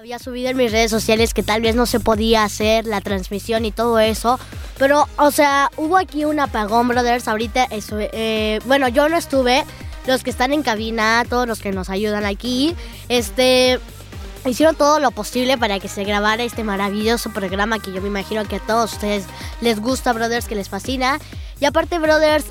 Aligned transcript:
Había 0.00 0.18
subido 0.18 0.48
en 0.48 0.56
mis 0.56 0.72
redes 0.72 0.90
sociales 0.90 1.34
que 1.34 1.42
tal 1.42 1.60
vez 1.60 1.76
no 1.76 1.84
se 1.84 2.00
podía 2.00 2.42
hacer 2.42 2.86
la 2.86 3.02
transmisión 3.02 3.66
y 3.66 3.70
todo 3.70 3.98
eso. 3.98 4.40
Pero, 4.78 5.06
o 5.18 5.30
sea, 5.30 5.70
hubo 5.76 5.98
aquí 5.98 6.24
un 6.24 6.40
apagón, 6.40 6.88
brothers. 6.88 7.28
Ahorita, 7.28 7.68
eh, 7.70 8.60
bueno, 8.64 8.88
yo 8.88 9.10
no 9.10 9.18
estuve. 9.18 9.62
Los 10.06 10.22
que 10.22 10.30
están 10.30 10.54
en 10.54 10.62
cabina, 10.62 11.26
todos 11.28 11.46
los 11.46 11.60
que 11.60 11.70
nos 11.70 11.90
ayudan 11.90 12.24
aquí, 12.24 12.74
este, 13.10 13.78
hicieron 14.46 14.74
todo 14.74 15.00
lo 15.00 15.10
posible 15.10 15.58
para 15.58 15.78
que 15.78 15.88
se 15.88 16.02
grabara 16.04 16.44
este 16.44 16.64
maravilloso 16.64 17.30
programa 17.34 17.78
que 17.78 17.92
yo 17.92 18.00
me 18.00 18.08
imagino 18.08 18.42
que 18.46 18.56
a 18.56 18.60
todos 18.60 18.94
ustedes 18.94 19.26
les 19.60 19.80
gusta, 19.80 20.14
brothers, 20.14 20.46
que 20.46 20.54
les 20.54 20.70
fascina. 20.70 21.18
Y 21.60 21.66
aparte, 21.66 21.98
brothers, 21.98 22.46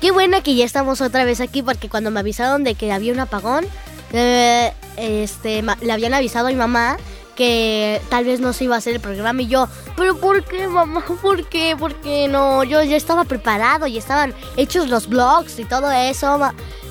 qué 0.00 0.12
buena 0.12 0.40
que 0.40 0.54
ya 0.54 0.64
estamos 0.64 1.00
otra 1.00 1.24
vez 1.24 1.40
aquí 1.40 1.62
porque 1.62 1.88
cuando 1.88 2.12
me 2.12 2.20
avisaron 2.20 2.62
de 2.62 2.76
que 2.76 2.92
había 2.92 3.12
un 3.12 3.18
apagón, 3.18 3.66
eh, 4.12 4.72
este, 4.96 5.62
le 5.62 5.92
habían 5.92 6.14
avisado 6.14 6.48
a 6.48 6.50
mi 6.50 6.56
mamá 6.56 6.96
que 7.34 8.00
tal 8.10 8.24
vez 8.24 8.40
no 8.40 8.52
se 8.52 8.64
iba 8.64 8.74
a 8.74 8.78
hacer 8.78 8.94
el 8.94 9.00
programa 9.00 9.42
y 9.42 9.46
yo, 9.48 9.68
pero 9.96 10.16
¿por 10.16 10.44
qué 10.44 10.68
mamá? 10.68 11.02
¿Por 11.22 11.48
qué? 11.48 11.76
¿Por 11.78 11.94
qué 11.96 12.28
no? 12.28 12.62
Yo 12.64 12.82
ya 12.82 12.96
estaba 12.96 13.24
preparado 13.24 13.86
y 13.86 13.98
estaban 13.98 14.34
hechos 14.56 14.88
los 14.88 15.08
blogs 15.08 15.58
y 15.58 15.64
todo 15.64 15.90
eso 15.90 16.38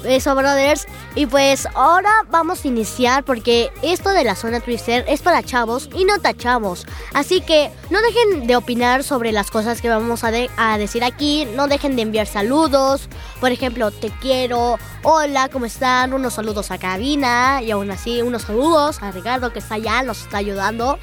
eso, 0.06 0.36
brothers. 0.36 0.86
Y 1.16 1.26
pues 1.26 1.68
ahora 1.74 2.12
vamos 2.30 2.64
a 2.64 2.68
iniciar 2.68 3.24
porque 3.24 3.72
esto 3.82 4.10
de 4.12 4.24
la 4.24 4.36
zona 4.36 4.60
Twister 4.60 5.06
es 5.08 5.22
para 5.22 5.44
chavos 5.44 5.90
y 5.96 6.06
no 6.06 6.20
tachavos. 6.20 6.86
Así 7.14 7.42
que 7.42 7.72
no 7.90 8.02
dejen 8.02 8.48
de 8.48 8.56
opinar 8.56 9.04
sobre 9.04 9.32
las 9.32 9.52
cosas 9.52 9.82
que 9.82 9.90
vamos 9.90 10.24
a, 10.24 10.32
a 10.58 10.78
decir 10.78 11.04
aquí. 11.04 11.48
No 11.56 11.68
dejen 11.68 11.96
de 11.96 12.04
enviar 12.04 12.28
saludos. 12.28 13.10
Por 13.40 13.52
ejemplo, 13.52 13.92
te 13.92 14.10
quiero. 14.22 14.78
Hola, 15.04 15.50
¿cómo 15.50 15.66
están? 15.66 16.14
Unos 16.14 16.34
saludos 16.34 16.72
a 16.72 16.78
cabina. 16.78 17.62
Y 17.62 17.72
aún 17.72 17.92
así, 17.92 18.22
unos 18.22 18.44
saludos 18.44 19.02
a 19.02 19.12
Ricardo 19.12 19.52
que 19.52 19.60
está 19.60 19.76
allá, 19.76 20.04
nos 20.04 20.22
está 20.22 20.38
ayudando 20.38 21.00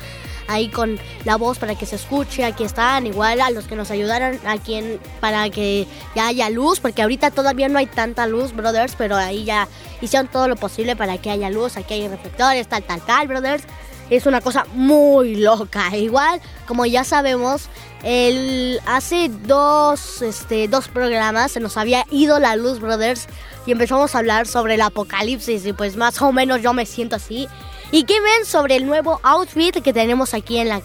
ahí 0.48 0.68
con 0.68 0.98
la 1.24 1.36
voz 1.36 1.58
para 1.58 1.76
que 1.76 1.86
se 1.86 1.94
escuche. 1.94 2.44
Aquí 2.44 2.64
están, 2.64 3.06
igual 3.06 3.40
a 3.40 3.50
los 3.50 3.66
que 3.66 3.76
nos 3.76 3.92
ayudaron 3.92 4.40
aquí 4.46 4.98
para 5.20 5.48
que 5.50 5.86
ya 6.16 6.26
haya 6.26 6.50
luz, 6.50 6.80
porque 6.80 7.02
ahorita 7.02 7.30
todavía 7.30 7.68
no 7.68 7.78
hay 7.78 7.86
tanta 7.86 8.26
luz, 8.26 8.52
brothers, 8.52 8.94
pero 8.96 9.16
ahí 9.16 9.44
ya 9.44 9.68
hicieron 10.00 10.26
todo 10.28 10.48
lo 10.48 10.56
posible 10.56 10.96
para 10.96 11.18
que 11.18 11.30
haya 11.30 11.50
luz. 11.50 11.76
Aquí 11.76 11.94
hay 11.94 12.08
reflectores, 12.08 12.66
tal, 12.66 12.82
tal, 12.82 13.00
tal, 13.02 13.28
brothers. 13.28 13.62
Es 14.10 14.24
una 14.24 14.40
cosa 14.40 14.66
muy 14.72 15.36
loca. 15.36 15.94
Igual, 15.96 16.40
como 16.66 16.86
ya 16.86 17.04
sabemos, 17.04 17.68
el, 18.02 18.80
hace 18.86 19.28
dos, 19.28 20.22
este, 20.22 20.66
dos 20.66 20.88
programas 20.88 21.52
se 21.52 21.60
nos 21.60 21.76
había 21.76 22.04
ido 22.10 22.38
la 22.38 22.56
luz, 22.56 22.80
brothers, 22.80 23.26
y 23.66 23.72
empezamos 23.72 24.14
a 24.14 24.18
hablar 24.18 24.46
sobre 24.46 24.74
el 24.74 24.80
apocalipsis. 24.80 25.66
Y 25.66 25.74
pues 25.74 25.96
más 25.96 26.20
o 26.22 26.32
menos 26.32 26.62
yo 26.62 26.72
me 26.72 26.86
siento 26.86 27.16
así. 27.16 27.48
¿Y 27.90 28.04
qué 28.04 28.20
ven 28.20 28.44
sobre 28.44 28.76
el 28.76 28.86
nuevo 28.86 29.20
outfit 29.22 29.82
que 29.82 29.92
tenemos 29.92 30.34
aquí 30.34 30.58
en 30.58 30.68
la 30.68 30.82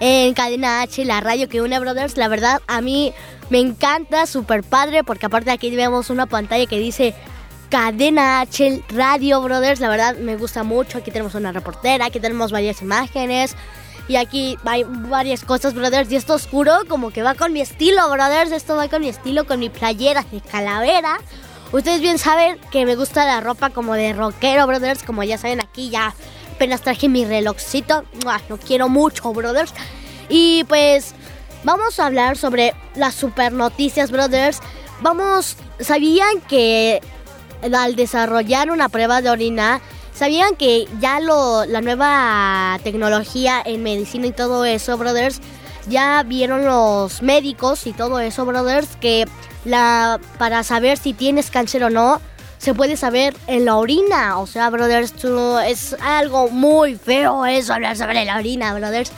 en 0.00 0.32
Cadena 0.34 0.80
H, 0.80 1.04
la 1.04 1.20
radio 1.20 1.48
que 1.48 1.60
une 1.62 1.78
Brothers? 1.78 2.16
La 2.16 2.28
verdad, 2.28 2.60
a 2.66 2.80
mí 2.80 3.12
me 3.50 3.58
encanta, 3.58 4.26
súper 4.26 4.62
padre, 4.64 5.04
porque 5.04 5.26
aparte 5.26 5.50
aquí 5.50 5.74
vemos 5.74 6.10
una 6.10 6.26
pantalla 6.26 6.66
que 6.66 6.78
dice 6.78 7.14
Cadena 7.68 8.40
H 8.40 8.82
Radio 8.88 9.40
Brothers. 9.42 9.78
La 9.80 9.88
verdad, 9.88 10.16
me 10.16 10.36
gusta 10.36 10.64
mucho. 10.64 10.98
Aquí 10.98 11.10
tenemos 11.10 11.34
una 11.34 11.52
reportera, 11.52 12.06
aquí 12.06 12.18
tenemos 12.18 12.50
varias 12.50 12.82
imágenes. 12.82 13.54
Y 14.08 14.16
aquí 14.16 14.58
hay 14.64 14.84
varias 14.84 15.44
cosas, 15.44 15.72
brothers. 15.74 16.10
Y 16.10 16.16
esto 16.16 16.34
oscuro, 16.34 16.72
como 16.88 17.12
que 17.12 17.22
va 17.22 17.34
con 17.36 17.52
mi 17.52 17.60
estilo, 17.60 18.10
brothers. 18.10 18.50
Esto 18.50 18.74
va 18.74 18.88
con 18.88 19.02
mi 19.02 19.08
estilo, 19.08 19.46
con 19.46 19.60
mi 19.60 19.70
playera 19.70 20.24
de 20.32 20.40
calavera. 20.40 21.18
Ustedes 21.70 22.00
bien 22.00 22.18
saben 22.18 22.58
que 22.72 22.84
me 22.84 22.96
gusta 22.96 23.24
la 23.24 23.40
ropa 23.40 23.70
como 23.70 23.94
de 23.94 24.12
rockero, 24.12 24.66
brothers. 24.66 25.04
Como 25.04 25.22
ya 25.22 25.38
saben, 25.38 25.60
aquí 25.60 25.90
ya 25.90 26.12
apenas 26.60 26.82
traje 26.82 27.08
mi 27.08 27.24
relojcito. 27.24 28.04
Lo 28.50 28.58
quiero 28.58 28.90
mucho, 28.90 29.32
brothers. 29.32 29.72
Y 30.28 30.64
pues 30.64 31.14
vamos 31.64 31.98
a 31.98 32.04
hablar 32.04 32.36
sobre 32.36 32.74
las 32.94 33.14
super 33.14 33.50
noticias, 33.50 34.10
brothers. 34.10 34.60
Vamos, 35.00 35.56
¿sabían 35.78 36.42
que 36.50 37.00
al 37.62 37.96
desarrollar 37.96 38.70
una 38.70 38.90
prueba 38.90 39.22
de 39.22 39.30
orina, 39.30 39.80
sabían 40.12 40.54
que 40.54 40.86
ya 41.00 41.18
lo, 41.20 41.64
la 41.64 41.80
nueva 41.80 42.78
tecnología 42.84 43.62
en 43.64 43.82
medicina 43.82 44.26
y 44.26 44.32
todo 44.32 44.66
eso, 44.66 44.98
brothers, 44.98 45.40
ya 45.88 46.22
vieron 46.24 46.66
los 46.66 47.22
médicos 47.22 47.86
y 47.86 47.94
todo 47.94 48.20
eso, 48.20 48.44
brothers, 48.44 48.96
que 48.96 49.26
la 49.64 50.20
para 50.36 50.62
saber 50.62 50.98
si 50.98 51.14
tienes 51.14 51.50
cáncer 51.50 51.84
o 51.84 51.88
no, 51.88 52.20
se 52.60 52.74
puede 52.74 52.96
saber 52.96 53.34
en 53.46 53.64
la 53.64 53.76
orina. 53.76 54.38
O 54.38 54.46
sea, 54.46 54.70
brothers, 54.70 55.14
es 55.66 55.96
algo 56.00 56.50
muy 56.50 56.94
feo 56.94 57.46
eso, 57.46 57.72
hablar 57.72 57.96
sobre 57.96 58.24
la 58.24 58.36
orina, 58.36 58.74
brothers. 58.74 59.10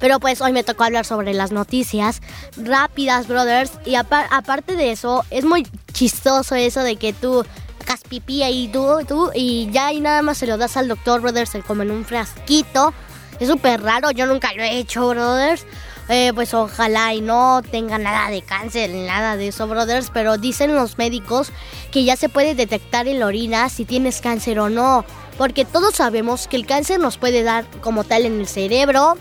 Pero 0.00 0.18
pues 0.18 0.40
hoy 0.40 0.52
me 0.52 0.64
tocó 0.64 0.84
hablar 0.84 1.06
sobre 1.06 1.32
las 1.32 1.52
noticias 1.52 2.20
rápidas, 2.56 3.28
brothers. 3.28 3.72
Y 3.84 3.94
aparte 3.94 4.74
de 4.74 4.90
eso, 4.90 5.24
es 5.30 5.44
muy 5.44 5.66
chistoso 5.92 6.54
eso 6.56 6.82
de 6.82 6.96
que 6.96 7.12
tú 7.12 7.44
hagas 7.82 8.00
pipí 8.08 8.42
ahí 8.42 8.68
tú, 8.72 8.98
tú, 9.06 9.30
y 9.34 9.70
ya 9.70 9.92
y 9.92 10.00
nada 10.00 10.22
más 10.22 10.38
se 10.38 10.46
lo 10.46 10.56
das 10.56 10.76
al 10.76 10.88
doctor, 10.88 11.20
brothers, 11.20 11.52
como 11.66 11.82
en 11.82 11.90
un 11.90 12.04
frasquito. 12.04 12.92
Es 13.38 13.48
súper 13.48 13.82
raro, 13.82 14.10
yo 14.10 14.26
nunca 14.26 14.52
lo 14.54 14.62
he 14.62 14.78
hecho, 14.78 15.08
brothers. 15.08 15.64
Eh, 16.12 16.32
pues 16.34 16.54
ojalá 16.54 17.14
y 17.14 17.20
no 17.20 17.62
tenga 17.62 17.96
nada 17.96 18.30
de 18.30 18.42
cáncer 18.42 18.90
nada 18.90 19.36
de 19.36 19.48
eso, 19.48 19.68
brothers. 19.68 20.10
Pero 20.12 20.38
dicen 20.38 20.74
los 20.74 20.98
médicos 20.98 21.52
que 21.92 22.02
ya 22.02 22.16
se 22.16 22.28
puede 22.28 22.56
detectar 22.56 23.06
en 23.06 23.20
la 23.20 23.26
orina 23.26 23.68
si 23.68 23.84
tienes 23.84 24.20
cáncer 24.20 24.58
o 24.58 24.68
no. 24.68 25.04
Porque 25.38 25.64
todos 25.64 25.94
sabemos 25.94 26.48
que 26.48 26.56
el 26.56 26.66
cáncer 26.66 26.98
nos 26.98 27.16
puede 27.16 27.44
dar 27.44 27.64
como 27.80 28.02
tal 28.02 28.26
en 28.26 28.40
el 28.40 28.48
cerebro, 28.48 29.16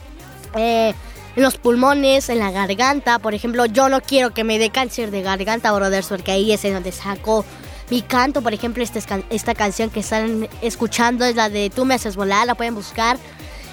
eh, 0.56 0.96
en 1.36 1.44
los 1.44 1.58
pulmones, 1.58 2.28
en 2.30 2.40
la 2.40 2.50
garganta. 2.50 3.20
Por 3.20 3.36
ejemplo, 3.36 3.68
yo 3.68 3.88
no 3.88 4.02
quiero 4.02 4.32
que 4.32 4.44
me 4.44 4.58
dé 4.58 4.72
cáncer 4.72 5.12
de 5.12 5.22
garganta, 5.22 5.72
brothers, 5.72 6.08
porque 6.08 6.32
ahí 6.32 6.52
es 6.52 6.66
en 6.66 6.74
donde 6.74 6.92
saco 6.92 7.46
mi 7.92 8.02
canto. 8.02 8.42
Por 8.42 8.56
ejemplo, 8.56 8.84
esta, 8.84 9.22
esta 9.30 9.54
canción 9.54 9.92
que 9.92 10.00
están 10.00 10.50
escuchando 10.64 11.24
es 11.24 11.36
la 11.36 11.50
de 11.50 11.70
Tú 11.70 11.86
me 11.86 11.94
haces 11.94 12.16
volar, 12.16 12.48
la 12.48 12.56
pueden 12.56 12.74
buscar 12.74 13.20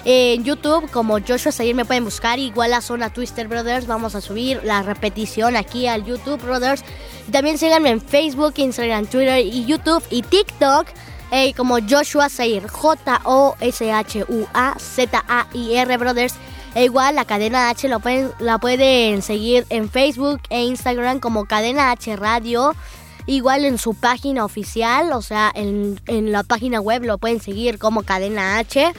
en 0.09 0.45
YouTube 0.45 0.89
como 0.89 1.19
Joshua 1.19 1.51
Sayir 1.51 1.75
me 1.75 1.83
pueden 1.83 2.05
buscar. 2.05 2.39
Igual 2.39 2.71
la 2.71 2.79
zona 2.79 3.11
Twister 3.11 3.49
Brothers. 3.49 3.87
Vamos 3.87 4.15
a 4.15 4.21
subir 4.21 4.61
la 4.63 4.81
repetición 4.81 5.57
aquí 5.57 5.85
al 5.85 6.05
YouTube 6.05 6.41
Brothers. 6.41 6.85
También 7.29 7.57
síganme 7.57 7.89
en 7.89 7.99
Facebook, 7.99 8.53
Instagram, 8.55 9.07
Twitter 9.07 9.45
y 9.45 9.65
YouTube 9.65 10.01
y 10.09 10.21
TikTok. 10.21 10.87
Eh, 11.31 11.53
como 11.55 11.79
Joshua 11.81 12.29
Sayir, 12.29 12.69
J-O-S-H-U-A-Z-A-I-R 12.69 13.17
Brothers. 15.97 16.35
E 16.73 16.85
igual 16.85 17.15
la 17.15 17.25
cadena 17.25 17.69
H 17.69 17.89
la 17.89 17.99
pueden, 17.99 18.31
la 18.39 18.59
pueden 18.59 19.21
seguir 19.21 19.65
en 19.69 19.89
Facebook 19.89 20.39
e 20.49 20.61
Instagram 20.61 21.19
como 21.19 21.43
Cadena 21.47 21.91
H 21.91 22.15
Radio. 22.15 22.73
Igual 23.25 23.65
en 23.65 23.77
su 23.77 23.93
página 23.93 24.45
oficial, 24.45 25.11
o 25.11 25.21
sea, 25.21 25.51
en, 25.53 25.99
en 26.07 26.31
la 26.31 26.43
página 26.43 26.79
web 26.79 27.03
lo 27.03 27.17
pueden 27.17 27.41
seguir 27.41 27.77
como 27.77 28.03
Cadena 28.03 28.57
H 28.57 28.93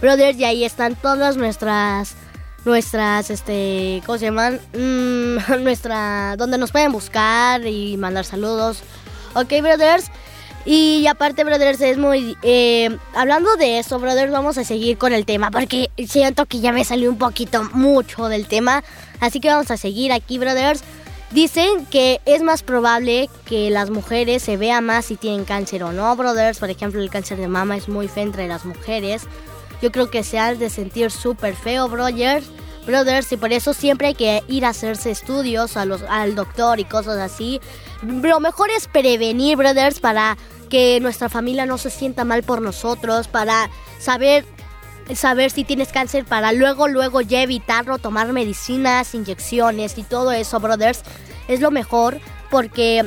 brothers, 0.00 0.38
y 0.38 0.44
ahí 0.44 0.64
están 0.64 0.94
todas 0.96 1.36
nuestras 1.36 2.16
nuestras, 2.64 3.30
este, 3.30 4.02
¿cómo 4.06 4.18
se 4.18 4.26
llaman? 4.26 4.60
Mm, 4.74 5.62
nuestra, 5.62 6.36
donde 6.36 6.58
nos 6.58 6.70
pueden 6.70 6.92
buscar 6.92 7.66
y 7.66 7.96
mandar 7.96 8.24
saludos. 8.24 8.82
Ok, 9.34 9.60
brothers. 9.62 10.10
Y 10.64 11.06
aparte, 11.06 11.44
brothers, 11.44 11.80
es 11.80 11.98
muy... 11.98 12.36
Eh, 12.42 12.96
hablando 13.14 13.56
de 13.56 13.78
eso, 13.78 13.98
brothers, 13.98 14.30
vamos 14.30 14.58
a 14.58 14.64
seguir 14.64 14.98
con 14.98 15.12
el 15.12 15.24
tema 15.24 15.50
porque 15.50 15.90
siento 16.06 16.46
que 16.46 16.60
ya 16.60 16.72
me 16.72 16.84
salió 16.84 17.10
un 17.10 17.16
poquito 17.16 17.64
mucho 17.72 18.28
del 18.28 18.46
tema. 18.46 18.84
Así 19.20 19.40
que 19.40 19.48
vamos 19.48 19.70
a 19.70 19.76
seguir 19.76 20.12
aquí, 20.12 20.38
brothers. 20.38 20.82
Dicen 21.30 21.86
que 21.86 22.20
es 22.24 22.42
más 22.42 22.62
probable 22.62 23.28
que 23.44 23.70
las 23.70 23.90
mujeres 23.90 24.42
se 24.42 24.56
vean 24.56 24.84
más 24.84 25.06
si 25.06 25.16
tienen 25.16 25.44
cáncer 25.44 25.84
o 25.84 25.92
no, 25.92 26.14
brothers. 26.16 26.58
Por 26.58 26.70
ejemplo, 26.70 27.00
el 27.00 27.10
cáncer 27.10 27.38
de 27.38 27.48
mama 27.48 27.76
es 27.76 27.88
muy 27.88 28.08
feo 28.08 28.24
entre 28.24 28.48
las 28.48 28.64
mujeres 28.64 29.26
yo 29.82 29.92
creo 29.92 30.10
que 30.10 30.22
se 30.22 30.38
ha 30.38 30.54
de 30.54 30.70
sentir 30.70 31.10
súper 31.10 31.54
feo, 31.54 31.88
brothers. 31.88 32.46
Brothers, 32.86 33.30
y 33.32 33.36
por 33.36 33.52
eso 33.52 33.74
siempre 33.74 34.08
hay 34.08 34.14
que 34.14 34.42
ir 34.48 34.64
a 34.64 34.70
hacerse 34.70 35.10
estudios 35.10 35.76
a 35.76 35.84
los, 35.84 36.02
al 36.02 36.34
doctor 36.34 36.80
y 36.80 36.84
cosas 36.84 37.18
así. 37.18 37.60
Lo 38.02 38.40
mejor 38.40 38.70
es 38.70 38.88
prevenir, 38.88 39.58
brothers, 39.58 40.00
para 40.00 40.38
que 40.70 40.98
nuestra 41.00 41.28
familia 41.28 41.66
no 41.66 41.76
se 41.76 41.90
sienta 41.90 42.24
mal 42.24 42.42
por 42.44 42.62
nosotros, 42.62 43.28
para 43.28 43.68
saber 43.98 44.46
saber 45.14 45.50
si 45.50 45.64
tienes 45.64 45.92
cáncer 45.92 46.24
para 46.24 46.52
luego 46.52 46.88
luego 46.88 47.20
ya 47.20 47.42
evitarlo, 47.42 47.98
tomar 47.98 48.32
medicinas, 48.32 49.14
inyecciones 49.14 49.98
y 49.98 50.02
todo 50.02 50.32
eso, 50.32 50.60
brothers. 50.60 51.02
Es 51.48 51.60
lo 51.60 51.70
mejor 51.70 52.20
porque 52.50 53.04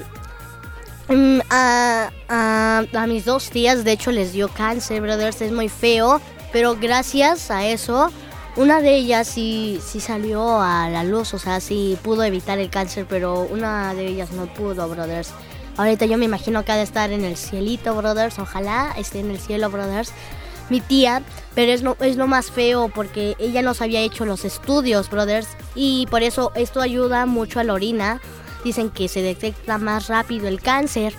mm, 1.07 1.39
a, 1.49 3.05
mis 3.07 3.25
dos 3.25 3.49
tías 3.49 3.83
de 3.83 3.91
hecho 3.91 4.11
les 4.11 4.33
dio 4.33 4.49
cáncer, 4.49 5.01
brothers, 5.01 5.41
es 5.41 5.51
muy 5.51 5.69
feo. 5.69 6.21
Pero 6.51 6.75
gracias 6.75 7.51
a 7.51 7.65
eso, 7.65 8.11
una 8.55 8.81
de 8.81 8.95
ellas 8.95 9.27
sí, 9.27 9.79
sí 9.83 9.99
salió 10.01 10.61
a 10.61 10.89
la 10.89 11.03
luz, 11.03 11.33
o 11.33 11.39
sea, 11.39 11.61
sí 11.61 11.97
pudo 12.03 12.23
evitar 12.23 12.59
el 12.59 12.69
cáncer, 12.69 13.05
pero 13.07 13.41
una 13.43 13.93
de 13.93 14.07
ellas 14.07 14.31
no 14.31 14.45
pudo, 14.53 14.89
brothers. 14.89 15.31
Ahorita 15.77 16.05
yo 16.05 16.17
me 16.17 16.25
imagino 16.25 16.65
que 16.65 16.71
ha 16.73 16.75
de 16.75 16.83
estar 16.83 17.11
en 17.11 17.23
el 17.23 17.37
cielito, 17.37 17.95
brothers. 17.95 18.39
Ojalá 18.39 18.93
esté 18.97 19.19
en 19.19 19.31
el 19.31 19.39
cielo, 19.39 19.69
brothers. 19.69 20.11
mi 20.69 20.81
tía, 20.81 21.21
pero 21.55 21.71
es 21.71 21.81
lo, 21.81 21.97
es 22.01 22.17
lo 22.17 22.27
más 22.27 22.51
feo 22.51 22.89
porque 22.93 23.35
ella 23.39 23.61
nos 23.61 23.81
había 23.81 24.01
hecho 24.01 24.25
los 24.25 24.45
estudios, 24.45 25.09
brothers, 25.09 25.47
y 25.75 26.07
por 26.07 26.23
eso 26.23 26.51
esto 26.55 26.81
ayuda 26.81 27.25
mucho 27.25 27.59
a 27.59 27.63
la 27.63 27.73
orina. 27.73 28.21
Dicen 28.63 28.89
que 28.89 29.07
se 29.07 29.21
detecta 29.21 29.77
más 29.77 30.07
rápido 30.07 30.47
el 30.47 30.61
cáncer. 30.61 31.13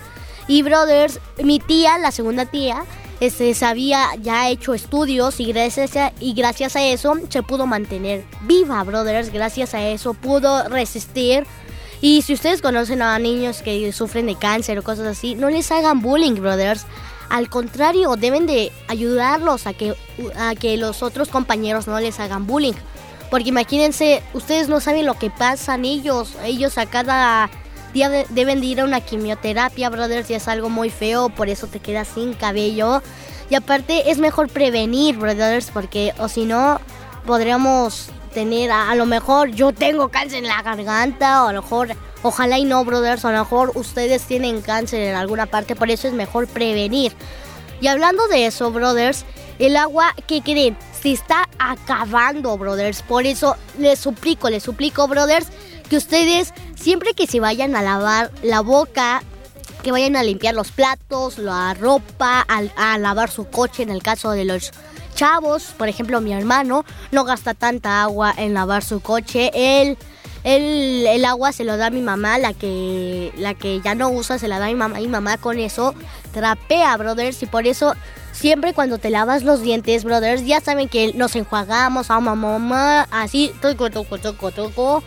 Y 0.48 0.62
brothers, 0.62 1.18
mi 1.42 1.58
tía, 1.58 1.98
la 1.98 2.12
segunda 2.12 2.46
tía, 2.46 2.84
este, 3.22 3.54
se 3.54 3.64
había 3.64 4.16
ya 4.20 4.48
hecho 4.48 4.74
estudios 4.74 5.38
y 5.38 5.44
gracias, 5.52 5.96
a, 5.96 6.12
y 6.18 6.32
gracias 6.34 6.74
a 6.74 6.82
eso 6.82 7.14
se 7.28 7.44
pudo 7.44 7.66
mantener 7.66 8.24
viva, 8.40 8.82
brothers. 8.82 9.32
Gracias 9.32 9.74
a 9.74 9.86
eso 9.86 10.12
pudo 10.12 10.68
resistir. 10.68 11.46
Y 12.00 12.22
si 12.22 12.34
ustedes 12.34 12.60
conocen 12.60 13.00
a 13.00 13.16
niños 13.20 13.62
que 13.62 13.92
sufren 13.92 14.26
de 14.26 14.34
cáncer 14.34 14.76
o 14.80 14.82
cosas 14.82 15.06
así, 15.06 15.36
no 15.36 15.50
les 15.50 15.70
hagan 15.70 16.00
bullying, 16.00 16.34
brothers. 16.34 16.84
Al 17.28 17.48
contrario, 17.48 18.16
deben 18.16 18.48
de 18.48 18.72
ayudarlos 18.88 19.68
a 19.68 19.72
que, 19.72 19.94
a 20.36 20.56
que 20.56 20.76
los 20.76 21.04
otros 21.04 21.28
compañeros 21.28 21.86
no 21.86 22.00
les 22.00 22.18
hagan 22.18 22.48
bullying. 22.48 22.74
Porque 23.30 23.50
imagínense, 23.50 24.20
ustedes 24.34 24.68
no 24.68 24.80
saben 24.80 25.06
lo 25.06 25.16
que 25.16 25.30
pasan 25.30 25.84
ellos. 25.84 26.34
Ellos 26.44 26.76
a 26.76 26.86
cada 26.86 27.48
deben 27.92 28.60
de 28.60 28.66
ir 28.66 28.80
a 28.80 28.84
una 28.84 29.00
quimioterapia, 29.00 29.90
brothers, 29.90 30.30
y 30.30 30.34
es 30.34 30.48
algo 30.48 30.68
muy 30.68 30.90
feo, 30.90 31.28
por 31.28 31.48
eso 31.48 31.66
te 31.66 31.80
quedas 31.80 32.08
sin 32.08 32.34
cabello. 32.34 33.02
Y 33.50 33.54
aparte 33.54 34.10
es 34.10 34.18
mejor 34.18 34.48
prevenir, 34.48 35.18
brothers, 35.18 35.70
porque 35.70 36.14
o 36.18 36.28
si 36.28 36.44
no, 36.44 36.80
podríamos 37.26 38.08
tener, 38.32 38.70
a, 38.70 38.94
lo 38.94 39.06
mejor 39.06 39.50
yo 39.50 39.72
tengo 39.72 40.08
cáncer 40.08 40.38
en 40.38 40.48
la 40.48 40.62
garganta, 40.62 41.44
o 41.44 41.48
a 41.48 41.52
lo 41.52 41.62
mejor, 41.62 41.88
ojalá 42.22 42.58
y 42.58 42.64
no, 42.64 42.84
brothers, 42.84 43.24
a 43.24 43.32
lo 43.32 43.38
mejor 43.38 43.72
ustedes 43.74 44.22
tienen 44.22 44.62
cáncer 44.62 45.02
en 45.02 45.14
alguna 45.14 45.46
parte, 45.46 45.76
por 45.76 45.90
eso 45.90 46.08
es 46.08 46.14
mejor 46.14 46.46
prevenir. 46.46 47.12
Y 47.80 47.88
hablando 47.88 48.26
de 48.28 48.46
eso, 48.46 48.70
brothers, 48.70 49.24
el 49.58 49.76
agua, 49.76 50.14
¿qué 50.26 50.40
creen? 50.40 50.76
Se 51.00 51.12
está 51.12 51.48
acabando, 51.58 52.56
brothers. 52.56 53.02
Por 53.02 53.26
eso 53.26 53.56
les 53.78 53.98
suplico, 53.98 54.48
les 54.48 54.62
suplico, 54.62 55.08
brothers, 55.08 55.48
que 55.88 55.96
ustedes 55.96 56.54
siempre 56.82 57.14
que 57.14 57.26
se 57.26 57.40
vayan 57.40 57.76
a 57.76 57.82
lavar 57.82 58.32
la 58.42 58.60
boca, 58.60 59.22
que 59.82 59.92
vayan 59.92 60.16
a 60.16 60.22
limpiar 60.22 60.54
los 60.54 60.72
platos, 60.72 61.38
la 61.38 61.74
ropa, 61.74 62.44
a, 62.48 62.98
lavar 62.98 63.30
su 63.30 63.46
coche 63.46 63.84
en 63.84 63.90
el 63.90 64.02
caso 64.02 64.32
de 64.32 64.44
los 64.44 64.72
chavos. 65.14 65.74
Por 65.78 65.88
ejemplo, 65.88 66.20
mi 66.20 66.32
hermano 66.32 66.84
no 67.12 67.24
gasta 67.24 67.54
tanta 67.54 68.02
agua 68.02 68.34
en 68.36 68.54
lavar 68.54 68.82
su 68.84 69.00
coche. 69.00 69.50
Él, 69.54 69.96
el 70.44 71.24
agua 71.24 71.52
se 71.52 71.64
lo 71.64 71.76
da 71.76 71.90
mi 71.90 72.02
mamá, 72.02 72.38
la 72.38 72.52
que, 72.52 73.32
la 73.36 73.54
que 73.54 73.80
ya 73.80 73.94
no 73.94 74.10
usa 74.10 74.38
se 74.38 74.48
la 74.48 74.58
da 74.58 74.66
mi 74.66 74.74
mamá. 74.74 74.98
Mi 74.98 75.08
mamá 75.08 75.36
con 75.36 75.58
eso 75.58 75.94
trapea, 76.32 76.96
brothers. 76.96 77.42
Y 77.44 77.46
por 77.46 77.66
eso 77.66 77.94
siempre 78.32 78.74
cuando 78.74 78.98
te 78.98 79.10
lavas 79.10 79.44
los 79.44 79.62
dientes, 79.62 80.02
brothers, 80.02 80.44
ya 80.44 80.60
saben 80.60 80.88
que 80.88 81.12
nos 81.14 81.36
enjuagamos 81.36 82.10
a 82.10 82.18
mamá, 82.18 83.06
así, 83.12 83.52
toco, 83.60 83.90
toco, 83.90 84.18
toco, 84.18 84.50
toco. 84.50 85.04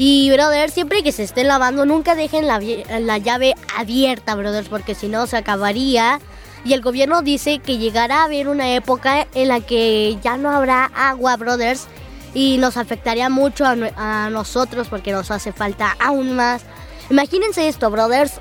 Y, 0.00 0.30
brother, 0.30 0.70
siempre 0.70 1.02
que 1.02 1.10
se 1.10 1.24
esté 1.24 1.42
lavando, 1.42 1.84
nunca 1.84 2.14
dejen 2.14 2.46
la, 2.46 2.60
la 2.60 3.18
llave 3.18 3.56
abierta, 3.76 4.36
brothers, 4.36 4.68
porque 4.68 4.94
si 4.94 5.08
no 5.08 5.26
se 5.26 5.36
acabaría. 5.36 6.20
Y 6.64 6.72
el 6.72 6.82
gobierno 6.82 7.20
dice 7.22 7.58
que 7.58 7.78
llegará 7.78 8.20
a 8.20 8.24
haber 8.26 8.46
una 8.46 8.72
época 8.74 9.26
en 9.34 9.48
la 9.48 9.60
que 9.60 10.16
ya 10.22 10.36
no 10.36 10.50
habrá 10.50 10.84
agua, 10.94 11.36
brothers, 11.36 11.88
y 12.32 12.58
nos 12.58 12.76
afectaría 12.76 13.28
mucho 13.28 13.66
a, 13.66 13.74
a 13.96 14.30
nosotros 14.30 14.86
porque 14.86 15.10
nos 15.10 15.32
hace 15.32 15.52
falta 15.52 15.96
aún 15.98 16.36
más. 16.36 16.62
Imagínense 17.10 17.66
esto, 17.66 17.90
brothers. 17.90 18.40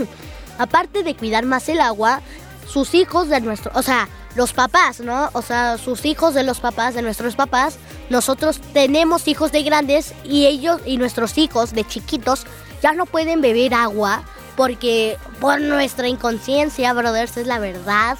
Aparte 0.58 1.02
de 1.02 1.14
cuidar 1.14 1.44
más 1.44 1.68
el 1.68 1.82
agua, 1.82 2.22
sus 2.66 2.94
hijos 2.94 3.28
de 3.28 3.42
nuestro, 3.42 3.72
o 3.74 3.82
sea, 3.82 4.08
los 4.34 4.52
papás, 4.52 5.00
¿no? 5.00 5.30
O 5.32 5.42
sea, 5.42 5.78
sus 5.78 6.04
hijos 6.04 6.34
de 6.34 6.42
los 6.42 6.60
papás, 6.60 6.94
de 6.94 7.02
nuestros 7.02 7.36
papás, 7.36 7.78
nosotros 8.10 8.60
tenemos 8.72 9.28
hijos 9.28 9.52
de 9.52 9.62
grandes 9.62 10.14
y 10.24 10.46
ellos 10.46 10.80
y 10.84 10.96
nuestros 10.96 11.38
hijos 11.38 11.72
de 11.72 11.84
chiquitos 11.84 12.46
ya 12.82 12.92
no 12.92 13.06
pueden 13.06 13.40
beber 13.40 13.74
agua 13.74 14.24
porque 14.56 15.16
por 15.40 15.60
nuestra 15.60 16.08
inconsciencia, 16.08 16.92
brothers, 16.92 17.36
es 17.36 17.46
la 17.46 17.58
verdad. 17.58 18.18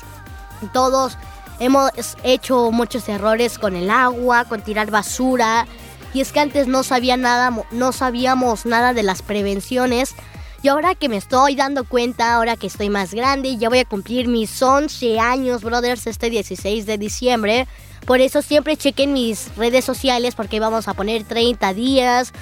Todos 0.72 1.16
hemos 1.61 1.90
hecho 2.22 2.70
muchos 2.70 3.08
errores 3.08 3.58
con 3.58 3.76
el 3.76 3.90
agua, 3.90 4.44
con 4.44 4.62
tirar 4.62 4.90
basura. 4.90 5.66
Y 6.12 6.20
es 6.20 6.32
que 6.32 6.40
antes 6.40 6.66
no 6.66 6.82
sabía 6.82 7.16
nada, 7.16 7.52
no 7.70 7.93
sabíamos 7.93 8.66
nada 8.66 8.93
de 8.93 9.02
las 9.02 9.22
prevenciones. 9.22 10.14
Y 10.64 10.69
ahora 10.69 10.94
que 10.94 11.11
me 11.11 11.19
estoy 11.19 11.56
dando 11.56 11.84
cuenta, 11.84 12.34
ahora 12.34 12.56
que 12.56 12.69
estoy 12.69 12.88
más 12.88 13.12
grande, 13.12 13.58
ya 13.58 13.69
voy 13.69 13.81
a 13.81 13.84
cumplir 13.84 14.28
mis 14.28 14.62
11 14.62 15.20
años, 15.20 15.62
brothers, 15.62 16.06
este 16.06 16.31
16 16.31 16.87
de 16.87 16.96
diciembre. 16.96 17.69
Por 18.06 18.22
eso 18.22 18.40
siempre 18.40 18.78
chequen 18.78 19.12
mis 19.12 19.55
redes 19.58 19.84
sociales 19.84 20.34
porque 20.34 20.61
vamos 20.61 20.88
a 20.88 20.94
poner 20.94 21.25
30 21.25 21.75
días, 21.75 22.32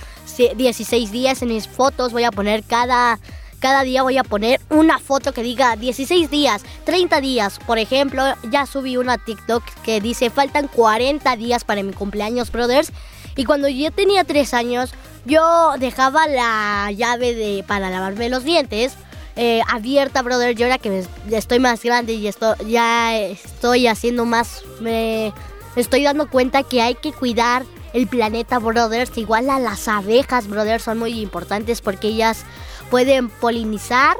16 0.56 1.10
días 1.10 1.42
en 1.42 1.48
mis 1.48 1.66
fotos. 1.66 2.12
Voy 2.12 2.22
a 2.22 2.30
poner 2.30 2.62
cada, 2.62 3.19
cada 3.58 3.82
día, 3.82 4.04
voy 4.04 4.19
a 4.19 4.22
poner 4.22 4.60
una 4.70 5.00
foto 5.00 5.32
que 5.32 5.42
diga 5.42 5.74
16 5.74 6.30
días, 6.30 6.62
30 6.84 7.20
días. 7.20 7.58
Por 7.66 7.78
ejemplo, 7.80 8.22
ya 8.52 8.66
subí 8.66 8.98
una 8.98 9.19
TikTok 9.19 9.64
que 9.82 10.00
dice 10.00 10.30
faltan 10.30 10.69
40 10.69 11.34
días 11.34 11.64
para 11.64 11.82
mi 11.82 11.92
cumpleaños, 11.92 12.52
brothers. 12.52 12.92
Y 13.34 13.46
cuando 13.46 13.66
yo 13.66 13.90
tenía 13.90 14.22
3 14.22 14.54
años, 14.54 14.94
yo 15.24 15.74
dejaba 15.78 16.26
la 16.26 16.90
llave 16.92 17.34
de, 17.34 17.64
para 17.66 17.90
lavarme 17.90 18.28
los 18.28 18.44
dientes 18.44 18.94
eh, 19.36 19.62
abierta, 19.69 20.22
brother. 20.22 20.54
Yo 20.54 20.66
ahora 20.66 20.78
que 20.78 21.04
estoy 21.30 21.58
más 21.58 21.82
grande 21.82 22.14
y 22.14 22.28
esto, 22.28 22.54
ya 22.66 23.16
estoy 23.16 23.86
haciendo 23.86 24.26
más, 24.26 24.62
me 24.80 25.32
estoy 25.76 26.02
dando 26.04 26.28
cuenta 26.28 26.62
que 26.62 26.82
hay 26.82 26.94
que 26.96 27.12
cuidar 27.12 27.64
el 27.94 28.06
planeta, 28.06 28.58
brothers. 28.58 29.16
Igual 29.16 29.48
a 29.48 29.58
las 29.58 29.88
abejas, 29.88 30.48
brothers, 30.48 30.84
son 30.84 30.98
muy 30.98 31.20
importantes 31.20 31.80
porque 31.80 32.08
ellas 32.08 32.44
pueden 32.90 33.28
polinizar. 33.28 34.16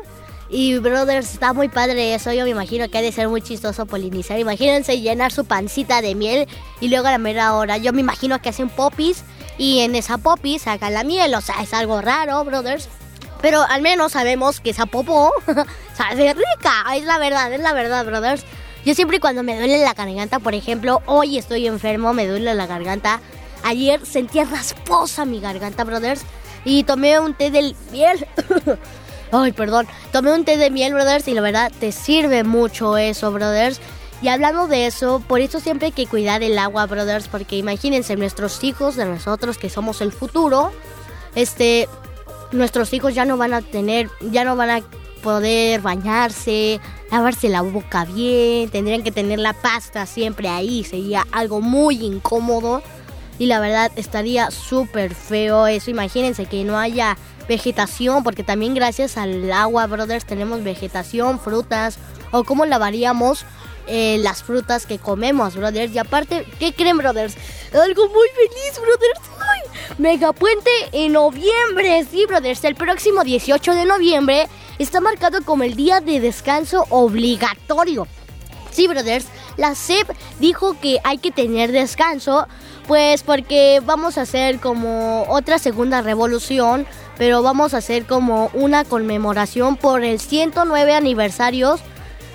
Y, 0.49 0.79
brothers, 0.79 1.33
está 1.33 1.55
muy 1.55 1.69
padre 1.69 2.15
eso. 2.15 2.33
Yo 2.33 2.45
me 2.45 2.51
imagino 2.51 2.89
que 2.89 2.99
ha 2.99 3.03
de 3.03 3.13
ser 3.13 3.29
muy 3.29 3.41
chistoso 3.41 3.87
polinizar. 3.87 4.39
Imagínense 4.39 5.01
llenar 5.01 5.33
su 5.33 5.47
pancita 5.47 6.03
de 6.03 6.15
miel 6.15 6.47
y 6.81 6.89
luego 6.89 7.07
a 7.09 7.13
la 7.13 7.19
mera 7.19 7.55
hora. 7.55 7.79
Yo 7.79 7.93
me 7.93 8.01
imagino 8.01 8.41
que 8.41 8.51
hacen 8.51 8.69
popis 8.69 9.25
y 9.63 9.79
en 9.79 9.95
esa 9.95 10.19
popis 10.19 10.63
sacan 10.63 10.93
la 10.93 11.05
miel. 11.05 11.33
O 11.37 11.41
sea, 11.41 11.63
es 11.63 11.73
algo 11.73 12.01
raro, 12.01 12.45
brothers. 12.45 12.89
Pero 13.41 13.63
al 13.63 13.81
menos 13.81 14.11
sabemos 14.11 14.61
que 14.61 14.71
esa 14.71 14.87
popó 14.87 15.33
sabe 15.97 16.35
rica. 16.35 16.85
Es 16.97 17.05
la 17.05 17.17
verdad, 17.19 17.53
es 17.53 17.61
la 17.61 17.73
verdad, 17.73 18.05
brothers. 18.05 18.45
Yo 18.85 18.97
siempre 18.97 19.21
cuando 19.21 19.45
me 19.45 19.57
duele 19.57 19.79
la 19.79 19.95
garganta, 19.95 20.41
por 20.41 20.57
ejemplo, 20.57 21.01
hoy 21.07 21.39
estoy 21.39 21.69
enfermo, 21.69 22.13
me 22.13 22.27
duele 22.27 22.57
la 22.57 22.67
garganta. 22.67 23.21
Ayer 23.63 24.05
sentía 24.05 24.45
rasposa 24.47 25.25
mi 25.25 25.39
garganta, 25.39 25.85
brothers. 25.85 26.23
Y 26.65 26.83
tomé 26.83 27.21
un 27.21 27.33
té 27.33 27.53
de 27.53 27.77
miel. 27.93 28.27
Ay, 29.31 29.53
perdón. 29.53 29.87
Tomé 30.11 30.33
un 30.33 30.45
té 30.45 30.57
de 30.57 30.71
miel, 30.71 30.93
brothers, 30.93 31.29
y 31.29 31.35
la 31.35 31.41
verdad 31.41 31.71
te 31.79 31.93
sirve 31.93 32.43
mucho 32.43 32.97
eso, 32.97 33.31
brothers. 33.31 33.81
Y 34.23 34.29
hablando 34.29 34.69
de 34.69 34.87
eso, 34.87 35.21
por 35.27 35.41
eso 35.41 35.59
siempre 35.59 35.87
hay 35.87 35.93
que 35.93 36.07
cuidar 36.07 36.45
el 36.45 36.57
agua, 36.57 36.87
brothers, 36.87 37.27
porque 37.27 37.57
imagínense, 37.57 38.15
nuestros 38.15 38.63
hijos 38.63 38.95
de 38.95 39.05
nosotros 39.05 39.59
que 39.59 39.69
somos 39.69 40.01
el 40.01 40.13
futuro, 40.13 40.71
este, 41.35 41.89
nuestros 42.53 42.93
hijos 42.93 43.15
ya 43.15 43.25
no 43.25 43.37
van 43.37 43.53
a 43.53 43.63
tener, 43.63 44.09
ya 44.21 44.45
no 44.45 44.55
van 44.55 44.71
a 44.71 44.81
poder 45.25 45.81
bañarse, 45.81 46.81
lavarse 47.11 47.49
la 47.49 47.63
boca 47.63 48.05
bien, 48.05 48.71
tendrían 48.71 49.03
que 49.03 49.11
tener 49.11 49.41
la 49.41 49.55
pasta 49.55 50.07
siempre 50.07 50.49
ahí, 50.49 50.85
sería 50.85 51.27
algo 51.33 51.61
muy 51.61 52.05
incómodo 52.05 52.81
y 53.41 53.47
la 53.47 53.59
verdad 53.59 53.91
estaría 53.97 54.53
súper 54.53 55.17
feo 55.17 55.67
eso. 55.67 55.91
Imagínense 55.91 56.47
que 56.47 56.63
no 56.63 56.79
haya 56.79 57.17
vegetación, 57.49 58.23
porque 58.23 58.45
también 58.45 58.75
gracias 58.75 59.17
al 59.17 59.51
agua, 59.51 59.89
brothers, 59.89 60.25
tenemos 60.25 60.63
vegetación, 60.63 61.41
frutas, 61.41 61.99
o 62.31 62.45
cómo 62.45 62.67
lavaríamos 62.67 63.45
eh, 63.87 64.19
las 64.21 64.43
frutas 64.43 64.87
que 64.87 64.99
comemos, 64.99 65.57
brothers. 65.57 65.95
Y 65.95 65.99
aparte, 65.99 66.47
¿qué 66.59 66.73
creen, 66.73 66.99
brothers? 66.99 67.37
Algo 67.73 68.09
muy 68.09 68.29
feliz, 68.29 68.81
brothers. 68.81 69.21
¡Ay! 69.41 69.95
Megapuente 69.99 70.71
en 70.93 71.13
noviembre, 71.13 72.05
sí, 72.11 72.25
brothers. 72.27 72.65
El 72.65 72.75
próximo 72.75 73.25
18 73.25 73.75
de 73.75 73.85
noviembre 73.85 74.49
está 74.79 75.01
marcado 75.01 75.43
como 75.45 75.65
el 75.65 75.75
día 75.75 76.01
de 76.01 76.21
descanso 76.21 76.87
obligatorio. 76.91 78.07
Sí, 78.71 78.87
brothers, 78.89 79.27
la 79.59 79.75
SEP 79.75 80.09
dijo 80.41 80.79
que 80.81 80.99
hay 81.05 81.19
que 81.19 81.31
tener 81.31 81.73
descanso, 81.73 82.47
pues 82.87 83.23
porque 83.23 83.83
vamos 83.85 84.17
a 84.17 84.23
hacer 84.23 84.61
como 84.61 85.25
otra 85.29 85.59
segunda 85.59 86.01
revolución, 86.01 86.87
pero 87.19 87.43
vamos 87.43 87.75
a 87.75 87.79
hacer 87.79 88.07
como 88.07 88.51
una 88.55 88.85
conmemoración 88.85 89.77
por 89.77 90.05
el 90.05 90.21
109 90.21 90.95
aniversarios 90.95 91.81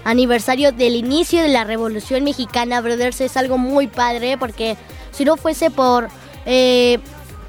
aniversario 0.08 0.72
del 0.72 0.96
inicio 0.96 1.42
de 1.42 1.50
la 1.50 1.66
Revolución 1.66 2.24
Mexicana, 2.24 2.80
brothers, 2.80 3.20
es 3.20 3.36
algo 3.36 3.58
muy 3.58 3.88
padre 3.88 4.38
porque 4.38 4.78
si 5.12 5.26
no 5.26 5.36
fuese 5.36 5.70
por 5.70 6.08
eh, 6.46 7.00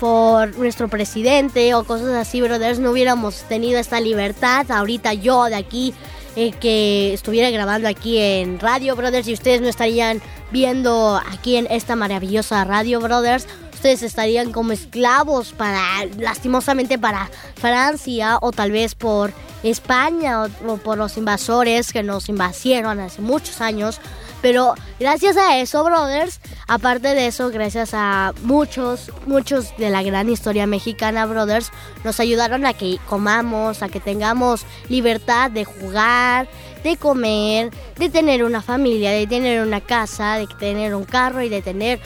por 0.00 0.56
nuestro 0.58 0.88
presidente 0.88 1.74
o 1.74 1.84
cosas 1.84 2.14
así, 2.14 2.40
brothers, 2.40 2.78
no 2.78 2.90
hubiéramos 2.90 3.42
tenido 3.48 3.78
esta 3.78 4.00
libertad. 4.00 4.70
Ahorita 4.70 5.12
yo 5.14 5.44
de 5.44 5.56
aquí 5.56 5.94
eh, 6.36 6.52
que 6.52 7.12
estuviera 7.12 7.50
grabando 7.50 7.88
aquí 7.88 8.18
en 8.18 8.58
Radio 8.60 8.96
Brothers 8.96 9.28
y 9.28 9.32
ustedes 9.32 9.60
no 9.60 9.68
estarían 9.68 10.20
viendo 10.50 11.20
aquí 11.32 11.56
en 11.56 11.66
esta 11.70 11.96
maravillosa 11.96 12.64
Radio 12.64 13.00
Brothers, 13.00 13.46
ustedes 13.78 14.02
estarían 14.02 14.50
como 14.50 14.72
esclavos 14.72 15.52
para, 15.52 16.04
lastimosamente 16.18 16.98
para 16.98 17.30
Francia 17.54 18.38
o 18.40 18.50
tal 18.50 18.72
vez 18.72 18.96
por 18.96 19.32
España 19.62 20.48
o, 20.66 20.76
por 20.78 20.98
los 20.98 21.16
invasores 21.16 21.92
que 21.92 22.02
nos 22.02 22.28
invasieron 22.28 22.98
hace 22.98 23.22
muchos 23.22 23.60
años. 23.60 24.00
Pero 24.42 24.74
gracias 24.98 25.36
a 25.36 25.58
eso, 25.58 25.84
brothers, 25.84 26.40
aparte 26.66 27.14
de 27.14 27.28
eso, 27.28 27.50
gracias 27.50 27.90
a 27.92 28.32
muchos, 28.42 29.12
muchos 29.26 29.76
de 29.78 29.90
la 29.90 30.02
gran 30.02 30.28
historia 30.28 30.66
mexicana, 30.66 31.26
brothers, 31.26 31.70
nos 32.02 32.18
ayudaron 32.18 32.66
a 32.66 32.72
que 32.72 32.98
comamos, 33.08 33.82
a 33.82 33.88
que 33.88 34.00
tengamos 34.00 34.64
libertad 34.88 35.52
de 35.52 35.64
jugar, 35.64 36.48
de 36.88 36.96
comer, 36.96 37.70
de 37.96 38.08
tener 38.08 38.42
una 38.44 38.62
familia, 38.62 39.10
de 39.12 39.26
tener 39.26 39.60
una 39.60 39.80
casa, 39.80 40.36
de 40.38 40.46
tener 40.46 40.94
un 40.94 41.04
carro 41.04 41.42
y 41.42 41.48
de 41.48 41.62
tener... 41.62 42.00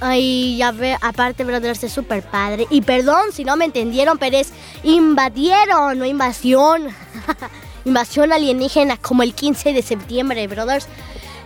Ay, 0.00 0.56
ya 0.56 0.72
ve, 0.72 0.96
aparte, 1.00 1.44
brothers, 1.44 1.82
es 1.84 1.92
súper 1.92 2.22
padre. 2.22 2.66
Y 2.70 2.82
perdón 2.82 3.32
si 3.32 3.44
no 3.44 3.56
me 3.56 3.64
entendieron, 3.64 4.18
pero 4.18 4.36
es 4.36 4.52
invadieron, 4.82 5.98
no 5.98 6.06
invasión. 6.06 6.88
invasión 7.84 8.32
alienígena 8.32 8.96
como 8.96 9.22
el 9.22 9.34
15 9.34 9.72
de 9.72 9.82
septiembre, 9.82 10.46
brothers. 10.46 10.86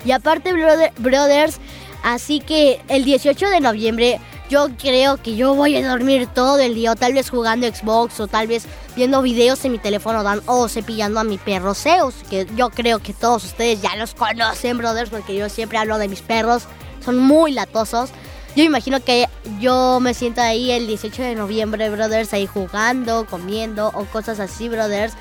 Y 0.04 0.12
aparte, 0.12 0.52
brothers, 0.98 1.58
así 2.02 2.40
que 2.40 2.80
el 2.88 3.04
18 3.04 3.48
de 3.48 3.60
noviembre 3.60 4.20
yo 4.54 4.68
creo 4.80 5.16
que 5.16 5.34
yo 5.34 5.52
voy 5.56 5.74
a 5.74 5.88
dormir 5.88 6.28
todo 6.32 6.60
el 6.60 6.76
día, 6.76 6.94
tal 6.94 7.12
vez 7.12 7.28
jugando 7.28 7.66
Xbox, 7.66 8.20
o 8.20 8.28
tal 8.28 8.46
vez 8.46 8.66
viendo 8.94 9.20
videos 9.20 9.64
en 9.64 9.72
mi 9.72 9.78
teléfono, 9.78 10.22
o 10.46 10.68
cepillando 10.68 11.18
a 11.18 11.24
mi 11.24 11.38
perro 11.38 11.74
Zeus, 11.74 12.14
que 12.30 12.46
yo 12.54 12.70
creo 12.70 13.00
que 13.00 13.12
todos 13.12 13.44
ustedes 13.44 13.82
ya 13.82 13.96
los 13.96 14.14
conocen, 14.14 14.78
brothers, 14.78 15.10
porque 15.10 15.34
yo 15.34 15.48
siempre 15.48 15.78
hablo 15.78 15.98
de 15.98 16.06
mis 16.06 16.20
perros, 16.20 16.66
son 17.04 17.18
muy 17.18 17.50
latosos. 17.50 18.10
Yo 18.54 18.62
imagino 18.62 19.00
que 19.00 19.26
yo 19.58 19.98
me 20.00 20.14
siento 20.14 20.40
ahí 20.40 20.70
el 20.70 20.86
18 20.86 21.20
de 21.20 21.34
noviembre, 21.34 21.90
brothers, 21.90 22.32
ahí 22.32 22.46
jugando, 22.46 23.26
comiendo, 23.28 23.88
o 23.88 24.04
cosas 24.04 24.38
así, 24.38 24.68
brothers. 24.68 25.14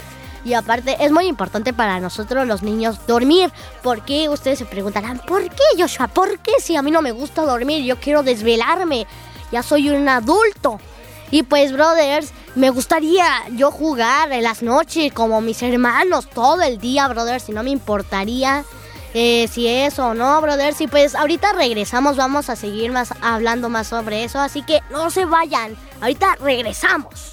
Y 0.46 0.54
aparte 0.54 0.98
es 1.00 1.12
muy 1.12 1.28
importante 1.28 1.74
para 1.74 2.00
nosotros 2.00 2.46
los 2.48 2.64
niños 2.64 3.06
dormir. 3.08 3.52
Porque 3.82 4.30
ustedes 4.30 4.60
se 4.60 4.66
preguntarán, 4.66 5.20
¿por 5.20 5.50
qué 5.50 5.64
Joshua? 5.78 6.08
¿Por 6.08 6.40
qué 6.40 6.54
si 6.60 6.76
a 6.76 6.82
mí 6.82 6.92
no 6.92 7.02
me 7.02 7.12
gusta 7.12 7.44
dormir? 7.44 7.84
Yo 7.84 8.00
quiero 8.00 8.24
desvelarme. 8.24 9.08
Ya 9.52 9.64
soy 9.64 9.90
un 9.90 10.08
adulto. 10.10 10.80
Y 11.32 11.44
pues, 11.44 11.72
brothers, 11.72 12.32
me 12.56 12.70
gustaría 12.70 13.26
yo 13.56 13.72
jugar 13.72 14.32
en 14.32 14.44
las 14.44 14.62
noches 14.62 15.12
como 15.14 15.42
mis 15.42 15.64
hermanos 15.64 16.30
todo 16.30 16.62
el 16.62 16.78
día, 16.78 17.08
brothers. 17.08 17.50
Y 17.50 17.54
no 17.54 17.64
me 17.64 17.72
importaría 17.72 18.64
eh, 19.14 19.48
si 19.52 19.68
eso 19.68 20.08
o 20.08 20.14
no, 20.14 20.42
brothers. 20.42 20.82
Y 20.82 20.88
pues 20.88 21.16
ahorita 21.16 21.54
regresamos, 21.54 22.18
vamos 22.18 22.50
a 22.50 22.56
seguir 22.56 22.92
más 22.92 23.14
hablando 23.22 23.70
más 23.70 23.88
sobre 23.88 24.24
eso. 24.24 24.40
Así 24.40 24.62
que 24.64 24.82
no 24.92 25.10
se 25.10 25.26
vayan. 25.26 25.76
Ahorita 26.02 26.36
regresamos. 26.40 27.33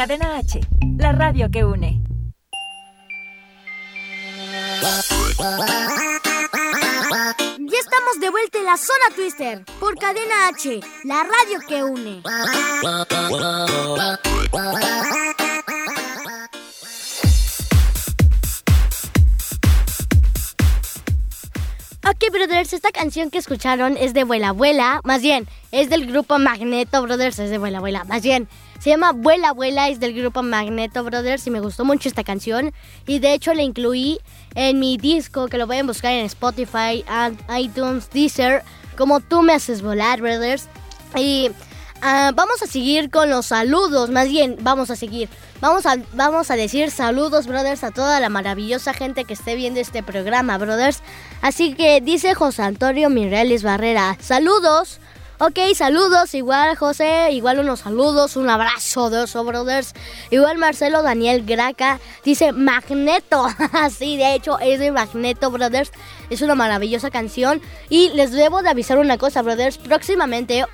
Cadena 0.00 0.38
H, 0.38 0.58
la 0.96 1.12
radio 1.12 1.50
que 1.50 1.62
une. 1.62 2.00
Ya 7.58 7.78
estamos 7.78 8.18
de 8.18 8.30
vuelta 8.30 8.58
en 8.60 8.64
la 8.64 8.78
zona 8.78 9.14
Twister 9.14 9.62
por 9.78 9.98
Cadena 9.98 10.48
H, 10.48 10.80
la 11.04 11.22
radio 11.22 11.60
que 11.68 11.84
une. 11.84 12.22
Ok, 22.08 22.32
brothers, 22.32 22.72
esta 22.72 22.90
canción 22.90 23.30
que 23.30 23.36
escucharon 23.36 23.98
es 23.98 24.14
de 24.14 24.24
Vuela 24.24 24.48
Abuela, 24.48 25.02
más 25.04 25.20
bien, 25.20 25.46
es 25.72 25.90
del 25.90 26.06
grupo 26.06 26.38
Magneto 26.38 27.02
Brothers, 27.02 27.38
es 27.38 27.50
de 27.50 27.58
Vuela 27.58 27.76
Abuela, 27.78 28.04
más 28.04 28.22
bien, 28.22 28.48
se 28.80 28.88
llama 28.90 29.12
Vuela 29.12 29.50
Abuela, 29.50 29.88
es 29.88 30.00
del 30.00 30.14
grupo 30.14 30.42
Magneto 30.42 31.04
Brothers 31.04 31.46
y 31.46 31.50
me 31.50 31.60
gustó 31.60 31.84
mucho 31.84 32.08
esta 32.08 32.24
canción 32.24 32.72
y 33.06 33.18
de 33.18 33.34
hecho 33.34 33.52
la 33.52 33.62
incluí 33.62 34.18
en 34.54 34.80
mi 34.80 34.96
disco 34.96 35.48
que 35.48 35.58
lo 35.58 35.66
pueden 35.66 35.86
buscar 35.86 36.12
en 36.12 36.24
Spotify, 36.24 37.04
iTunes, 37.56 38.08
Deezer, 38.10 38.62
como 38.96 39.20
tú 39.20 39.42
me 39.42 39.52
haces 39.52 39.82
volar, 39.82 40.22
brothers. 40.22 40.68
Y 41.14 41.50
ah, 42.00 42.32
vamos 42.34 42.62
a 42.62 42.66
seguir 42.66 43.10
con 43.10 43.28
los 43.28 43.46
saludos, 43.46 44.08
más 44.08 44.28
bien, 44.28 44.56
vamos 44.60 44.90
a 44.90 44.96
seguir. 44.96 45.28
Vamos 45.60 45.84
a, 45.84 45.96
vamos 46.14 46.50
a 46.50 46.56
decir 46.56 46.90
saludos, 46.90 47.46
brothers, 47.46 47.84
a 47.84 47.90
toda 47.90 48.18
la 48.18 48.30
maravillosa 48.30 48.94
gente 48.94 49.26
que 49.26 49.34
esté 49.34 49.56
viendo 49.56 49.78
este 49.78 50.02
programa, 50.02 50.56
brothers. 50.56 51.02
Así 51.42 51.74
que 51.74 52.00
dice 52.00 52.34
José 52.34 52.62
Antonio 52.62 53.10
Mireles 53.10 53.62
Barrera, 53.62 54.16
saludos. 54.20 55.00
Ok, 55.42 55.58
saludos, 55.74 56.34
igual 56.34 56.76
José, 56.76 57.32
igual 57.32 57.60
unos 57.60 57.80
saludos, 57.80 58.36
un 58.36 58.50
abrazo 58.50 59.08
de 59.08 59.20
Oso 59.20 59.42
Brothers. 59.42 59.94
Igual 60.30 60.58
Marcelo 60.58 61.02
Daniel 61.02 61.46
Graca 61.46 61.98
dice 62.22 62.52
Magneto. 62.52 63.46
sí, 63.90 64.18
de 64.18 64.34
hecho 64.34 64.58
es 64.58 64.80
de 64.80 64.92
Magneto 64.92 65.50
Brothers. 65.50 65.92
Es 66.28 66.42
una 66.42 66.54
maravillosa 66.54 67.08
canción. 67.08 67.62
Y 67.88 68.10
les 68.10 68.32
debo 68.32 68.60
de 68.60 68.68
avisar 68.68 68.98
una 68.98 69.16
cosa, 69.16 69.40
Brothers. 69.40 69.78
Próximamente 69.78 70.66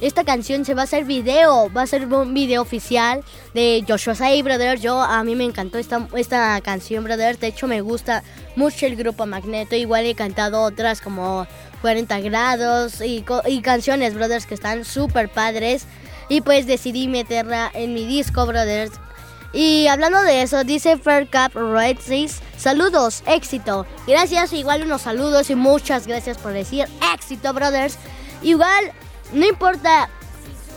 esta 0.00 0.22
canción 0.22 0.64
se 0.64 0.74
va 0.74 0.82
a 0.82 0.84
hacer 0.84 1.04
video, 1.06 1.72
va 1.72 1.82
a 1.82 1.86
ser 1.88 2.06
un 2.06 2.34
video 2.34 2.62
oficial 2.62 3.24
de 3.52 3.84
Joshua 3.88 4.14
Say 4.14 4.42
Brothers. 4.42 4.80
Yo 4.80 5.00
a 5.00 5.24
mí 5.24 5.34
me 5.34 5.42
encantó 5.42 5.78
esta, 5.78 6.06
esta 6.14 6.60
canción, 6.60 7.02
Brothers. 7.02 7.40
De 7.40 7.48
hecho 7.48 7.66
me 7.66 7.80
gusta 7.80 8.22
mucho 8.54 8.86
el 8.86 8.94
grupo 8.94 9.26
Magneto. 9.26 9.74
Igual 9.74 10.06
he 10.06 10.14
cantado 10.14 10.62
otras 10.62 11.00
como 11.00 11.48
40 11.84 12.20
grados 12.20 13.02
y, 13.02 13.26
canciones, 13.60 14.14
Brothers, 14.14 14.46
que 14.46 14.54
están 14.54 14.86
súper 14.86 15.28
padres. 15.28 15.84
Y 16.30 16.40
pues 16.40 16.66
decidí 16.66 17.08
meterla 17.08 17.70
en 17.74 17.92
mi 17.92 18.06
disco, 18.06 18.46
Brothers. 18.46 18.92
Y 19.52 19.86
hablando 19.88 20.22
de 20.22 20.40
eso, 20.40 20.64
dice 20.64 20.96
Faircap 20.96 21.54
Red 21.54 21.98
6, 22.00 22.40
saludos, 22.56 23.22
éxito. 23.26 23.84
Gracias, 24.06 24.54
igual 24.54 24.84
unos 24.84 25.02
saludos 25.02 25.50
y 25.50 25.56
muchas 25.56 26.06
gracias 26.06 26.38
por 26.38 26.54
decir 26.54 26.88
éxito, 27.12 27.52
brothers. 27.52 27.98
Igual 28.42 28.92
no 29.34 29.46
importa, 29.46 30.08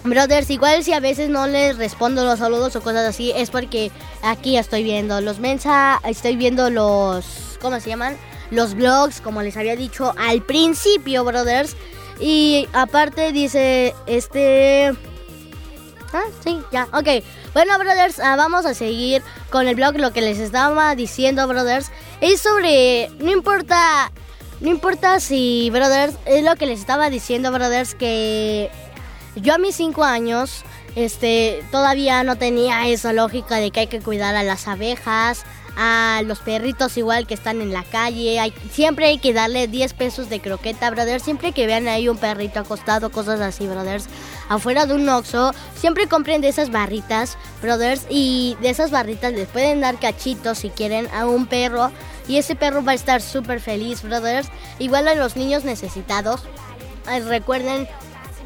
brothers, 0.04 0.50
igual 0.50 0.84
si 0.84 0.92
a 0.92 1.00
veces 1.00 1.30
no 1.30 1.48
les 1.48 1.78
respondo 1.78 2.26
los 2.26 2.40
saludos 2.40 2.76
o 2.76 2.82
cosas 2.82 3.08
así, 3.08 3.32
es 3.32 3.50
porque 3.50 3.92
aquí 4.24 4.58
estoy 4.58 4.84
viendo 4.84 5.22
los 5.22 5.40
mensa, 5.40 6.02
estoy 6.04 6.36
viendo 6.36 6.70
los, 6.70 7.58
¿cómo 7.62 7.80
se 7.80 7.92
llaman? 7.92 8.18
Los 8.52 8.74
blogs, 8.74 9.22
como 9.22 9.42
les 9.42 9.58
había 9.58 9.76
dicho 9.76 10.14
al 10.18 10.42
principio, 10.42 11.24
brothers. 11.24 11.76
Y 12.20 12.68
aparte 12.74 13.32
dice, 13.32 13.94
este... 14.06 14.94
Ah, 16.14 16.24
sí, 16.44 16.62
ya, 16.72 16.88
ok. 16.94 17.24
Bueno, 17.54 17.78
brothers, 17.78 18.20
ah, 18.20 18.36
vamos 18.36 18.66
a 18.66 18.74
seguir 18.74 19.22
con 19.50 19.68
el 19.68 19.76
blog. 19.76 19.98
Lo 19.98 20.14
que 20.14 20.22
les 20.22 20.40
estaba 20.40 20.96
diciendo, 20.96 21.48
brothers, 21.48 21.92
es 22.22 22.42
sobre, 22.42 23.10
no 23.20 23.32
importa 23.32 24.12
no 24.60 24.70
importa 24.70 25.20
si, 25.20 25.70
brothers, 25.72 26.16
es 26.26 26.44
lo 26.44 26.56
que 26.56 26.66
les 26.66 26.80
estaba 26.80 27.10
diciendo, 27.12 27.52
brothers, 27.52 27.94
que 27.94 28.72
yo 29.36 29.54
a 29.54 29.60
mis 29.60 29.76
5 29.76 30.04
años, 30.04 30.64
este, 30.96 31.64
todavía 31.72 32.24
no 32.24 32.38
tenía 32.38 32.88
esa 32.88 33.14
lógica 33.14 33.58
de 33.58 33.70
que 33.70 33.82
hay 33.82 33.88
que 33.88 34.02
cuidar 34.02 34.36
a 34.36 34.42
las 34.42 34.68
abejas, 34.68 35.46
a 35.78 36.24
los 36.26 36.40
perritos 36.40 36.98
igual 36.98 37.28
que 37.28 37.36
están 37.36 37.62
en 37.62 37.72
la 37.72 37.84
calle. 37.84 38.52
Siempre 38.72 39.06
hay 39.06 39.20
que 39.20 39.32
darle 39.32 39.68
10 39.68 39.94
pesos 39.94 40.28
de 40.28 40.40
croqueta, 40.40 40.90
brothers. 40.90 41.24
Siempre 41.24 41.52
que 41.52 41.68
vean 41.68 41.88
ahí 41.88 42.10
un 42.10 42.18
perrito 42.18 42.60
acostado, 42.60 43.12
cosas 43.12 43.40
así, 43.40 43.68
brothers. 43.68 44.08
Afuera 44.50 44.88
de 44.88 44.96
un 44.96 45.08
oxo, 45.08 45.54
siempre 45.76 46.08
compren 46.08 46.42
de 46.42 46.48
esas 46.48 46.72
barritas, 46.72 47.38
brothers. 47.62 48.08
Y 48.10 48.58
de 48.62 48.72
esas 48.72 48.90
barritas 48.90 49.34
les 49.34 49.48
pueden 49.48 49.80
dar 49.80 50.00
cachitos 50.00 50.58
si 50.58 50.72
quieren 50.72 51.08
a 51.14 51.28
un 51.28 51.46
perro. 51.46 51.92
Y 52.28 52.38
ese 52.38 52.56
perro 52.56 52.84
va 52.84 52.94
a 52.94 52.96
estar 52.96 53.22
súper 53.22 53.62
feliz, 53.62 54.02
brothers. 54.02 54.50
Igual 54.80 55.08
a 55.08 55.14
los 55.14 55.36
niños 55.36 55.64
necesitados. 55.64 56.42
recuerden 57.28 57.88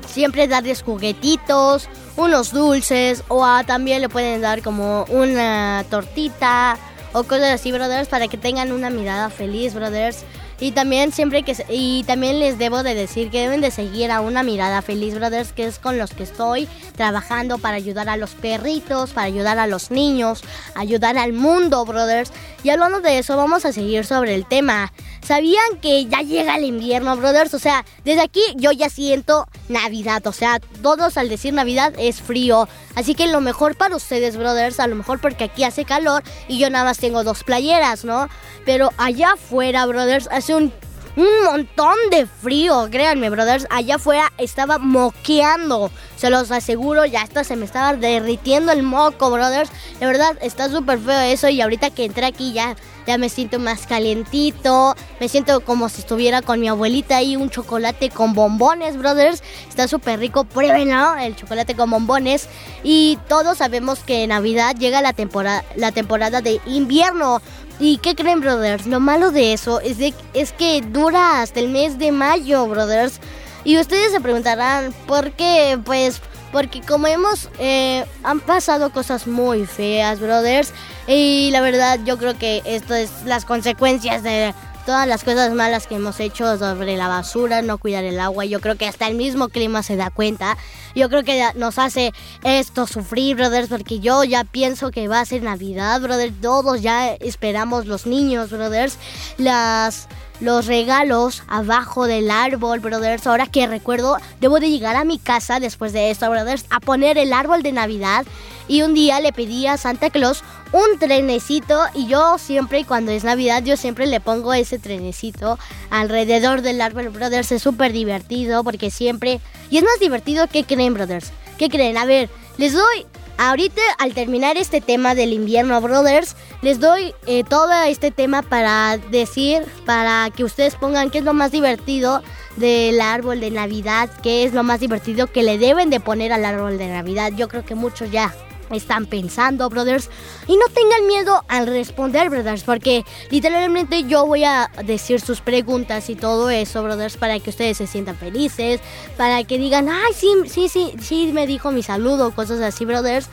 siempre 0.06 0.50
darles 0.50 0.82
juguetitos, 0.82 1.88
unos 2.18 2.52
dulces 2.52 3.24
o 3.30 3.46
también 3.66 4.02
le 4.02 4.10
pueden 4.10 4.42
dar 4.42 4.62
como 4.62 5.06
una 5.06 5.86
tortita 5.90 6.78
o 7.14 7.24
cosas 7.24 7.52
así, 7.52 7.72
brothers, 7.72 8.08
para 8.08 8.28
que 8.28 8.38
tengan 8.38 8.72
una 8.72 8.90
mirada 8.90 9.30
feliz, 9.30 9.74
brothers. 9.74 10.24
Y 10.60 10.74
también 10.74 11.12
siempre 11.12 11.42
que 11.42 11.56
y 11.70 12.04
también 12.04 12.40
les 12.40 12.60
debo 12.60 12.84
de 12.84 12.94
decir 12.94 13.32
que 13.32 13.42
deben 13.42 13.62
de 13.62 13.72
seguir 13.72 14.12
a 14.12 14.22
una 14.22 14.44
mirada 14.44 14.84
feliz, 14.84 15.16
brothers, 15.16 15.54
que 15.54 15.66
es 15.66 15.80
con 15.80 15.98
los 15.98 16.12
que 16.12 16.22
estoy 16.22 16.68
trabajando 16.96 17.58
para 17.58 17.78
ayudar 17.78 18.10
a 18.10 18.16
los 18.16 18.32
perritos, 18.32 19.10
para 19.10 19.26
ayudar 19.26 19.58
a 19.58 19.66
los 19.66 19.90
niños, 19.90 20.44
ayudar 20.76 21.18
al 21.18 21.34
mundo, 21.34 21.84
brothers. 21.84 22.32
Y 22.64 22.70
hablando 22.70 23.02
de 23.02 23.18
eso, 23.18 23.36
vamos 23.38 23.66
a 23.66 23.74
seguir 23.74 24.06
sobre 24.06 24.36
el 24.36 24.46
tema. 24.46 24.94
¿Sabían 25.32 25.78
que 25.82 26.08
ya 26.08 26.24
llega 26.24 26.58
el 26.58 26.66
invierno, 26.66 27.16
brothers? 27.16 27.54
O 27.54 27.60
sea, 27.60 27.86
desde 28.04 28.20
aquí 28.20 28.42
yo 28.58 28.74
ya 28.74 28.90
siento 28.90 29.48
Navidad. 29.70 30.28
O 30.28 30.34
sea, 30.34 30.60
todos 30.82 31.16
al 31.16 31.30
decir 31.30 31.54
Navidad 31.54 31.94
es 31.98 32.22
frío. 32.22 32.68
Así 32.96 33.16
que 33.16 33.28
lo 33.28 33.40
mejor 33.40 33.78
para 33.78 33.96
ustedes, 33.96 34.36
brothers, 34.36 34.82
a 34.82 34.88
lo 34.88 34.98
mejor 34.98 35.22
porque 35.22 35.46
aquí 35.46 35.64
hace 35.64 35.86
calor 35.86 36.22
y 36.50 36.60
yo 36.60 36.70
nada 36.70 36.84
más 36.84 36.98
tengo 36.98 37.24
dos 37.24 37.46
playeras, 37.46 38.04
¿no? 38.04 38.28
Pero 38.66 38.90
allá 38.98 39.32
afuera, 39.36 39.86
brothers, 39.86 40.28
hace 40.34 40.54
un 40.54 40.74
un 41.16 41.28
montón 41.46 41.96
de 42.10 42.26
frío, 42.26 42.88
créanme, 42.90 43.30
brothers. 43.30 43.68
Allá 43.70 43.96
afuera 43.96 44.32
estaba 44.38 44.78
moqueando. 44.78 45.92
Se 46.16 46.30
los 46.30 46.52
aseguro, 46.52 47.06
ya 47.06 47.22
hasta 47.24 47.44
se 47.44 47.56
me 47.56 47.66
estaba 47.66 47.94
derritiendo 47.94 48.72
el 48.72 48.84
moco, 48.84 49.32
brothers. 49.32 49.72
De 50.00 50.06
verdad, 50.06 50.38
está 50.42 50.70
súper 50.70 51.00
feo 51.00 51.20
eso. 51.20 51.50
Y 51.50 51.62
ahorita 51.62 51.90
que 51.90 52.06
entré 52.06 52.26
aquí 52.26 52.54
ya, 52.54 52.76
ya 53.08 53.18
me 53.18 53.30
siento 53.30 53.60
más 53.60 53.88
calientito. 53.88 54.96
Me 55.20 55.28
siento 55.28 55.62
como 55.62 55.90
si 55.90 56.02
estuviera 56.02 56.42
con 56.42 56.60
mi 56.60 56.70
abuelita 56.70 57.18
ahí, 57.18 57.36
un 57.36 57.50
chocolate 57.50 58.10
con 58.10 58.34
bombones, 58.34 58.98
brothers. 58.98 59.44
Está 59.68 59.88
súper 59.88 60.20
rico, 60.20 60.46
pruébenlo, 60.46 61.16
el 61.16 61.36
chocolate 61.36 61.76
con 61.76 61.90
bombones. 61.90 62.48
Y 62.84 63.18
todos 63.28 63.58
sabemos 63.58 64.00
que 64.00 64.24
en 64.24 64.30
Navidad 64.30 64.76
llega 64.76 65.02
la 65.02 65.14
temporada, 65.14 65.66
la 65.76 65.92
temporada 65.92 66.42
de 66.42 66.62
invierno. 66.68 67.42
¿Y 67.80 67.98
qué 67.98 68.16
creen, 68.16 68.42
brothers? 68.42 68.86
Lo 68.86 69.00
malo 69.00 69.32
de 69.32 69.54
eso 69.54 69.80
es, 69.80 69.98
de, 69.98 70.14
es 70.34 70.52
que 70.54 70.82
dura 70.82 71.42
hasta 71.42 71.60
el 71.60 71.70
mes 71.70 71.98
de 71.98 72.12
mayo, 72.12 72.68
brothers. 72.68 73.20
Y 73.64 73.78
ustedes 73.80 74.12
se 74.12 74.22
preguntarán, 74.22 74.94
¿por 75.08 75.32
qué? 75.32 75.80
Pues 75.84 76.22
porque 76.52 76.82
como 76.82 77.08
hemos, 77.08 77.50
eh, 77.60 78.06
han 78.24 78.40
pasado 78.40 78.92
cosas 78.92 79.26
muy 79.28 79.66
feas, 79.66 80.20
brothers. 80.20 80.74
Y 81.08 81.50
la 81.52 81.62
verdad 81.62 82.00
yo 82.06 82.18
creo 82.18 82.38
que 82.38 82.62
esto 82.66 82.94
es 82.94 83.10
las 83.26 83.46
consecuencias 83.46 84.24
de 84.24 84.54
todas 84.86 85.08
las 85.08 85.24
cosas 85.24 85.54
malas 85.54 85.88
que 85.88 85.96
hemos 85.96 86.20
hecho 86.20 86.58
sobre 86.58 86.98
la 86.98 87.08
basura, 87.08 87.62
no 87.62 87.78
cuidar 87.78 88.04
el 88.04 88.20
agua. 88.20 88.46
Yo 88.46 88.60
creo 88.60 88.78
que 88.78 88.88
hasta 88.88 89.08
el 89.08 89.16
mismo 89.16 89.50
clima 89.50 89.84
se 89.84 89.96
da 89.96 90.10
cuenta. 90.10 90.58
Yo 90.96 91.10
creo 91.10 91.24
que 91.24 91.44
nos 91.56 91.80
hace 91.80 92.14
esto 92.44 92.88
sufrir, 92.88 93.38
brothers, 93.38 93.70
porque 93.70 94.00
yo 94.00 94.24
ya 94.24 94.44
pienso 94.44 94.92
que 94.92 95.08
va 95.08 95.20
a 95.20 95.26
ser 95.26 95.44
Navidad, 95.44 96.02
brothers. 96.02 96.34
Todos 96.42 96.82
ya 96.82 97.14
esperamos 97.14 97.86
los 97.86 98.06
niños, 98.06 98.50
brothers. 98.50 98.98
Las 99.38 100.08
los 100.42 100.66
regalos 100.66 101.44
abajo 101.48 102.08
del 102.08 102.30
árbol, 102.30 102.80
brothers. 102.80 103.28
Ahora 103.28 103.46
que 103.46 103.68
recuerdo, 103.68 104.18
debo 104.42 104.60
de 104.60 104.70
llegar 104.70 104.96
a 104.96 105.06
mi 105.06 105.20
casa 105.20 105.60
después 105.60 105.94
de 105.94 106.12
esto, 106.12 106.30
brothers, 106.30 106.66
a 106.70 106.80
poner 106.80 107.18
el 107.18 107.32
árbol 107.32 107.64
de 107.64 107.72
Navidad. 107.72 108.26
Y 108.68 108.82
un 108.82 108.94
día 108.94 109.20
le 109.20 109.32
pedí 109.32 109.68
a 109.68 109.78
Santa 109.78 110.10
Claus 110.10 110.44
un 110.72 111.00
trenecito 111.00 111.80
y 111.94 112.08
yo 112.08 112.38
siempre, 112.38 112.86
cuando 112.86 113.12
es 113.12 113.24
Navidad, 113.24 113.64
yo 113.64 113.78
siempre 113.78 114.08
le 114.08 114.20
pongo 114.20 114.54
ese 114.54 114.80
trenecito 114.80 115.60
alrededor 115.90 116.62
del 116.62 116.82
árbol, 116.82 117.10
brothers. 117.10 117.52
Es 117.52 117.62
súper 117.62 117.94
divertido 117.94 118.64
porque 118.64 118.90
siempre... 118.90 119.40
Y 119.70 119.78
es 119.78 119.84
más 119.84 120.00
divertido 120.00 120.48
que 120.48 120.64
creen, 120.64 120.94
brothers. 120.94 121.32
¿Qué 121.58 121.70
creen? 121.70 121.98
A 121.98 122.06
ver, 122.06 122.30
les 122.58 122.74
doy 122.74 123.06
Ahorita 123.44 123.82
al 123.98 124.14
terminar 124.14 124.58
este 124.58 124.82
tema 124.82 125.16
del 125.16 125.34
invierno, 125.34 125.82
brothers, 125.82 126.36
les 126.62 126.80
doy 126.80 127.16
eh, 127.26 127.44
todo 127.44 127.74
este 127.88 128.12
tema 128.12 128.44
para 128.44 129.00
decir, 129.10 129.64
para 129.84 130.30
que 130.30 130.44
ustedes 130.44 130.76
pongan 130.76 131.10
qué 131.10 131.18
es 131.18 131.24
lo 131.24 131.34
más 131.34 131.52
divertido 131.52 132.22
del 132.58 133.02
árbol 133.02 133.40
de 133.40 133.50
Navidad, 133.50 134.12
qué 134.22 134.44
es 134.44 134.54
lo 134.54 134.62
más 134.62 134.80
divertido 134.80 135.26
que 135.26 135.42
le 135.42 135.58
deben 135.58 135.90
de 135.90 136.00
poner 136.00 136.32
al 136.32 136.46
árbol 136.46 136.78
de 136.78 136.90
Navidad. 136.90 137.32
Yo 137.36 137.48
creo 137.48 137.66
que 137.66 137.74
muchos 137.74 138.12
ya 138.12 138.32
están 138.78 139.06
pensando, 139.06 139.70
brothers. 139.70 140.10
Y 140.48 140.56
no 140.56 140.66
tengan 140.74 141.08
miedo 141.08 141.44
al 141.48 141.68
responder, 141.68 142.30
brothers, 142.30 142.64
porque 142.64 143.06
literalmente 143.30 144.04
yo 144.04 144.26
voy 144.26 144.44
a 144.44 144.70
decir 144.86 145.22
sus 145.22 145.42
preguntas 145.42 146.10
y 146.10 146.16
todo 146.16 146.50
eso, 146.50 146.84
brothers, 146.84 147.18
para 147.18 147.40
que 147.40 147.50
ustedes 147.50 147.78
se 147.78 147.88
sientan 147.88 148.16
felices, 148.16 148.82
para 149.18 149.44
que 149.44 149.58
digan, 149.58 149.90
ay, 149.90 150.14
sí, 150.16 150.30
sí, 150.48 150.70
sí, 150.70 150.94
sí, 151.02 151.32
me 151.34 151.48
dijo 151.48 151.72
mi 151.72 151.84
saludo, 151.84 152.32
cosas 152.32 152.62
así, 152.62 152.86
brothers. 152.86 153.30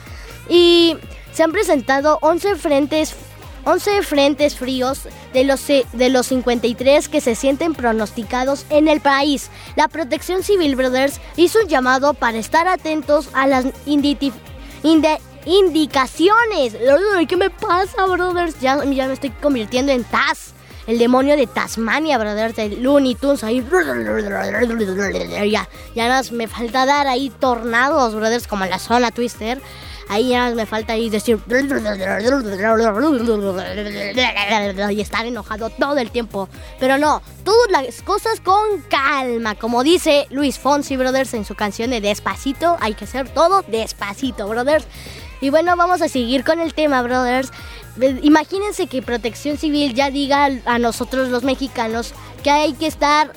Y 0.49 0.97
se 1.33 1.43
han 1.43 1.51
presentado 1.51 2.17
11 2.21 2.55
frentes 2.55 3.15
11 3.65 4.03
frentes 4.03 4.55
fríos 4.55 5.07
de 5.33 5.43
los, 5.43 5.67
de 5.67 6.09
los 6.09 6.27
53 6.27 7.09
que 7.09 7.21
se 7.21 7.35
sienten 7.35 7.73
pronosticados 7.73 8.65
en 8.69 8.87
el 8.87 9.01
país. 9.01 9.49
La 9.75 9.87
Protección 9.87 10.43
Civil 10.43 10.75
Brothers 10.75 11.19
hizo 11.35 11.59
un 11.61 11.67
llamado 11.67 12.13
para 12.13 12.37
estar 12.37 12.67
atentos 12.67 13.29
a 13.33 13.47
las 13.47 13.65
indicaciones. 15.45 16.75
¿Qué 17.27 17.37
me 17.37 17.49
pasa, 17.49 18.05
brothers? 18.05 18.59
Ya, 18.59 18.83
ya 18.83 19.07
me 19.07 19.13
estoy 19.13 19.29
convirtiendo 19.29 19.91
en 19.91 20.03
Taz. 20.03 20.53
El 20.87 20.97
demonio 20.97 21.37
de 21.37 21.45
Tasmania, 21.45 22.17
brothers, 22.17 22.55
de 22.55 22.69
Looney 22.69 23.13
Tunes. 23.13 23.43
Ahí. 23.43 23.63
Ya, 25.51 25.69
ya 25.93 26.21
me 26.31 26.47
falta 26.47 26.87
dar 26.87 27.05
ahí 27.05 27.29
tornados, 27.29 28.15
brothers, 28.15 28.47
como 28.47 28.63
en 28.63 28.71
la 28.71 28.79
zona 28.79 29.11
Twister. 29.11 29.61
Ahí 30.09 30.29
ya 30.29 30.49
me 30.55 30.65
falta 30.65 30.93
ahí 30.93 31.11
decir 31.11 31.37
y 34.91 35.01
estar 35.01 35.23
enojado 35.27 35.69
todo 35.69 35.99
el 35.99 36.09
tiempo. 36.09 36.49
Pero 36.79 36.97
no, 36.97 37.21
todas 37.43 37.69
las 37.69 38.01
cosas 38.01 38.41
con 38.41 38.81
calma. 38.89 39.53
Como 39.53 39.83
dice 39.83 40.25
Luis 40.31 40.57
Fonsi 40.57 40.97
Brothers 40.97 41.35
en 41.35 41.45
su 41.45 41.53
canción 41.53 41.91
de 41.91 42.01
Despacito, 42.01 42.75
hay 42.79 42.95
que 42.95 43.05
hacer 43.05 43.29
todo 43.29 43.63
despacito, 43.67 44.47
brothers. 44.47 44.87
Y 45.41 45.49
bueno, 45.49 45.75
vamos 45.75 46.01
a 46.01 46.09
seguir 46.09 46.43
con 46.43 46.59
el 46.59 46.73
tema, 46.73 47.01
brothers. 47.01 47.51
Imagínense 48.21 48.87
que 48.87 49.01
Protección 49.01 49.57
Civil 49.57 49.93
ya 49.93 50.09
diga 50.09 50.49
a 50.65 50.79
nosotros 50.79 51.29
los 51.29 51.43
mexicanos 51.43 52.13
que 52.43 52.51
hay 52.51 52.73
que 52.73 52.87
estar, 52.87 53.33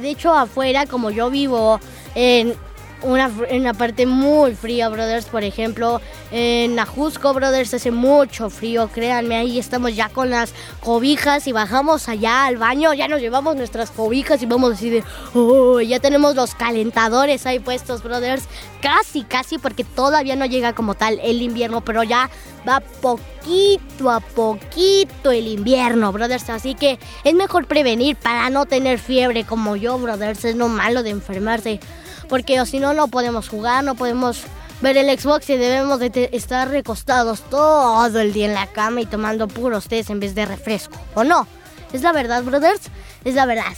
de 0.00 0.10
hecho, 0.10 0.32
afuera, 0.34 0.86
como 0.86 1.10
yo 1.10 1.30
vivo 1.30 1.80
en 2.14 2.54
una, 3.02 3.30
una 3.50 3.74
parte 3.74 4.06
muy 4.06 4.54
fría, 4.54 4.88
brothers. 4.88 5.26
Por 5.26 5.44
ejemplo, 5.44 6.00
en 6.30 6.78
Ajusco, 6.78 7.32
brothers, 7.34 7.74
hace 7.74 7.90
mucho 7.90 8.50
frío, 8.50 8.88
créanme. 8.88 9.36
Ahí 9.36 9.58
estamos 9.58 9.94
ya 9.94 10.08
con 10.08 10.30
las 10.30 10.52
cobijas 10.80 11.46
y 11.46 11.52
bajamos 11.52 12.08
allá 12.08 12.46
al 12.46 12.56
baño. 12.56 12.94
Ya 12.94 13.08
nos 13.08 13.20
llevamos 13.20 13.56
nuestras 13.56 13.90
cobijas 13.90 14.42
y 14.42 14.46
vamos 14.46 14.74
así 14.74 14.90
de, 14.90 15.04
oh, 15.34 15.80
ya 15.80 16.00
tenemos 16.00 16.34
los 16.34 16.54
calentadores 16.54 17.46
ahí 17.46 17.58
puestos, 17.58 18.02
brothers. 18.02 18.44
Casi, 18.80 19.22
casi, 19.22 19.58
porque 19.58 19.84
todavía 19.84 20.36
no 20.36 20.46
llega 20.46 20.74
como 20.74 20.94
tal 20.94 21.20
el 21.22 21.42
invierno, 21.42 21.82
pero 21.82 22.02
ya 22.02 22.30
va 22.68 22.80
poquito 22.80 24.10
a 24.10 24.20
poquito 24.20 25.30
el 25.30 25.48
invierno, 25.48 26.12
brothers. 26.12 26.50
Así 26.50 26.74
que 26.74 26.98
es 27.24 27.34
mejor 27.34 27.66
prevenir 27.66 28.16
para 28.16 28.50
no 28.50 28.66
tener 28.66 28.98
fiebre 28.98 29.44
como 29.44 29.76
yo, 29.76 29.98
brothers. 29.98 30.44
Es 30.44 30.56
lo 30.56 30.68
malo 30.68 31.02
de 31.02 31.10
enfermarse 31.10 31.80
porque 32.28 32.64
si 32.66 32.78
no, 32.78 32.94
no 32.94 33.08
podemos 33.08 33.48
jugar, 33.48 33.84
no 33.84 33.94
podemos 33.94 34.42
ver 34.80 34.96
el 34.96 35.18
Xbox 35.18 35.48
y 35.50 35.56
debemos 35.56 36.00
de 36.00 36.30
estar 36.32 36.68
recostados 36.68 37.40
todo 37.42 38.20
el 38.20 38.32
día 38.32 38.46
en 38.46 38.54
la 38.54 38.66
cama 38.66 39.00
y 39.00 39.06
tomando 39.06 39.46
puros 39.48 39.88
tés 39.88 40.10
en 40.10 40.20
vez 40.20 40.34
de 40.34 40.44
refresco. 40.44 40.96
¿O 41.14 41.24
no? 41.24 41.46
¿Es 41.92 42.02
la 42.02 42.12
verdad, 42.12 42.42
brothers? 42.42 42.82
Es 43.24 43.34
la 43.34 43.46
verdad. 43.46 43.74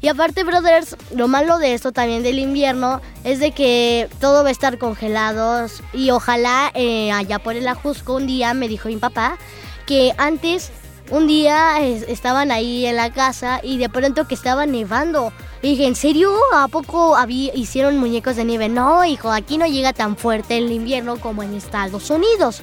Y 0.00 0.08
aparte, 0.08 0.44
brothers, 0.44 0.96
lo 1.14 1.26
malo 1.28 1.58
de 1.58 1.74
esto 1.74 1.92
también 1.92 2.22
del 2.22 2.38
invierno 2.38 3.00
es 3.24 3.38
de 3.38 3.52
que 3.52 4.08
todo 4.20 4.42
va 4.42 4.50
a 4.50 4.52
estar 4.52 4.78
congelado 4.78 5.66
y 5.92 6.10
ojalá 6.10 6.70
eh, 6.74 7.12
allá 7.12 7.38
por 7.38 7.56
el 7.56 7.66
Ajusco 7.66 8.14
un 8.14 8.26
día 8.26 8.54
me 8.54 8.68
dijo 8.68 8.88
mi 8.88 8.96
papá 8.96 9.38
que 9.86 10.12
antes 10.18 10.70
un 11.10 11.26
día 11.26 11.80
estaban 11.80 12.50
ahí 12.50 12.86
en 12.86 12.96
la 12.96 13.12
casa 13.12 13.60
y 13.62 13.78
de 13.78 13.88
pronto 13.88 14.26
que 14.26 14.34
estaba 14.34 14.66
nevando. 14.66 15.32
Y 15.62 15.70
dije, 15.70 15.86
¿en 15.86 15.96
serio? 15.96 16.32
¿A 16.54 16.68
poco 16.68 17.16
había, 17.16 17.54
hicieron 17.54 17.98
muñecos 17.98 18.36
de 18.36 18.44
nieve? 18.44 18.68
No, 18.68 19.04
hijo, 19.04 19.30
aquí 19.30 19.58
no 19.58 19.66
llega 19.66 19.92
tan 19.92 20.16
fuerte 20.16 20.58
el 20.58 20.70
invierno 20.72 21.18
como 21.18 21.42
en 21.42 21.54
Estados 21.54 22.10
Unidos. 22.10 22.62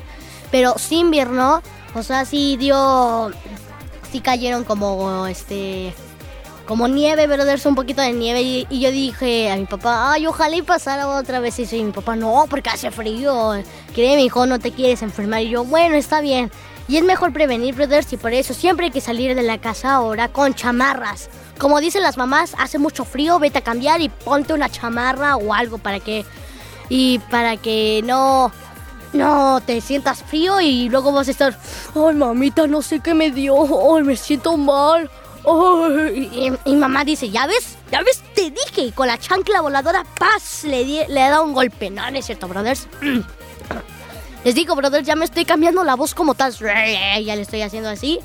Pero 0.52 0.76
sí 0.78 1.00
invierno, 1.00 1.62
o 1.96 2.04
sea, 2.04 2.26
sí 2.26 2.58
dio, 2.58 3.32
sí 4.12 4.20
cayeron 4.20 4.64
como, 4.64 5.26
este, 5.26 5.94
como 6.68 6.88
nieve, 6.88 7.28
brothers, 7.28 7.66
un 7.66 7.76
poquito 7.76 8.02
de 8.02 8.14
nieve. 8.14 8.42
Y, 8.42 8.80
yo 8.80 8.92
dije 8.92 9.52
a 9.52 9.56
mi 9.56 9.66
papá, 9.66 10.14
ay, 10.14 10.28
ojalá 10.28 10.56
y 10.56 10.62
pasara 10.62 11.08
otra 11.08 11.40
vez 11.40 11.60
eso. 11.60 11.76
Y 11.76 11.84
mi 11.84 11.92
papá, 11.92 12.16
no, 12.16 12.46
porque 12.50 12.70
hace 12.70 12.92
frío. 12.92 13.54
mi 13.96 14.26
hijo, 14.26 14.46
no 14.46 14.60
te 14.60 14.72
quieres 14.72 15.02
enfermar. 15.02 15.42
Y 15.42 15.50
yo, 15.50 15.64
bueno, 15.64 15.96
está 15.96 16.22
bien. 16.22 16.52
Y 16.88 16.98
es 16.98 17.04
mejor 17.04 17.32
prevenir, 17.32 17.76
brothers, 17.76 18.12
y 18.12 18.18
por 18.18 18.34
eso 18.34 18.54
siempre 18.54 18.88
hay 18.88 18.92
que 18.92 19.02
salir 19.02 19.36
de 19.36 19.44
la 19.44 19.58
casa 19.58 19.94
ahora 19.94 20.28
con 20.28 20.54
chamarras. 20.54 21.30
Como 21.58 21.80
dicen 21.80 22.04
las 22.04 22.18
mamás, 22.18 22.56
hace 22.58 22.78
mucho 22.78 23.06
frío, 23.06 23.40
vete 23.40 23.60
a 23.60 23.64
cambiar 23.64 24.02
y 24.02 24.10
ponte 24.10 24.54
una 24.54 24.70
chamarra 24.70 25.38
o 25.38 25.54
algo 25.54 25.78
para 25.78 26.00
que... 26.00 26.26
Y 26.90 27.20
para 27.32 27.58
que 27.58 28.02
no... 28.04 28.52
No 29.14 29.62
te 29.62 29.80
sientas 29.80 30.24
frío 30.24 30.60
y 30.60 30.90
luego 30.90 31.12
vas 31.12 31.28
a 31.28 31.32
estar... 31.32 31.58
Ay, 31.96 32.16
mamita, 32.16 32.68
no 32.68 32.82
sé 32.82 33.00
qué 33.00 33.14
me 33.14 33.30
dio. 33.30 33.96
Ay, 33.96 34.04
me 34.04 34.18
siento 34.18 34.58
mal. 34.58 35.10
y, 36.66 36.76
mamá 36.76 37.06
dice, 37.06 37.30
¿ya 37.30 37.46
ves? 37.46 37.78
¿Ya 37.92 38.02
ves? 38.02 38.24
Te 38.34 38.50
dije. 38.50 38.82
Y 38.82 38.92
con 38.92 39.08
la 39.08 39.20
chancla 39.20 39.62
voladora, 39.62 40.04
paz, 40.18 40.64
le, 40.64 40.84
le 41.08 41.22
da 41.22 41.42
un 41.42 41.54
golpe. 41.54 41.92
No, 41.92 42.10
no 42.10 42.18
es 42.18 42.26
cierto, 42.26 42.48
brothers. 42.48 42.88
Les 44.44 44.56
digo, 44.56 44.76
brothers, 44.76 45.08
ya 45.08 45.16
me 45.16 45.26
estoy 45.26 45.46
cambiando 45.46 45.84
la 45.84 45.96
voz 45.96 46.14
como 46.14 46.36
tal. 46.36 46.54
Ya 46.54 47.36
le 47.36 47.42
estoy 47.42 47.62
haciendo 47.62 47.90
así. 47.90 48.20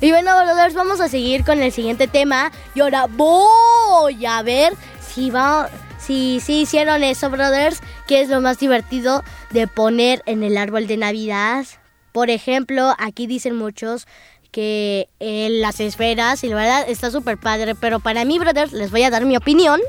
Y 0.00 0.10
bueno, 0.10 0.36
brothers, 0.36 0.74
vamos 0.74 1.00
a 1.00 1.08
seguir 1.08 1.44
con 1.44 1.62
el 1.62 1.72
siguiente 1.72 2.06
tema. 2.06 2.52
Y 2.74 2.80
ahora 2.80 3.06
voy 3.06 4.24
a 4.26 4.42
ver 4.42 4.74
si 5.00 5.30
va. 5.30 5.70
Si, 5.98 6.40
si 6.40 6.60
hicieron 6.60 7.02
eso, 7.02 7.30
brothers, 7.30 7.80
que 8.06 8.20
es 8.20 8.28
lo 8.28 8.42
más 8.42 8.58
divertido 8.58 9.22
de 9.50 9.66
poner 9.66 10.22
en 10.26 10.42
el 10.42 10.58
árbol 10.58 10.86
de 10.86 10.98
Navidad. 10.98 11.64
Por 12.12 12.28
ejemplo, 12.28 12.94
aquí 12.98 13.26
dicen 13.26 13.56
muchos 13.56 14.06
que 14.52 15.08
en 15.18 15.62
las 15.62 15.80
esferas, 15.80 16.44
y 16.44 16.48
la 16.48 16.56
verdad 16.56 16.84
está 16.86 17.10
súper 17.10 17.38
padre, 17.38 17.74
pero 17.74 18.00
para 18.00 18.26
mí, 18.26 18.38
brothers, 18.38 18.72
les 18.72 18.90
voy 18.90 19.02
a 19.02 19.10
dar 19.10 19.24
mi 19.24 19.36
opinión, 19.36 19.80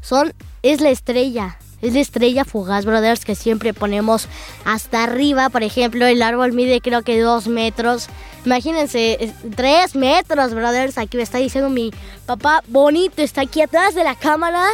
son, 0.00 0.32
es 0.62 0.80
la 0.80 0.90
estrella. 0.90 1.58
Es 1.86 1.94
la 1.94 2.00
estrella 2.00 2.44
fugaz, 2.44 2.84
brothers, 2.84 3.24
que 3.24 3.36
siempre 3.36 3.72
ponemos 3.72 4.26
hasta 4.64 5.04
arriba. 5.04 5.50
Por 5.50 5.62
ejemplo, 5.62 6.04
el 6.04 6.20
árbol 6.20 6.52
mide 6.52 6.80
creo 6.80 7.02
que 7.02 7.20
dos 7.20 7.46
metros. 7.46 8.08
Imagínense, 8.44 9.32
tres 9.54 9.94
metros, 9.94 10.52
brothers. 10.52 10.98
Aquí 10.98 11.16
me 11.16 11.22
está 11.22 11.38
diciendo 11.38 11.70
mi 11.70 11.92
papá 12.26 12.64
bonito, 12.66 13.22
está 13.22 13.42
aquí 13.42 13.62
atrás 13.62 13.94
de 13.94 14.02
la 14.02 14.16
cámara. 14.16 14.66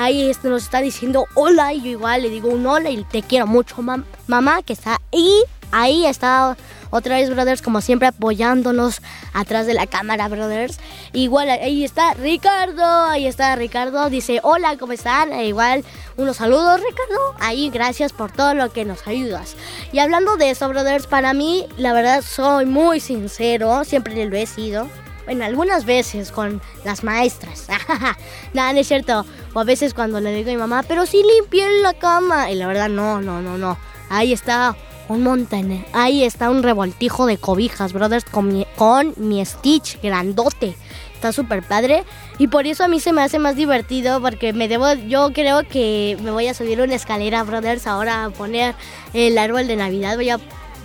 Ahí 0.00 0.30
nos 0.44 0.62
está 0.62 0.80
diciendo 0.80 1.26
hola 1.34 1.74
y 1.74 1.80
yo 1.80 1.88
igual 1.88 2.22
le 2.22 2.30
digo 2.30 2.50
un 2.50 2.64
hola 2.64 2.88
y 2.88 3.02
te 3.02 3.20
quiero 3.20 3.48
mucho, 3.48 3.82
mamá, 3.82 4.62
que 4.62 4.72
está 4.72 5.00
ahí. 5.12 5.42
Ahí 5.72 6.06
está 6.06 6.56
otra 6.90 7.16
vez, 7.16 7.28
brothers, 7.30 7.62
como 7.62 7.80
siempre 7.80 8.06
apoyándonos 8.06 9.02
atrás 9.32 9.66
de 9.66 9.74
la 9.74 9.88
cámara, 9.88 10.28
brothers. 10.28 10.78
Igual 11.12 11.50
ahí 11.50 11.84
está 11.84 12.14
Ricardo, 12.14 12.84
ahí 13.06 13.26
está 13.26 13.56
Ricardo, 13.56 14.08
dice 14.08 14.38
hola, 14.44 14.76
¿cómo 14.78 14.92
están? 14.92 15.32
E 15.32 15.48
igual 15.48 15.84
unos 16.16 16.36
saludos, 16.36 16.80
Ricardo. 16.80 17.34
Ahí, 17.40 17.68
gracias 17.68 18.12
por 18.12 18.30
todo 18.30 18.54
lo 18.54 18.70
que 18.70 18.84
nos 18.84 19.04
ayudas. 19.08 19.56
Y 19.92 19.98
hablando 19.98 20.36
de 20.36 20.50
eso, 20.50 20.68
brothers, 20.68 21.08
para 21.08 21.34
mí, 21.34 21.66
la 21.76 21.92
verdad, 21.92 22.22
soy 22.22 22.66
muy 22.66 23.00
sincero, 23.00 23.82
siempre 23.82 24.24
lo 24.24 24.36
he 24.36 24.46
sido. 24.46 24.86
Bueno, 25.28 25.44
algunas 25.44 25.84
veces 25.84 26.32
con 26.32 26.62
las 26.86 27.04
maestras. 27.04 27.66
Nada, 28.54 28.72
no 28.72 28.78
es 28.78 28.88
cierto. 28.88 29.26
O 29.52 29.60
a 29.60 29.64
veces 29.64 29.92
cuando 29.92 30.20
le 30.20 30.32
digo 30.32 30.48
a 30.48 30.52
mi 30.54 30.56
mamá, 30.56 30.82
pero 30.88 31.04
sí 31.04 31.22
limpié 31.22 31.68
la 31.82 31.92
cama. 31.92 32.50
Y 32.50 32.54
la 32.54 32.66
verdad, 32.66 32.88
no, 32.88 33.20
no, 33.20 33.42
no, 33.42 33.58
no. 33.58 33.76
Ahí 34.08 34.32
está 34.32 34.74
un 35.06 35.22
montón. 35.22 35.84
Ahí 35.92 36.24
está 36.24 36.48
un 36.48 36.62
revoltijo 36.62 37.26
de 37.26 37.36
cobijas, 37.36 37.92
brothers, 37.92 38.24
con 38.24 38.48
mi, 38.48 38.66
con 38.76 39.12
mi 39.18 39.44
Stitch 39.44 40.00
grandote. 40.00 40.74
Está 41.12 41.30
súper 41.30 41.62
padre. 41.62 42.04
Y 42.38 42.48
por 42.48 42.66
eso 42.66 42.84
a 42.84 42.88
mí 42.88 42.98
se 42.98 43.12
me 43.12 43.20
hace 43.20 43.38
más 43.38 43.54
divertido 43.54 44.22
porque 44.22 44.54
me 44.54 44.66
debo, 44.66 44.94
yo 44.94 45.34
creo 45.34 45.68
que 45.68 46.16
me 46.22 46.30
voy 46.30 46.46
a 46.46 46.54
subir 46.54 46.80
una 46.80 46.94
escalera, 46.94 47.42
brothers, 47.42 47.86
ahora 47.86 48.24
a 48.24 48.30
poner 48.30 48.74
el 49.12 49.36
árbol 49.36 49.66
de 49.66 49.76
Navidad. 49.76 50.16
Voy 50.16 50.30
a 50.30 50.38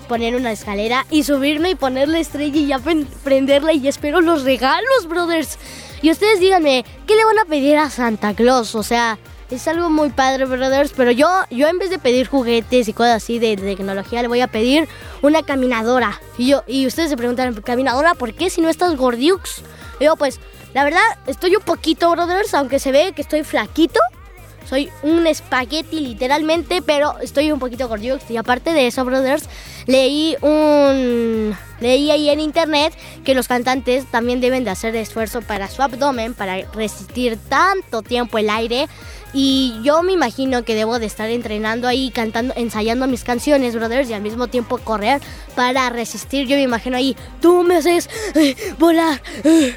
poner 0.04 0.36
una 0.36 0.52
escalera 0.52 1.06
y 1.10 1.24
subirme 1.24 1.72
y 1.72 1.76
poner 1.76 2.08
la 2.08 2.20
estrella 2.20 2.58
y 2.58 2.68
ya 2.68 2.80
prenderla 3.24 3.74
y 3.74 3.88
espero 3.88 4.22
los 4.22 4.44
regalos, 4.44 5.08
brothers. 5.08 5.58
Y 6.02 6.12
ustedes 6.12 6.39
díganme, 6.39 6.86
¿qué 7.08 7.16
le 7.16 7.26
van 7.26 7.39
a 7.39 7.46
pedir 7.46 7.78
a 7.78 7.89
Santa 7.89 8.34
Claus? 8.34 8.76
O 8.76 8.84
sea, 8.84 9.18
es 9.50 9.68
algo 9.68 9.89
muy 9.89 10.10
padre, 10.10 10.46
brothers. 10.46 10.94
Pero 10.96 11.12
yo, 11.12 11.30
yo 11.50 11.68
en 11.68 11.78
vez 11.78 11.89
de 11.89 12.00
pedir 12.00 12.28
juguetes 12.28 12.88
y 12.88 12.94
cosas 12.94 13.24
así 13.24 13.39
de, 13.39 13.56
tecnología, 13.56 14.22
le 14.22 14.28
voy 14.28 14.42
a 14.42 14.48
pedir 14.48 14.88
una 15.22 15.44
caminadora. 15.44 16.20
Y 16.38 16.48
yo, 16.48 16.63
y 16.68 16.88
ustedes 16.88 17.10
se 17.10 17.18
preguntan, 17.18 17.54
¿caminadora 17.62 18.16
por 18.16 18.34
qué 18.34 18.50
si 18.50 18.62
no 18.62 18.70
estás 18.70 18.96
gordiux? 18.96 19.63
Y 20.00 20.06
yo, 20.06 20.16
pues, 20.16 20.39
la 20.74 20.84
verdad, 20.84 21.02
estoy 21.28 21.56
un 21.56 21.63
poquito, 21.63 22.10
brothers, 22.12 22.54
aunque 22.54 22.80
se 22.80 22.92
ve 22.92 23.13
que 23.16 23.22
estoy 23.22 23.44
flaquito. 23.44 24.00
Soy 24.65 24.89
un 25.04 25.28
espagueti 25.28 25.99
literalmente, 25.99 26.82
pero 26.82 27.19
estoy 27.19 27.52
un 27.52 27.60
poquito 27.60 27.88
gordito. 27.88 28.19
Y 28.30 28.38
aparte 28.38 28.73
de 28.73 28.88
eso, 28.88 29.06
brothers, 29.06 29.49
leí 29.88 30.36
un 30.41 31.56
leí 31.80 32.12
ahí 32.12 32.30
en 32.30 32.39
internet 32.39 32.93
que 33.26 33.36
los 33.36 33.47
cantantes 33.47 34.06
también 34.06 34.39
deben 34.39 34.63
de 34.63 34.69
hacer 34.69 34.95
esfuerzo 34.95 35.41
para 35.41 35.67
su 35.67 35.82
abdomen 35.82 36.34
para 36.34 36.62
resistir 36.71 37.38
tanto 37.49 38.02
tiempo 38.02 38.38
el 38.38 38.49
aire 38.49 38.88
y 39.34 39.73
yo 39.84 40.02
me 40.04 40.13
imagino 40.13 40.63
que 40.63 40.76
debo 40.76 40.99
de 40.99 41.08
estar 41.08 41.30
entrenando 41.30 41.88
ahí 41.88 42.10
cantando 42.12 42.54
ensayando 42.56 43.08
mis 43.08 43.23
canciones 43.23 43.76
brothers 43.76 44.10
y 44.10 44.13
al 44.13 44.21
mismo 44.21 44.47
tiempo 44.47 44.78
correr 44.78 45.19
para 45.56 45.89
resistir 45.89 46.47
yo 46.47 46.56
me 46.56 46.62
imagino 46.62 46.95
ahí 46.95 47.17
tú 47.41 47.63
me 47.63 47.78
haces 47.78 48.10
eh, 48.36 48.56
volar 48.80 49.21
eh, 49.43 49.76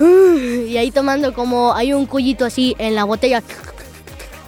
eh", 0.00 0.66
y 0.70 0.76
ahí 0.76 0.90
tomando 0.90 1.34
como 1.34 1.72
hay 1.74 1.92
un 1.92 2.06
cullito 2.06 2.46
así 2.46 2.74
en 2.78 2.94
la 2.94 3.04
botella 3.04 3.42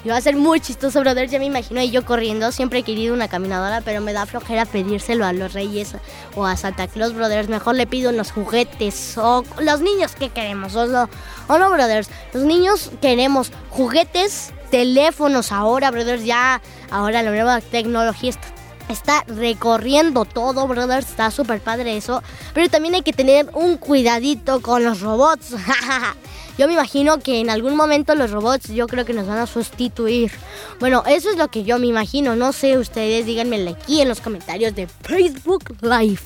y 0.07 0.09
va 0.09 0.19
a 0.19 0.21
ser 0.21 0.37
muy 0.37 0.61
chistoso, 0.61 1.01
brother. 1.01 1.29
Ya 1.29 1.41
me 1.41 1.47
imagino 1.47 1.83
y 1.83 1.91
yo 1.91 2.05
corriendo. 2.05 2.53
Siempre 2.53 2.79
he 2.79 2.83
querido 2.85 3.13
una 3.13 3.27
caminadora, 3.27 3.81
pero 3.81 4.01
me 4.01 4.13
da 4.13 4.25
flojera 4.25 4.65
pedírselo 4.65 5.27
a 5.27 5.33
los 5.33 5.53
reyes 5.53 5.97
o 6.37 6.47
a 6.47 6.57
Santa 6.57 6.87
Claus, 6.87 7.13
brothers. 7.13 7.49
Mejor 7.49 7.75
le 7.75 7.89
pido 7.89 8.11
unos 8.11 8.31
juguetes 8.31 9.19
o 9.19 9.43
los 9.59 9.81
niños 9.81 10.15
que 10.15 10.29
queremos. 10.29 10.77
O 10.77 10.87
no, 10.87 11.11
o 11.49 11.59
no, 11.59 11.71
brothers. 11.71 12.09
Los 12.33 12.45
niños 12.45 12.93
queremos 13.01 13.51
juguetes, 13.71 14.53
teléfonos 14.71 15.51
ahora, 15.51 15.91
brothers. 15.91 16.25
Ya, 16.25 16.63
ahora 16.89 17.25
la 17.25 17.31
nueva 17.31 17.61
tecnología 17.61 18.31
está 18.31 18.56
está 18.89 19.25
recorriendo 19.27 20.25
todo, 20.25 20.67
brothers. 20.67 21.09
Está 21.09 21.31
súper 21.31 21.61
padre 21.61 21.97
eso. 21.97 22.23
Pero 22.55 22.69
también 22.69 22.95
hay 22.95 23.03
que 23.03 23.13
tener 23.13 23.49
un 23.55 23.77
cuidadito 23.77 24.61
con 24.61 24.85
los 24.85 25.01
robots. 25.01 25.55
Yo 26.59 26.67
me 26.67 26.73
imagino 26.73 27.19
que 27.19 27.41
en 27.41 27.51
algún 27.51 27.77
momento 27.77 28.15
los 28.15 28.31
robots 28.31 28.69
yo 28.69 28.87
creo 28.87 29.05
que 29.05 29.13
nos 29.13 29.27
van 29.27 29.37
a 29.37 29.47
sustituir. 29.47 30.33
Bueno, 30.81 31.03
eso 31.07 31.31
es 31.31 31.37
lo 31.37 31.49
que 31.49 31.65
yo 31.65 31.79
me 31.79 31.87
imagino. 31.87 32.35
No 32.35 32.55
sé, 32.55 32.79
ustedes 32.79 33.27
díganme 33.27 33.69
aquí 33.69 34.01
en 34.01 34.09
los 34.09 34.23
comentarios 34.23 34.75
de 34.75 34.87
Facebook 34.87 35.77
Live. 35.83 36.23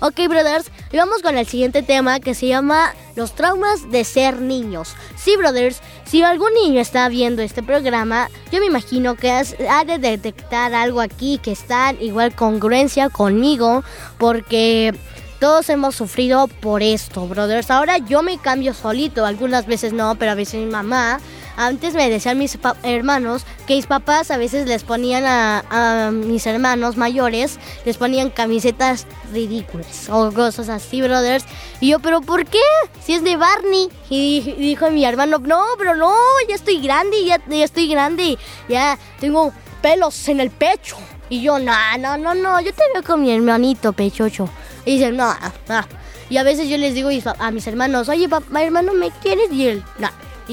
Ok, 0.00 0.28
brothers, 0.28 0.70
y 0.92 0.96
vamos 0.98 1.22
con 1.22 1.36
el 1.36 1.48
siguiente 1.48 1.82
tema 1.82 2.20
que 2.20 2.34
se 2.34 2.46
llama 2.46 2.94
los 3.16 3.34
traumas 3.34 3.90
de 3.90 4.04
ser 4.04 4.40
niños. 4.40 4.94
Sí, 5.16 5.36
brothers, 5.36 5.80
si 6.04 6.22
algún 6.22 6.52
niño 6.54 6.80
está 6.80 7.08
viendo 7.08 7.42
este 7.42 7.62
programa, 7.62 8.28
yo 8.50 8.60
me 8.60 8.66
imagino 8.66 9.14
que 9.14 9.30
ha 9.30 9.84
de 9.84 9.98
detectar 9.98 10.74
algo 10.74 11.00
aquí 11.00 11.38
que 11.42 11.52
está 11.52 11.92
igual 12.00 12.34
congruencia 12.34 13.08
conmigo, 13.08 13.84
porque 14.18 14.94
todos 15.38 15.68
hemos 15.70 15.96
sufrido 15.96 16.46
por 16.46 16.82
esto, 16.82 17.26
brothers. 17.26 17.70
Ahora 17.70 17.98
yo 17.98 18.22
me 18.22 18.38
cambio 18.38 18.74
solito, 18.74 19.24
algunas 19.24 19.66
veces 19.66 19.92
no, 19.92 20.14
pero 20.14 20.32
a 20.32 20.36
veces 20.36 20.60
mi 20.60 20.70
mamá. 20.70 21.18
Antes 21.56 21.94
me 21.94 22.08
decían 22.08 22.38
mis 22.38 22.58
hermanos 22.82 23.44
que 23.66 23.76
mis 23.76 23.86
papás 23.86 24.30
a 24.30 24.36
veces 24.36 24.66
les 24.66 24.84
ponían 24.84 25.24
a, 25.26 26.10
mis 26.12 26.46
hermanos 26.46 26.96
mayores, 26.96 27.58
les 27.84 27.96
ponían 27.96 28.30
camisetas 28.30 29.06
ridículas 29.32 30.08
o 30.10 30.32
cosas 30.32 30.68
así, 30.68 31.02
brothers. 31.02 31.44
Y 31.80 31.88
yo, 31.90 32.00
¿pero 32.00 32.20
por 32.20 32.46
qué? 32.46 32.58
Si 33.04 33.14
es 33.14 33.24
de 33.24 33.36
Barney. 33.36 33.88
Y 34.08 34.40
dijo 34.58 34.90
mi 34.90 35.04
hermano, 35.04 35.38
no, 35.38 35.62
pero 35.78 35.94
no, 35.94 36.14
ya 36.48 36.54
estoy 36.54 36.80
grande, 36.80 37.24
ya, 37.24 37.40
ya 37.48 37.64
estoy 37.64 37.88
grande, 37.88 38.38
ya 38.68 38.98
tengo 39.20 39.52
pelos 39.80 40.28
en 40.28 40.40
el 40.40 40.50
pecho. 40.50 40.96
Y 41.28 41.42
yo, 41.42 41.58
no, 41.58 41.72
no, 41.98 42.18
no, 42.18 42.34
no, 42.34 42.60
yo 42.60 42.72
te 42.72 42.82
veo 42.92 43.02
con 43.02 43.22
mi 43.22 43.32
hermanito 43.32 43.92
pechocho. 43.92 44.48
Y 44.84 44.96
dicen, 44.96 45.16
no, 45.16 45.34
no. 45.68 45.80
Y 46.28 46.38
a 46.38 46.42
veces 46.42 46.68
yo 46.68 46.78
les 46.78 46.94
digo 46.94 47.10
a 47.38 47.50
mis 47.50 47.66
hermanos, 47.66 48.08
oye, 48.08 48.28
papá, 48.28 48.62
hermano, 48.62 48.94
¿me 48.94 49.10
quieres? 49.10 49.52
Y 49.52 49.66
él, 49.68 49.84
no. 49.98 50.08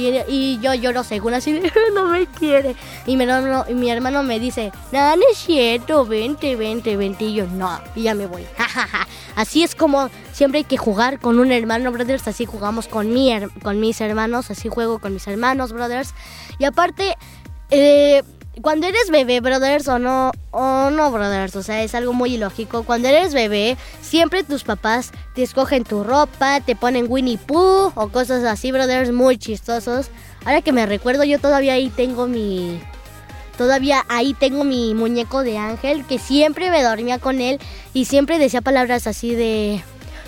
Y, 0.07 0.59
yo 0.61 0.73
lloro 0.73 1.03
según 1.03 1.33
así, 1.33 1.61
no 1.93 2.05
me 2.05 2.25
quiere. 2.27 2.75
Y 3.05 3.15
mi, 3.17 3.89
hermano, 3.89 4.23
me 4.23 4.39
dice, 4.39 4.71
no, 4.91 5.15
no 5.15 5.23
es 5.31 5.37
cierto, 5.37 6.05
vente, 6.05 6.55
vente, 6.55 6.95
vente. 6.97 7.25
Y 7.25 7.35
yo, 7.35 7.47
no, 7.47 7.79
y 7.95 8.03
ya 8.03 8.15
me 8.15 8.25
voy. 8.25 8.45
así 9.35 9.63
es 9.63 9.75
como 9.75 10.09
siempre 10.31 10.59
hay 10.59 10.63
que 10.63 10.77
jugar 10.77 11.19
con 11.19 11.39
un 11.39 11.51
hermano, 11.51 11.91
brothers. 11.91 12.27
Así 12.27 12.45
jugamos 12.45 12.87
con, 12.87 13.13
mi, 13.13 13.31
con 13.63 13.79
mis 13.79 13.99
hermanos, 14.01 14.51
así 14.51 14.69
juego 14.69 14.99
con 14.99 15.13
mis 15.13 15.27
hermanos, 15.27 15.73
brothers. 15.73 16.13
Y 16.57 16.65
aparte, 16.65 17.17
eh 17.69 18.23
cuando 18.61 18.87
eres 18.87 19.09
bebé, 19.09 19.39
brothers, 19.39 19.87
o 19.87 19.99
no, 19.99 20.31
o 20.51 20.89
no, 20.89 21.11
brothers, 21.11 21.55
o 21.55 21.63
sea, 21.63 21.83
es 21.83 21.95
algo 21.95 22.13
muy 22.13 22.35
ilógico. 22.35 22.83
Cuando 22.83 23.07
eres 23.07 23.33
bebé, 23.33 23.77
siempre 24.01 24.43
tus 24.43 24.63
papás 24.63 25.11
te 25.35 25.43
escogen 25.43 25.83
tu 25.83 26.03
ropa, 26.03 26.61
te 26.61 26.75
ponen 26.75 27.05
Winnie 27.09 27.37
Pooh 27.37 27.91
o 27.95 28.09
cosas 28.09 28.43
así, 28.43 28.71
brothers, 28.71 29.11
muy 29.11 29.37
chistosos. 29.37 30.09
Ahora 30.45 30.61
que 30.61 30.71
me 30.71 30.85
recuerdo, 30.85 31.23
yo 31.23 31.39
todavía 31.39 31.73
ahí 31.73 31.89
tengo 31.89 32.27
mi. 32.27 32.79
Todavía 33.57 34.05
ahí 34.07 34.33
tengo 34.33 34.63
mi 34.63 34.93
muñeco 34.93 35.43
de 35.43 35.57
ángel 35.57 36.05
que 36.05 36.17
siempre 36.17 36.71
me 36.71 36.81
dormía 36.81 37.19
con 37.19 37.41
él 37.41 37.59
y 37.93 38.05
siempre 38.05 38.39
decía 38.39 38.61
palabras 38.61 39.05
así 39.05 39.35
de. 39.35 39.83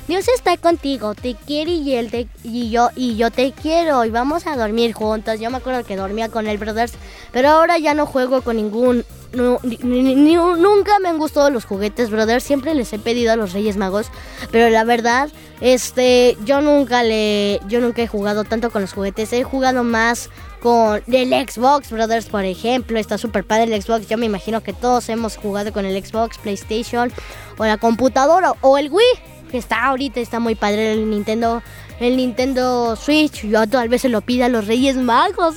Dios 0.07 0.27
está 0.27 0.57
contigo, 0.57 1.15
te 1.15 1.35
quiere 1.35 1.71
y 1.71 1.95
él 1.95 2.11
te, 2.11 2.27
y 2.43 2.69
yo 2.69 2.89
y 2.95 3.15
yo 3.15 3.31
te 3.31 3.51
quiero 3.51 4.03
y 4.05 4.09
vamos 4.09 4.47
a 4.47 4.55
dormir 4.55 4.93
juntos. 4.93 5.39
Yo 5.39 5.49
me 5.49 5.57
acuerdo 5.57 5.83
que 5.83 5.95
dormía 5.95 6.29
con 6.29 6.47
él, 6.47 6.57
brothers, 6.57 6.93
pero 7.31 7.49
ahora 7.49 7.77
ya 7.77 7.93
no 7.93 8.05
juego 8.05 8.41
con 8.41 8.57
ningún 8.57 9.05
nunca 9.33 10.99
me 10.99 11.09
han 11.09 11.17
gustado 11.17 11.49
los 11.49 11.65
juguetes, 11.65 12.09
brothers. 12.09 12.43
Siempre 12.43 12.75
les 12.75 12.91
he 12.93 12.99
pedido 12.99 13.31
a 13.31 13.35
los 13.35 13.53
Reyes 13.53 13.77
Magos, 13.77 14.07
pero 14.51 14.69
la 14.69 14.83
verdad, 14.83 15.29
este, 15.61 16.37
yo 16.43 16.61
nunca 16.61 17.03
le, 17.03 17.59
yo 17.67 17.79
nunca 17.79 18.01
he 18.01 18.07
jugado 18.07 18.43
tanto 18.43 18.71
con 18.71 18.81
los 18.81 18.93
juguetes. 18.93 19.31
He 19.33 19.43
jugado 19.43 19.83
más 19.83 20.29
con 20.61 21.01
el 21.07 21.29
Xbox, 21.29 21.91
brothers, 21.91 22.25
por 22.25 22.43
ejemplo. 22.43 22.99
Está 22.99 23.17
súper 23.17 23.43
padre 23.43 23.73
el 23.73 23.81
Xbox. 23.81 24.07
Yo 24.07 24.17
me 24.17 24.25
imagino 24.25 24.61
que 24.61 24.73
todos 24.73 25.07
hemos 25.09 25.37
jugado 25.37 25.71
con 25.71 25.85
el 25.85 26.03
Xbox, 26.03 26.37
PlayStation 26.37 27.11
o 27.57 27.65
la 27.65 27.77
computadora 27.77 28.53
o 28.61 28.77
el 28.77 28.89
Wii 28.91 29.30
que 29.51 29.57
está 29.57 29.85
ahorita, 29.85 30.19
está 30.19 30.39
muy 30.39 30.55
padre 30.55 30.93
el 30.93 31.09
Nintendo, 31.09 31.61
el 31.99 32.17
Nintendo 32.17 32.95
Switch. 32.95 33.45
Yo 33.45 33.67
tal 33.67 33.89
vez 33.89 34.01
se 34.01 34.09
lo 34.09 34.21
pida 34.21 34.45
a 34.45 34.49
los 34.49 34.65
Reyes 34.65 34.95
Magos. 34.95 35.55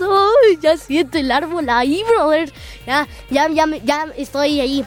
ya 0.61 0.77
siento 0.77 1.17
el 1.19 1.31
árbol 1.31 1.69
ahí, 1.71 2.03
brother. 2.09 2.53
Ya, 2.87 3.09
ya, 3.31 3.49
ya, 3.49 3.67
ya 3.85 4.07
estoy 4.17 4.61
ahí. 4.61 4.85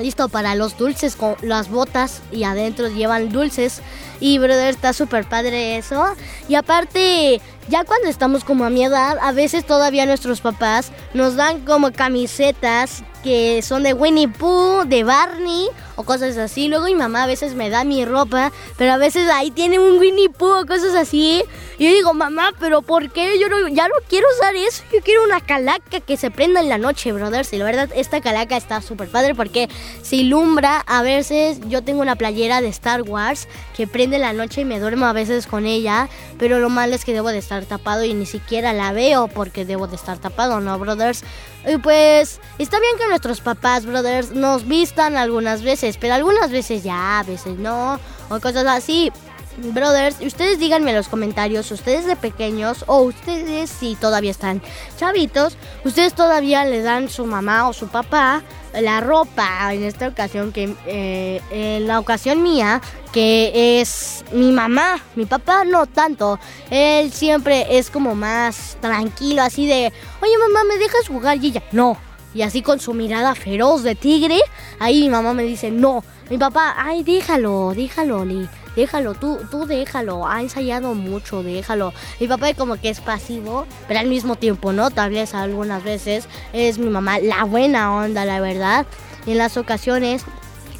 Listo 0.00 0.28
para 0.28 0.56
los 0.56 0.76
dulces 0.76 1.14
con 1.14 1.36
las 1.40 1.70
botas 1.70 2.20
y 2.32 2.44
adentro 2.44 2.88
llevan 2.88 3.30
dulces. 3.30 3.80
Y 4.20 4.38
brother, 4.38 4.74
está 4.74 4.92
súper 4.92 5.28
padre 5.28 5.76
eso. 5.76 6.04
Y 6.48 6.56
aparte, 6.56 7.40
ya 7.68 7.84
cuando 7.84 8.08
estamos 8.08 8.44
como 8.44 8.64
a 8.64 8.70
mi 8.70 8.84
edad, 8.84 9.18
a 9.20 9.32
veces 9.32 9.64
todavía 9.64 10.04
nuestros 10.04 10.40
papás 10.40 10.90
nos 11.14 11.36
dan 11.36 11.60
como 11.60 11.92
camisetas 11.92 13.04
que 13.22 13.62
son 13.62 13.84
de 13.84 13.94
Winnie 13.94 14.28
Pooh, 14.28 14.84
de 14.84 15.02
Barney 15.02 15.68
o 15.96 16.04
cosas 16.04 16.36
así. 16.36 16.68
Luego 16.68 16.86
mi 16.86 16.94
mamá 16.94 17.24
a 17.24 17.26
veces 17.26 17.54
me 17.54 17.70
da 17.70 17.84
mi 17.84 18.04
ropa, 18.04 18.52
pero 18.76 18.92
a 18.92 18.96
veces 18.96 19.28
ahí 19.30 19.50
tiene 19.50 19.78
un 19.78 19.98
Winnie 19.98 20.28
Pooh 20.28 20.60
o 20.60 20.66
cosas 20.66 20.94
así. 20.94 21.42
Y 21.78 21.84
yo 21.84 21.90
digo, 21.90 22.14
mamá, 22.14 22.52
pero 22.60 22.82
¿por 22.82 23.10
qué? 23.10 23.38
Yo 23.38 23.48
ya 23.70 23.88
no 23.88 23.94
quiero 24.08 24.26
usar 24.38 24.54
eso. 24.54 24.82
Yo 24.92 25.00
quiero 25.00 25.24
una 25.24 25.40
calaca 25.40 26.00
que 26.00 26.16
se 26.16 26.30
prenda 26.30 26.60
en 26.60 26.68
la 26.68 26.78
noche, 26.78 27.12
brothers. 27.12 27.52
Y 27.52 27.58
la 27.58 27.64
verdad, 27.64 27.90
esta 27.94 28.20
calaca 28.20 28.56
está 28.56 28.80
súper 28.80 29.08
padre 29.08 29.34
porque 29.34 29.68
se 30.02 30.16
ilumbra. 30.16 30.84
A 30.86 31.02
veces 31.02 31.58
yo 31.68 31.82
tengo 31.82 32.00
una 32.00 32.16
playera 32.16 32.60
de 32.60 32.68
Star 32.68 33.02
Wars 33.02 33.48
que 33.76 33.86
prende 33.86 34.18
la 34.18 34.32
noche 34.32 34.60
y 34.60 34.64
me 34.64 34.78
duermo 34.78 35.06
a 35.06 35.12
veces 35.12 35.46
con 35.46 35.66
ella. 35.66 36.08
Pero 36.38 36.58
lo 36.58 36.68
malo 36.70 36.94
es 36.94 37.04
que 37.04 37.12
debo 37.12 37.30
de 37.30 37.38
estar 37.38 37.64
tapado 37.64 38.04
y 38.04 38.14
ni 38.14 38.26
siquiera 38.26 38.72
la 38.72 38.92
veo 38.92 39.28
porque 39.28 39.64
debo 39.64 39.86
de 39.86 39.96
estar 39.96 40.18
tapado, 40.18 40.60
¿no, 40.60 40.78
brothers? 40.78 41.24
Y 41.66 41.78
pues 41.78 42.40
está 42.58 42.78
bien 42.78 42.98
que 42.98 43.08
nuestros 43.08 43.40
papás, 43.40 43.86
brothers, 43.86 44.32
nos 44.32 44.68
vistan 44.68 45.16
algunas 45.16 45.62
veces, 45.62 45.83
pero 46.00 46.14
algunas 46.14 46.50
veces 46.50 46.82
ya, 46.82 47.20
a 47.20 47.22
veces 47.22 47.58
no, 47.58 47.98
o 48.28 48.40
cosas 48.40 48.66
así. 48.66 49.12
Brothers, 49.56 50.16
ustedes 50.20 50.58
díganme 50.58 50.90
en 50.90 50.96
los 50.96 51.08
comentarios, 51.08 51.70
ustedes 51.70 52.06
de 52.06 52.16
pequeños 52.16 52.84
o 52.88 53.02
ustedes 53.02 53.70
si 53.70 53.94
todavía 53.94 54.32
están 54.32 54.60
chavitos, 54.96 55.56
ustedes 55.84 56.14
todavía 56.14 56.64
le 56.64 56.82
dan 56.82 57.08
su 57.08 57.24
mamá 57.24 57.68
o 57.68 57.72
su 57.72 57.86
papá 57.86 58.42
la 58.80 59.00
ropa, 59.00 59.72
en 59.72 59.84
esta 59.84 60.08
ocasión 60.08 60.52
que 60.52 60.74
eh, 60.86 61.40
en 61.50 61.86
la 61.86 62.00
ocasión 62.00 62.42
mía, 62.42 62.80
que 63.12 63.80
es 63.80 64.24
mi 64.32 64.50
mamá, 64.50 65.00
mi 65.14 65.26
papá 65.26 65.64
no 65.64 65.86
tanto, 65.86 66.38
él 66.70 67.12
siempre 67.12 67.78
es 67.78 67.90
como 67.90 68.14
más 68.14 68.76
tranquilo, 68.80 69.42
así 69.42 69.66
de, 69.66 69.92
oye 70.20 70.38
mamá, 70.38 70.64
¿me 70.64 70.78
dejas 70.78 71.06
jugar? 71.06 71.36
Y 71.42 71.48
ella, 71.48 71.62
no. 71.72 71.96
Y 72.34 72.42
así 72.42 72.62
con 72.62 72.80
su 72.80 72.94
mirada 72.94 73.34
feroz 73.34 73.82
de 73.82 73.94
tigre, 73.94 74.38
ahí 74.80 75.02
mi 75.02 75.10
mamá 75.10 75.34
me 75.34 75.44
dice, 75.44 75.70
no. 75.70 76.04
Mi 76.30 76.38
papá, 76.38 76.74
ay, 76.76 77.02
déjalo, 77.02 77.72
déjalo, 77.74 78.24
Lee 78.24 78.48
déjalo, 78.76 79.14
tú, 79.14 79.38
tú 79.50 79.66
déjalo, 79.66 80.26
ha 80.26 80.40
ensayado 80.40 80.94
mucho, 80.94 81.42
déjalo. 81.42 81.92
Mi 82.20 82.28
papá 82.28 82.52
como 82.54 82.76
que 82.76 82.88
es 82.88 83.00
pasivo, 83.00 83.66
pero 83.88 84.00
al 84.00 84.06
mismo 84.06 84.36
tiempo, 84.36 84.72
¿no? 84.72 84.90
Tal 84.90 85.10
vez 85.10 85.34
algunas 85.34 85.82
veces 85.82 86.26
es 86.52 86.78
mi 86.78 86.90
mamá 86.90 87.18
la 87.18 87.44
buena 87.44 87.94
onda, 87.94 88.24
la 88.24 88.40
verdad. 88.40 88.86
Y 89.26 89.32
en 89.32 89.38
las 89.38 89.56
ocasiones 89.56 90.24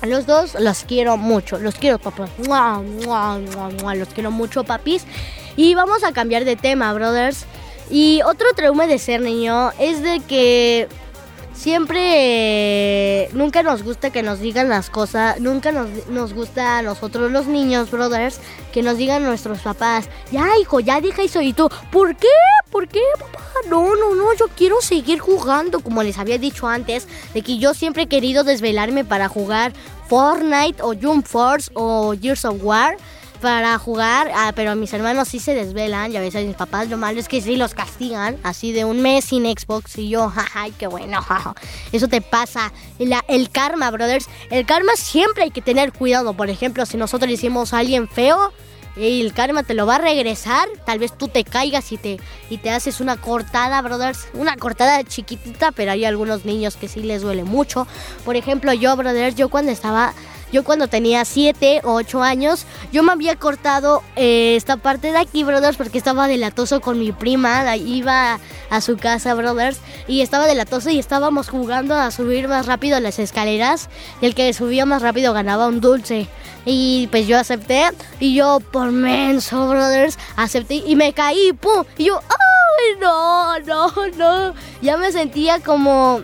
los 0.03 0.27
dos 0.27 0.55
los 0.61 0.85
quiero 0.85 1.17
mucho, 1.17 1.59
los 1.59 1.77
quiero 1.77 1.99
papá, 1.99 2.29
los 3.95 4.09
quiero 4.11 4.31
mucho 4.31 4.65
papis. 4.65 5.05
Y 5.57 5.75
vamos 5.75 6.05
a 6.05 6.13
cambiar 6.13 6.45
de 6.45 6.57
tema, 6.57 6.93
brothers. 6.93 7.47
Y 7.91 8.23
otro 8.23 8.49
trauma 8.57 8.87
de 8.87 8.99
ser 8.99 9.21
niño 9.21 9.71
es 9.79 10.03
de 10.03 10.21
que 10.21 10.89
siempre 11.55 13.29
nunca 13.33 13.63
nos 13.63 13.83
gusta 13.83 14.11
que 14.11 14.23
nos 14.23 14.41
digan 14.41 14.69
las 14.69 14.91
cosas, 14.91 15.41
nunca 15.41 15.73
nos, 15.73 15.89
nos, 16.09 16.35
gusta 16.35 16.79
a 16.79 16.83
nosotros 16.83 17.31
los 17.31 17.47
niños, 17.47 17.91
brothers, 17.91 18.41
que 18.73 18.83
nos 18.83 18.97
digan 18.99 19.23
nuestros 19.23 19.61
papás, 19.61 20.09
ya 20.31 20.59
hijo, 20.61 20.81
ya 20.81 21.01
deja 21.01 21.23
eso 21.23 21.41
y 21.41 21.53
tú, 21.53 21.69
¿por 21.91 22.17
qué? 22.17 22.29
¿Por 22.71 22.89
qué, 22.89 23.03
papá? 23.19 23.41
No, 23.69 23.95
no, 23.95 24.15
no, 24.15 24.35
yo 24.35 24.49
quiero 24.57 24.81
seguir 24.81 25.21
jugando, 25.21 25.81
como 25.81 26.03
les 26.03 26.19
había 26.19 26.39
dicho 26.39 26.67
antes, 26.67 27.07
de 27.33 27.43
que 27.43 27.59
yo 27.59 27.73
siempre 27.73 28.03
he 28.03 28.09
querido 28.09 28.45
desvelarme 28.45 29.05
para 29.05 29.29
jugar 29.29 29.73
Fortnite 30.09 30.83
o 30.83 30.95
Jump 31.01 31.27
Force 31.27 31.71
o 31.75 32.15
Gears 32.21 32.45
of 32.45 32.57
War 32.63 32.97
para 33.45 33.77
jugar, 33.79 34.31
ah, 34.35 34.53
pero 34.57 34.75
mis 34.75 34.91
hermanos 34.95 35.29
sí 35.29 35.39
se 35.39 35.53
desvelan 35.53 36.11
y 36.11 36.17
a 36.17 36.21
veces 36.21 36.47
mis 36.47 36.57
papás 36.57 36.89
lo 36.89 36.97
malo 36.97 37.21
es 37.21 37.29
que 37.29 37.43
sí 37.43 37.57
los 37.57 37.75
castigan, 37.75 38.39
así 38.43 38.73
de 38.73 38.87
un 38.87 39.03
mes 39.03 39.27
sin 39.27 39.45
Xbox 39.45 39.99
y 39.99 40.09
yo, 40.09 40.33
ay, 40.55 40.73
qué 40.79 40.87
bueno, 40.87 41.23
eso 41.93 42.09
te 42.09 42.23
pasa. 42.23 42.73
el 42.99 43.51
karma, 43.51 43.91
brothers, 43.91 44.31
el 44.51 44.65
karma 44.65 44.93
siempre 44.97 45.43
hay 45.43 45.51
que 45.51 45.61
tener 45.61 45.93
cuidado, 45.93 46.33
por 46.33 46.49
ejemplo, 46.49 46.87
si 46.87 46.97
nosotros 46.97 47.31
hicimos 47.31 47.75
a 47.75 47.81
alguien 47.81 48.09
feo, 48.09 48.51
y 48.97 49.21
el 49.21 49.35
karma 49.35 49.65
te 49.65 49.75
lo 49.75 49.87
va 49.87 49.97
a 49.97 49.99
regresar. 49.99 50.69
Tal 50.87 51.01
vez 51.01 51.19
tú 51.19 51.27
te 51.27 51.43
caigas 51.43 51.91
y 51.91 51.97
te, 51.97 52.21
y 52.49 52.59
te 52.59 52.71
haces 52.71 53.01
una 53.01 53.17
cortada, 53.17 53.83
brothers. 53.83 54.29
Una 54.35 54.57
cortada 54.57 55.03
chiquitita, 55.03 55.73
pero 55.73 55.91
hay 55.91 56.05
algunos 56.05 56.45
niños 56.45 56.77
que 56.77 56.87
sí 56.87 57.03
les 57.03 57.23
duele 57.23 57.43
mucho. 57.43 57.89
Por 58.25 58.37
ejemplo, 58.37 58.73
yo, 58.73 58.97
brothers, 58.97 59.35
yo 59.35 59.49
cuando 59.49 59.73
estaba 59.73 60.15
yo 60.55 60.63
cuando 60.63 60.87
tenía 60.87 61.25
7 61.25 61.81
o 61.83 61.95
8 61.95 62.23
años, 62.23 62.65
yo 62.93 63.03
me 63.03 63.11
había 63.11 63.35
cortado 63.35 64.05
eh, 64.15 64.55
esta 64.55 64.77
parte 64.77 65.11
de 65.11 65.19
aquí, 65.19 65.43
brothers, 65.43 65.77
porque 65.77 65.99
estaba 65.99 66.29
delatoso 66.29 66.81
con 66.81 67.01
mi 67.01 67.11
prima. 67.11 67.75
Iba 67.77 68.39
a 68.71 68.81
su 68.81 68.97
casa, 68.97 69.35
brothers, 69.35 69.81
y 70.07 70.21
estaba 70.21 70.47
delatoso 70.47 70.91
y 70.91 71.01
estábamos 71.01 71.49
jugando 71.49 71.97
a 71.97 72.13
subir 72.13 72.47
más 72.47 72.67
rápido 72.67 73.01
las 73.01 73.19
escaleras. 73.19 73.91
Y 74.21 74.27
el 74.27 74.37
que 74.37 74.53
subía 74.53 74.87
más 74.87 75.03
rápido 75.03 75.33
ganaba 75.33 75.67
un 75.67 75.81
dulce. 75.81 76.29
Y 76.65 77.09
pues 77.11 77.27
yo 77.27 77.37
acepté, 77.37 77.89
y 78.21 78.37
yo 78.37 78.61
por 78.61 78.93
menso, 78.93 79.69
brothers, 79.69 80.21
acepté 80.37 80.77
y 80.87 80.95
me 80.95 81.13
caí, 81.13 81.53
¡pum! 81.53 81.85
Y 81.99 82.05
yo, 82.05 82.21
¡ay, 82.29 83.01
no, 83.01 83.59
no, 83.59 83.93
no! 84.17 84.55
Ya 84.83 84.97
me 84.99 85.11
sentía 85.11 85.59
como 85.59 86.23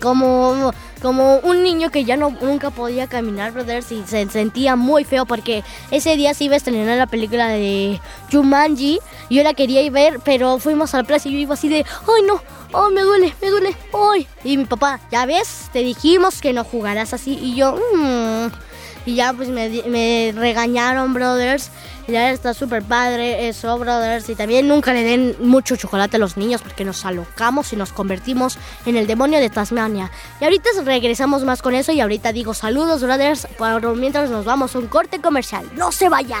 como, 0.00 0.72
como 1.02 1.38
un 1.38 1.62
niño 1.62 1.90
que 1.90 2.04
ya 2.04 2.16
no, 2.16 2.30
nunca 2.30 2.70
podía 2.70 3.06
caminar, 3.06 3.52
brothers, 3.52 3.92
y 3.92 4.02
se 4.06 4.28
sentía 4.28 4.76
muy 4.76 5.04
feo 5.04 5.26
porque 5.26 5.64
ese 5.90 6.16
día 6.16 6.34
se 6.34 6.44
iba 6.44 6.54
a 6.54 6.56
estrenar 6.58 6.96
la 6.98 7.06
película 7.06 7.48
de 7.48 8.00
Jumanji. 8.30 9.00
Yo 9.30 9.42
la 9.42 9.54
quería 9.54 9.82
ir 9.82 9.92
ver, 9.92 10.20
pero 10.24 10.58
fuimos 10.58 10.94
a 10.94 10.98
la 10.98 11.04
plaza 11.04 11.28
y 11.28 11.32
yo 11.32 11.38
iba 11.38 11.54
así 11.54 11.68
de, 11.68 11.78
ay 11.78 12.22
no, 12.26 12.40
ay 12.72 12.92
me 12.92 13.02
duele, 13.02 13.34
me 13.40 13.50
duele, 13.50 13.76
ay. 14.12 14.26
Y 14.44 14.56
mi 14.56 14.64
papá, 14.64 15.00
ya 15.10 15.26
ves, 15.26 15.68
te 15.72 15.80
dijimos 15.80 16.40
que 16.40 16.52
no 16.52 16.64
jugarás 16.64 17.12
así. 17.12 17.38
Y 17.40 17.54
yo, 17.54 17.76
mmm. 17.94 18.73
Y 19.06 19.14
ya 19.16 19.32
pues 19.32 19.48
me, 19.48 20.32
regañaron, 20.36 21.12
brothers. 21.14 21.70
Ya 22.06 22.30
está 22.30 22.52
súper 22.54 22.82
padre 22.82 23.48
eso, 23.48 23.78
brothers. 23.78 24.28
Y 24.28 24.34
también 24.34 24.68
nunca 24.68 24.92
le 24.92 25.02
den 25.02 25.36
mucho 25.40 25.76
chocolate 25.76 26.16
a 26.16 26.20
los 26.20 26.36
niños 26.36 26.62
porque 26.62 26.84
nos 26.84 27.04
alocamos 27.04 27.72
y 27.72 27.76
nos 27.76 27.92
convertimos 27.92 28.58
en 28.86 28.96
el 28.96 29.06
demonio 29.06 29.40
de 29.40 29.50
Tasmania. 29.50 30.10
Y 30.40 30.44
ahorita 30.44 30.70
regresamos 30.84 31.44
más 31.44 31.62
con 31.62 31.74
eso 31.74 31.92
y 31.92 32.00
ahorita 32.00 32.32
digo 32.32 32.54
saludos, 32.54 33.02
brothers, 33.02 33.48
mientras 33.96 34.30
nos 34.30 34.44
vamos 34.44 34.74
a 34.74 34.78
un 34.78 34.86
corte 34.86 35.20
comercial. 35.20 35.68
¡No 35.76 35.92
se 35.92 36.08
vaya! 36.08 36.40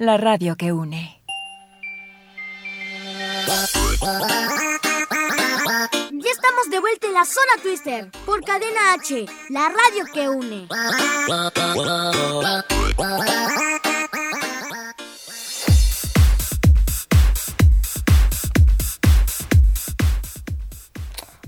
La 0.00 0.16
radio 0.16 0.56
que 0.56 0.72
une. 0.72 1.20
Ya 6.10 6.30
estamos 6.30 6.70
de 6.70 6.80
vuelta 6.80 7.06
en 7.06 7.12
la 7.12 7.26
zona 7.26 7.62
Twister 7.62 8.10
por 8.24 8.42
Cadena 8.42 8.94
H, 8.94 9.26
la 9.50 9.68
radio 9.68 10.06
que 10.14 10.28
une. 10.30 10.66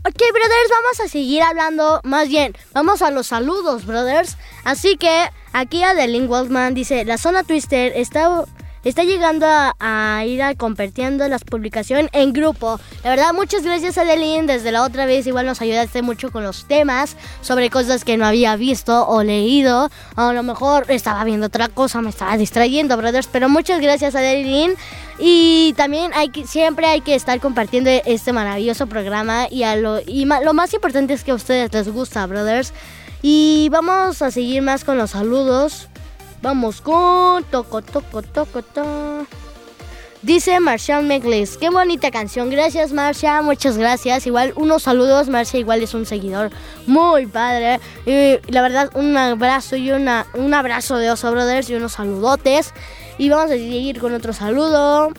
Ok, 0.04 0.18
brothers, 0.30 0.68
vamos 0.68 1.00
a 1.02 1.08
seguir 1.08 1.42
hablando. 1.42 2.02
Más 2.04 2.28
bien, 2.28 2.54
vamos 2.74 3.00
a 3.00 3.10
los 3.10 3.28
saludos, 3.28 3.86
brothers. 3.86 4.36
Así 4.64 4.96
que 4.96 5.28
aquí 5.52 5.82
Adeline 5.82 6.28
Waldman 6.28 6.74
dice: 6.74 7.04
La 7.04 7.18
zona 7.18 7.42
Twister 7.42 7.92
está 7.94 8.44
está 8.84 9.04
llegando 9.04 9.46
a, 9.48 10.24
ir 10.26 10.42
a 10.42 10.54
compartiendo 10.54 11.28
las 11.28 11.44
publicaciones 11.44 12.08
en 12.12 12.32
grupo. 12.32 12.80
La 13.04 13.10
verdad, 13.10 13.32
muchas 13.32 13.62
gracias 13.62 13.98
Adeline. 13.98 14.46
Desde 14.46 14.72
la 14.72 14.82
otra 14.82 15.06
vez 15.06 15.26
igual 15.26 15.46
nos 15.46 15.60
ayudaste 15.60 16.02
mucho 16.02 16.32
con 16.32 16.42
los 16.42 16.66
temas 16.66 17.16
sobre 17.42 17.70
cosas 17.70 18.04
que 18.04 18.16
no 18.16 18.26
había 18.26 18.56
visto 18.56 19.06
o 19.06 19.22
leído. 19.22 19.90
a 20.16 20.32
lo 20.32 20.42
mejor 20.42 20.86
estaba 20.88 21.22
viendo 21.24 21.46
otra 21.46 21.68
cosa, 21.68 22.00
me 22.00 22.10
estaba 22.10 22.36
distrayendo, 22.36 22.96
brothers. 22.96 23.28
Pero 23.28 23.48
muchas 23.48 23.80
gracias 23.80 24.14
Adeline. 24.14 24.74
Y 25.18 25.74
también 25.76 26.10
hay 26.14 26.30
que, 26.30 26.46
siempre 26.46 26.86
hay 26.86 27.00
que 27.00 27.14
estar 27.14 27.38
compartiendo 27.38 27.90
este 27.90 28.32
maravilloso 28.32 28.86
programa. 28.86 29.46
Y, 29.50 29.62
a 29.62 29.76
lo, 29.76 30.00
y 30.00 30.24
lo 30.24 30.54
más 30.54 30.74
importante 30.74 31.14
es 31.14 31.22
que 31.22 31.30
a 31.30 31.34
ustedes 31.34 31.72
les 31.72 31.88
gusta, 31.88 32.26
brothers. 32.26 32.72
Y 33.22 33.68
vamos 33.70 34.20
a 34.20 34.30
seguir 34.30 34.62
más 34.62 34.84
con 34.84 34.98
los 34.98 35.10
saludos. 35.10 35.88
Vamos 36.42 36.80
con 36.80 37.44
Toco, 37.44 37.80
Toco, 37.82 38.22
Toco. 38.22 39.26
Dice 40.22 40.60
Marshall 40.60 41.04
Meglis, 41.04 41.56
qué 41.56 41.68
bonita 41.70 42.12
canción. 42.12 42.48
Gracias 42.48 42.92
Marcia, 42.92 43.42
muchas 43.42 43.76
gracias. 43.76 44.24
Igual 44.26 44.52
unos 44.54 44.84
saludos, 44.84 45.28
Marcia 45.28 45.58
igual 45.58 45.82
es 45.82 45.94
un 45.94 46.06
seguidor 46.06 46.50
muy 46.86 47.26
padre. 47.26 47.80
La 48.48 48.62
verdad, 48.62 48.90
un 48.94 49.16
abrazo 49.16 49.74
y 49.76 49.90
una, 49.90 50.26
un 50.34 50.54
abrazo 50.54 50.96
de 50.98 51.10
Oso 51.10 51.30
Brothers 51.32 51.70
y 51.70 51.74
unos 51.74 51.92
saludotes. 51.92 52.72
Y 53.18 53.30
vamos 53.30 53.46
a 53.46 53.54
seguir 53.54 54.00
con 54.00 54.14
otro 54.14 54.32
saludo. 54.32 55.12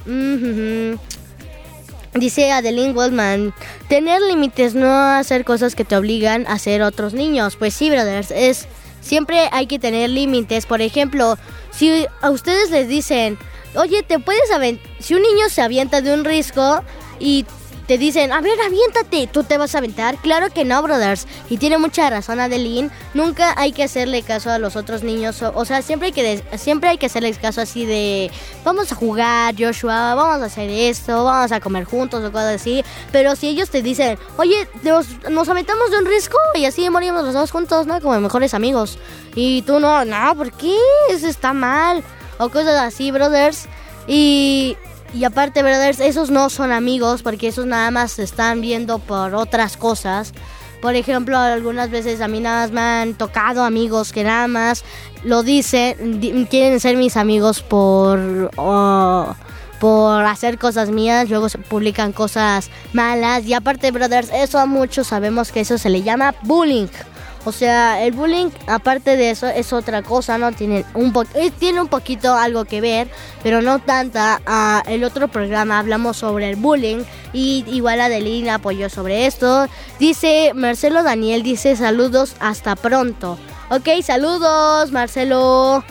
Dice 2.16 2.51
Adeline 2.51 2.93
Goldman, 2.93 3.53
tener 3.88 4.22
límites, 4.22 4.76
no 4.76 4.91
hacer 4.91 5.43
cosas 5.45 5.76
que 5.76 5.84
te 5.84 5.95
obligan 5.95 6.45
a 6.47 6.53
hacer 6.53 6.84
otros 6.84 7.14
niños. 7.14 7.55
Pues 7.55 7.74
sí, 7.74 7.89
brothers, 7.89 8.30
es 8.32 8.68
siempre 9.01 9.49
hay 9.51 9.68
que 9.68 9.80
tener 9.80 10.09
límites. 10.09 10.66
Por 10.66 10.82
ejemplo, 10.82 11.38
si 11.72 12.05
a 12.22 12.30
ustedes 12.30 12.70
les 12.70 12.88
dicen, 12.88 13.38
oye, 13.76 14.03
te 14.03 14.20
puedes 14.20 14.51
aventar, 14.51 14.86
si 14.99 15.16
un 15.16 15.22
niño 15.22 15.49
se 15.49 15.61
avienta 15.61 16.01
de 16.01 16.14
un 16.14 16.24
risco 16.24 16.84
y 17.20 17.45
te 17.88 17.97
dicen, 17.97 18.31
a 18.31 18.41
ver, 18.41 18.59
aviéntate, 18.61 19.27
tú 19.27 19.43
te 19.43 19.57
vas 19.57 19.75
a 19.75 19.79
aventar. 19.79 20.17
Claro 20.17 20.49
que 20.49 20.63
no, 20.65 20.81
brothers. 20.81 21.27
Y 21.49 21.57
tiene 21.57 21.77
mucha 21.77 22.09
razón 22.09 22.39
Adeline. 22.39 22.91
Nunca 23.13 23.53
hay 23.57 23.73
que 23.73 23.84
hacerle 23.84 24.23
caso 24.23 24.51
a 24.51 24.59
los 24.59 24.75
otros 24.75 25.03
niños. 25.03 25.41
O, 25.41 25.65
sea, 25.65 25.81
siempre 25.81 26.07
hay, 26.07 26.13
que 26.13 26.43
siempre 26.57 26.89
hay 26.89 26.97
que 26.97 27.07
hacerles 27.07 27.38
caso 27.38 27.61
así 27.61 27.86
de, 27.86 28.31
vamos 28.63 28.91
a 28.91 28.95
jugar, 28.95 29.55
Joshua, 29.57 30.15
vamos 30.15 30.41
a 30.41 30.45
hacer 30.45 30.69
esto, 30.69 31.25
vamos 31.25 31.51
a 31.51 31.59
comer 31.59 31.84
juntos 31.84 32.23
o 32.23 32.31
cosas 32.31 32.55
así. 32.55 32.84
Pero 33.11 33.36
si 33.36 33.49
ellos 33.49 33.69
te 33.69 33.81
dicen, 33.81 34.17
oye, 34.38 34.67
nos, 34.84 35.49
aventamos 35.49 35.91
de 35.91 35.97
un 35.97 36.05
risco 36.05 36.38
y 36.55 36.65
así 36.65 36.89
morimos 36.89 37.23
los 37.23 37.34
dos 37.34 37.51
juntos, 37.51 37.86
¿no? 37.86 37.99
Como 38.01 38.19
mejores 38.19 38.53
amigos. 38.53 38.97
Y 39.36 39.61
tú 39.63 39.79
no, 39.79 40.05
no, 40.05 40.36
¿por 40.36 40.51
qué? 40.53 40.77
Eso 41.09 41.27
está 41.27 41.53
mal. 41.53 42.03
O 42.39 42.49
cosas 42.49 42.81
así, 42.81 43.11
brothers. 43.11 43.67
Y 44.07 44.77
y 45.14 45.26
aparte, 45.26 45.61
brothers, 45.61 45.99
esos 45.99 46.32
no 46.32 46.49
son 46.49 46.72
amigos 46.72 47.22
porque 47.22 47.47
esos 47.47 47.66
nada 47.66 47.91
más 47.91 48.14
se 48.14 48.24
están 48.24 48.61
viendo 48.61 48.99
por 48.99 49.36
otras 49.36 49.78
cosas. 49.78 50.34
Por 50.82 50.95
ejemplo, 50.95 51.38
algunas 51.38 51.89
veces 51.91 52.20
a 52.20 52.28
mí 52.28 52.39
nada 52.39 52.64
más 52.64 52.72
me 52.72 52.82
han 52.82 53.14
tocado 53.14 53.64
amigos 53.64 54.11
que 54.11 54.24
nada 54.24 54.47
más 54.47 54.84
lo 55.24 55.43
dicen, 55.43 56.20
quieren 56.49 56.80
ser 56.80 56.97
mis 56.97 57.16
amigos 57.16 57.61
por, 57.61 58.51
por 59.80 60.26
hacer 60.26 60.57
cosas 60.57 60.89
mías, 60.89 61.30
luego 61.30 61.47
se 61.47 61.57
publican 61.59 62.11
cosas 62.11 62.70
malas. 62.91 63.45
Y 63.45 63.53
aparte, 63.53 63.91
brothers, 63.91 64.30
eso 64.34 64.59
a 64.59 64.66
muchos 64.66 65.07
sabemos 65.07 65.51
que 65.51 65.61
eso 65.61 65.78
se 65.78 65.89
le 65.89 66.01
llama 66.01 66.36
bullying. 66.41 66.88
O 67.45 67.51
sea, 67.51 68.03
el 68.03 68.13
bullying, 68.13 68.49
aparte 68.67 69.17
de 69.17 69.29
eso, 69.29 69.47
es 69.47 69.73
otra 69.73 70.01
cosa, 70.01 70.37
¿no? 70.37 70.51
Tiene 70.51 70.85
un, 70.93 71.13
eh, 71.33 71.51
tiene 71.51 71.81
un 71.81 71.87
poquito 71.87 72.33
algo 72.33 72.65
que 72.65 72.79
ver, 72.79 73.09
pero 73.41 73.61
no 73.61 73.79
tanta. 73.79 74.41
Ah, 74.45 74.81
el 74.87 75.03
otro 75.03 75.27
programa 75.27 75.79
hablamos 75.79 76.17
sobre 76.17 76.49
el 76.49 76.55
bullying 76.55 77.03
y 77.33 77.65
igual 77.67 77.99
Adeline 77.99 78.49
apoyó 78.49 78.89
sobre 78.89 79.25
esto. 79.25 79.67
Dice 79.99 80.53
Marcelo 80.55 81.03
Daniel, 81.03 81.43
dice 81.43 81.75
saludos, 81.75 82.35
hasta 82.39 82.75
pronto. 82.75 83.37
Ok, 83.69 83.89
saludos, 84.03 84.91
Marcelo. 84.91 85.83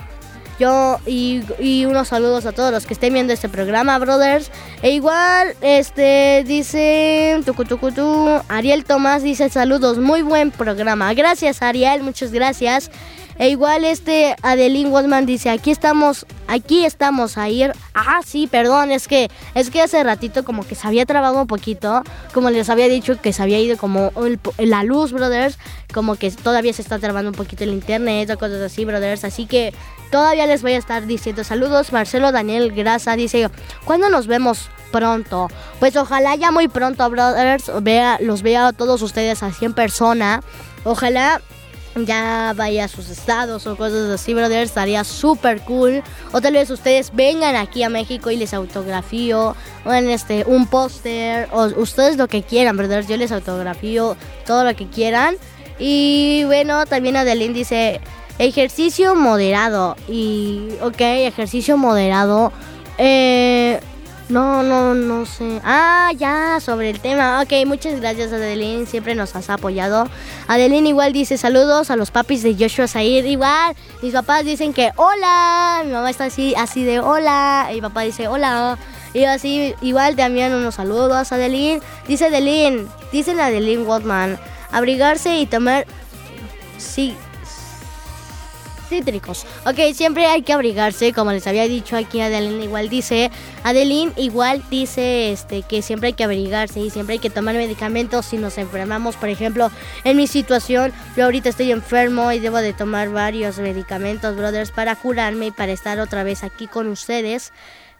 Yo 0.58 0.98
y, 1.06 1.84
unos 1.86 2.08
saludos 2.08 2.46
a 2.46 2.52
todos 2.52 2.72
los 2.72 2.86
que 2.86 2.94
estén 2.94 3.14
viendo 3.14 3.32
este 3.32 3.48
programa, 3.48 3.98
brothers. 3.98 4.50
E 4.82 4.90
igual, 4.90 5.54
este, 5.60 6.44
dice, 6.46 7.40
tucu, 7.44 8.42
Ariel 8.48 8.84
Tomás 8.84 9.22
dice 9.22 9.48
saludos, 9.48 9.98
muy 9.98 10.22
buen 10.22 10.50
programa. 10.50 11.12
Gracias 11.14 11.62
Ariel, 11.62 12.02
muchas 12.02 12.32
gracias. 12.32 12.90
E 13.38 13.48
igual 13.48 13.84
este 13.84 14.36
Adeline 14.42 14.90
Waldman 14.90 15.26
dice, 15.26 15.50
aquí 15.50 15.70
estamos, 15.70 16.26
aquí 16.46 16.84
estamos 16.84 17.38
a 17.38 17.48
ir. 17.48 17.72
Ah, 17.94 18.20
sí, 18.24 18.46
perdón, 18.46 18.90
es 18.90 19.08
que 19.08 19.30
es 19.54 19.70
que 19.70 19.80
hace 19.80 20.02
ratito 20.02 20.44
como 20.44 20.66
que 20.66 20.74
se 20.74 20.86
había 20.86 21.06
trabado 21.06 21.40
un 21.40 21.46
poquito, 21.46 22.02
como 22.34 22.50
les 22.50 22.68
había 22.70 22.88
dicho 22.88 23.20
que 23.20 23.32
se 23.32 23.42
había 23.42 23.58
ido 23.58 23.76
como 23.76 24.12
la 24.58 24.82
luz, 24.84 25.12
brothers, 25.12 25.58
como 25.92 26.16
que 26.16 26.30
todavía 26.30 26.72
se 26.72 26.82
está 26.82 26.98
trabando 26.98 27.30
un 27.30 27.36
poquito 27.36 27.64
el 27.64 27.70
internet 27.70 28.30
o 28.30 28.38
cosas 28.38 28.60
así, 28.60 28.84
brothers, 28.84 29.24
así 29.24 29.46
que 29.46 29.74
todavía 30.10 30.46
les 30.46 30.62
voy 30.62 30.72
a 30.72 30.78
estar 30.78 31.06
diciendo 31.06 31.44
saludos. 31.44 31.92
Marcelo 31.92 32.32
Daniel 32.32 32.72
Grasa 32.72 33.16
dice, 33.16 33.50
¿cuándo 33.84 34.08
nos 34.08 34.26
vemos? 34.26 34.68
pronto. 34.92 35.48
Pues 35.80 35.96
ojalá 35.96 36.36
ya 36.36 36.52
muy 36.52 36.68
pronto, 36.68 37.08
brothers, 37.10 37.72
vea, 37.82 38.18
los 38.20 38.42
vea 38.42 38.68
a 38.68 38.72
todos 38.72 39.02
ustedes 39.02 39.42
así 39.42 39.64
en 39.64 39.72
persona. 39.72 40.42
Ojalá 40.84 41.40
ya 41.96 42.54
vaya 42.56 42.84
a 42.84 42.88
sus 42.88 43.08
estados 43.08 43.66
o 43.66 43.76
cosas 43.76 44.10
así, 44.10 44.34
brother, 44.34 44.62
estaría 44.62 45.04
súper 45.04 45.60
cool. 45.62 46.02
O 46.32 46.40
tal 46.40 46.54
vez 46.54 46.70
ustedes 46.70 47.14
vengan 47.14 47.56
aquí 47.56 47.82
a 47.82 47.88
México 47.88 48.30
y 48.30 48.36
les 48.36 48.54
autografío 48.54 49.56
o 49.84 49.92
en 49.92 50.10
este 50.10 50.44
un 50.46 50.66
póster 50.66 51.48
o 51.52 51.64
ustedes 51.80 52.16
lo 52.16 52.28
que 52.28 52.42
quieran, 52.42 52.76
brothers, 52.76 53.08
yo 53.08 53.16
les 53.16 53.32
autografío 53.32 54.16
todo 54.46 54.64
lo 54.64 54.74
que 54.74 54.88
quieran. 54.88 55.36
Y 55.78 56.44
bueno, 56.46 56.86
también 56.86 57.16
Adeline 57.16 57.54
dice 57.54 58.00
ejercicio 58.38 59.14
moderado 59.14 59.96
y 60.08 60.68
ok, 60.80 61.00
ejercicio 61.00 61.76
moderado. 61.76 62.52
Eh, 62.98 63.80
no, 64.32 64.62
no, 64.62 64.94
no 64.94 65.26
sé. 65.26 65.60
Ah, 65.62 66.10
ya, 66.16 66.58
sobre 66.60 66.88
el 66.88 67.00
tema. 67.00 67.42
Ok, 67.42 67.52
muchas 67.66 68.00
gracias 68.00 68.32
Adeline, 68.32 68.86
siempre 68.86 69.14
nos 69.14 69.36
has 69.36 69.50
apoyado. 69.50 70.08
Adeline 70.48 70.86
igual 70.86 71.12
dice 71.12 71.36
saludos 71.36 71.90
a 71.90 71.96
los 71.96 72.10
papis 72.10 72.42
de 72.42 72.56
Joshua 72.58 72.88
Said. 72.88 73.26
Igual, 73.26 73.76
mis 74.00 74.14
papás 74.14 74.44
dicen 74.46 74.72
que 74.72 74.90
hola. 74.96 75.82
Mi 75.84 75.92
mamá 75.92 76.08
está 76.08 76.24
así, 76.24 76.54
así 76.56 76.82
de 76.82 77.00
hola. 77.00 77.68
Y 77.72 77.74
mi 77.74 77.80
papá 77.82 78.02
dice 78.02 78.26
hola. 78.26 78.78
Y 79.12 79.24
así, 79.24 79.74
igual 79.82 80.16
también 80.16 80.54
unos 80.54 80.76
saludos 80.76 81.30
a 81.30 81.34
Adeline. 81.34 81.82
Dice 82.08 82.26
Adeline, 82.26 82.88
dice 83.12 83.32
Adeline 83.32 83.86
Watman, 83.86 84.38
abrigarse 84.70 85.36
y 85.36 85.46
tomar... 85.46 85.86
Sí, 86.78 87.14
Ok, 89.64 89.94
siempre 89.94 90.26
hay 90.26 90.42
que 90.42 90.52
abrigarse, 90.52 91.12
como 91.12 91.32
les 91.32 91.46
había 91.46 91.66
dicho 91.66 91.96
aquí 91.96 92.20
Adeline 92.20 92.62
igual 92.62 92.88
dice, 92.88 93.30
Adeline 93.64 94.12
igual 94.16 94.62
dice 94.70 95.32
este 95.32 95.62
que 95.62 95.82
siempre 95.82 96.08
hay 96.08 96.12
que 96.12 96.24
abrigarse 96.24 96.80
y 96.80 96.90
siempre 96.90 97.14
hay 97.14 97.18
que 97.18 97.30
tomar 97.30 97.54
medicamentos 97.54 98.26
si 98.26 98.36
nos 98.36 98.58
enfermamos. 98.58 99.16
Por 99.16 99.28
ejemplo, 99.28 99.70
en 100.04 100.16
mi 100.16 100.26
situación, 100.26 100.92
yo 101.16 101.24
ahorita 101.24 101.48
estoy 101.48 101.72
enfermo 101.72 102.32
y 102.32 102.38
debo 102.38 102.58
de 102.58 102.72
tomar 102.72 103.08
varios 103.08 103.58
medicamentos, 103.58 104.36
brothers, 104.36 104.70
para 104.70 104.96
curarme 104.96 105.46
y 105.46 105.50
para 105.50 105.72
estar 105.72 106.00
otra 106.00 106.22
vez 106.22 106.44
aquí 106.44 106.66
con 106.66 106.88
ustedes. 106.88 107.52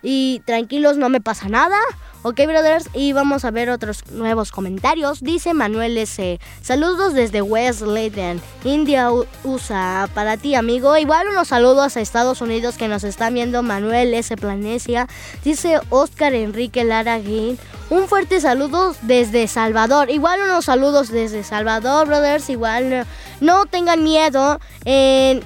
Y 0.03 0.43
tranquilos, 0.45 0.97
no 0.97 1.09
me 1.09 1.21
pasa 1.21 1.49
nada. 1.49 1.79
Ok, 2.25 2.41
brothers, 2.47 2.89
y 2.95 3.13
vamos 3.13 3.45
a 3.45 3.51
ver 3.51 3.69
otros 3.69 4.07
nuevos 4.13 4.53
comentarios. 4.53 5.23
Dice 5.23 5.55
Manuel 5.55 5.99
S. 5.99 6.39
Saludos 6.61 7.15
desde 7.15 7.43
West 7.43 7.83
Leyden, 7.83 8.41
India, 8.63 9.09
USA. 9.43 10.09
Para 10.15 10.37
ti, 10.37 10.55
amigo. 10.55 10.97
Igual 10.97 11.27
unos 11.29 11.49
saludos 11.49 11.97
a 11.97 12.01
Estados 12.01 12.41
Unidos 12.41 12.77
que 12.77 12.87
nos 12.87 13.03
están 13.03 13.35
viendo 13.35 13.65
Manuel 13.65 14.15
S. 14.15 14.37
Planesia. 14.37 15.09
Dice 15.45 15.81
Oscar 15.91 16.33
Enrique 16.33 16.85
Lara 16.85 17.19
Guin. 17.19 17.59
Un 17.91 18.07
fuerte 18.07 18.41
saludo 18.41 18.95
desde 19.03 19.49
Salvador. 19.49 20.09
Igual 20.09 20.43
unos 20.43 20.67
saludos 20.67 21.11
desde 21.11 21.43
Salvador, 21.43 22.07
brothers. 22.07 22.49
Igual 22.49 22.89
no, 22.89 23.05
no 23.41 23.67
tengan 23.67 24.05
miedo 24.05 24.61
en 24.85 25.43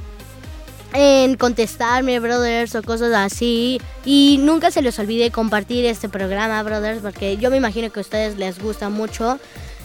en 0.92 1.36
contestarme, 1.36 2.20
brothers, 2.20 2.74
o 2.74 2.82
cosas 2.82 3.12
así. 3.14 3.80
Y 4.04 4.38
nunca 4.40 4.70
se 4.70 4.82
les 4.82 4.98
olvide 4.98 5.30
compartir 5.30 5.84
este 5.84 6.08
programa, 6.08 6.62
brothers, 6.62 7.00
porque 7.00 7.36
yo 7.36 7.50
me 7.50 7.56
imagino 7.56 7.90
que 7.90 8.00
a 8.00 8.02
ustedes 8.02 8.36
les 8.36 8.58
gusta 8.60 8.88
mucho. 8.88 9.38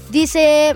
Dice 0.10 0.76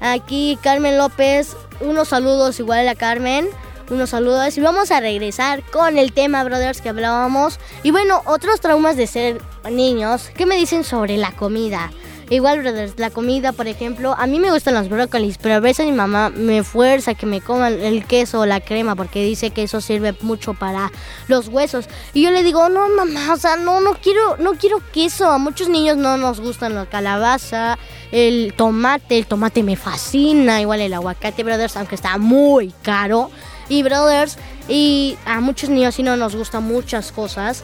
aquí 0.00 0.58
Carmen 0.62 0.98
López, 0.98 1.56
unos 1.80 2.08
saludos 2.08 2.58
igual 2.60 2.88
a 2.88 2.94
Carmen. 2.94 3.48
Unos 3.88 4.10
saludos 4.10 4.58
y 4.58 4.60
vamos 4.60 4.90
a 4.90 4.98
regresar 4.98 5.62
con 5.70 5.96
el 5.96 6.12
tema, 6.12 6.42
brothers, 6.42 6.80
que 6.80 6.88
hablábamos. 6.88 7.60
Y 7.84 7.92
bueno, 7.92 8.20
otros 8.26 8.60
traumas 8.60 8.96
de 8.96 9.06
ser 9.06 9.40
niños. 9.70 10.30
¿Qué 10.36 10.44
me 10.44 10.56
dicen 10.56 10.82
sobre 10.82 11.16
la 11.16 11.30
comida? 11.30 11.92
Igual, 12.28 12.60
brothers, 12.60 12.98
la 12.98 13.10
comida, 13.10 13.52
por 13.52 13.68
ejemplo, 13.68 14.12
a 14.18 14.26
mí 14.26 14.40
me 14.40 14.50
gustan 14.50 14.74
los 14.74 14.88
brócolis, 14.88 15.38
pero 15.38 15.54
a 15.54 15.60
veces 15.60 15.86
mi 15.86 15.92
mamá 15.92 16.30
me 16.30 16.64
fuerza 16.64 17.14
que 17.14 17.24
me 17.24 17.40
coman 17.40 17.74
el 17.80 18.04
queso 18.04 18.40
o 18.40 18.46
la 18.46 18.60
crema 18.60 18.96
porque 18.96 19.22
dice 19.22 19.50
que 19.50 19.62
eso 19.62 19.80
sirve 19.80 20.12
mucho 20.22 20.52
para 20.52 20.90
los 21.28 21.46
huesos. 21.46 21.88
Y 22.14 22.22
yo 22.22 22.32
le 22.32 22.42
digo, 22.42 22.68
no, 22.68 22.88
mamá, 22.88 23.32
o 23.32 23.36
sea, 23.36 23.54
no, 23.54 23.80
no 23.80 23.94
quiero, 23.94 24.36
no 24.38 24.54
quiero 24.54 24.78
queso. 24.92 25.30
A 25.30 25.38
muchos 25.38 25.68
niños 25.68 25.98
no 25.98 26.16
nos 26.16 26.40
gustan 26.40 26.74
la 26.74 26.86
calabaza, 26.86 27.78
el 28.10 28.54
tomate, 28.56 29.18
el 29.18 29.26
tomate 29.28 29.62
me 29.62 29.76
fascina, 29.76 30.60
igual 30.60 30.80
el 30.80 30.94
aguacate, 30.94 31.44
brothers, 31.44 31.76
aunque 31.76 31.94
está 31.94 32.18
muy 32.18 32.72
caro. 32.82 33.30
Y, 33.68 33.84
brothers, 33.84 34.36
y 34.68 35.16
a 35.26 35.40
muchos 35.40 35.70
niños 35.70 35.94
sí 35.94 36.02
no 36.02 36.16
nos 36.16 36.34
gustan 36.34 36.64
muchas 36.64 37.12
cosas 37.12 37.62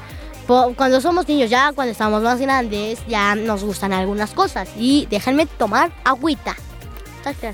cuando 0.76 1.00
somos 1.00 1.28
niños 1.28 1.50
ya, 1.50 1.72
cuando 1.72 1.92
estamos 1.92 2.22
más 2.22 2.40
grandes, 2.40 3.00
ya 3.06 3.34
nos 3.34 3.62
gustan 3.64 3.92
algunas 3.92 4.32
cosas. 4.32 4.68
Y 4.76 5.06
déjenme 5.10 5.46
tomar 5.46 5.92
agüita. 6.04 6.56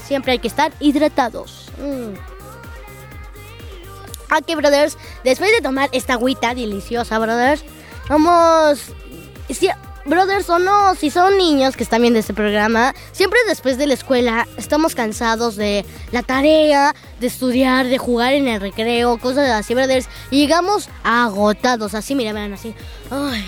Siempre 0.05 0.33
hay 0.33 0.39
que 0.39 0.49
estar 0.49 0.73
hidratados. 0.81 1.71
Mm. 1.79 2.15
Ok, 4.31 4.57
brothers, 4.57 4.99
después 5.25 5.51
de 5.53 5.63
tomar 5.63 5.89
esta 5.93 6.15
agüita 6.15 6.55
deliciosa, 6.55 7.19
brothers, 7.19 7.65
vamos 8.09 8.93
brothers 10.09 10.49
o 10.51 10.59
no, 10.59 10.95
si 10.95 11.11
son 11.11 11.37
niños 11.37 11.77
que 11.77 11.83
están 11.83 12.03
viendo 12.03 12.19
este 12.19 12.35
programa, 12.35 12.95
siempre 13.13 13.39
después 13.47 13.79
de 13.79 13.87
la 13.87 13.95
escuela 13.95 14.49
estamos 14.57 14.95
cansados 14.95 15.57
de 15.57 15.85
la 16.13 16.23
tarea, 16.23 16.95
de 17.21 17.27
estudiar, 17.27 17.87
de 17.87 17.99
jugar 17.99 18.33
en 18.33 18.49
el 18.49 18.61
recreo, 18.61 19.19
cosas 19.19 19.49
así, 19.51 19.75
brothers. 19.75 20.09
Y 20.31 20.39
llegamos 20.39 20.89
agotados, 21.05 21.95
así, 21.95 22.15
mira, 22.15 22.33
miren, 22.33 22.55
así. 22.55 22.75
Ay. 23.11 23.45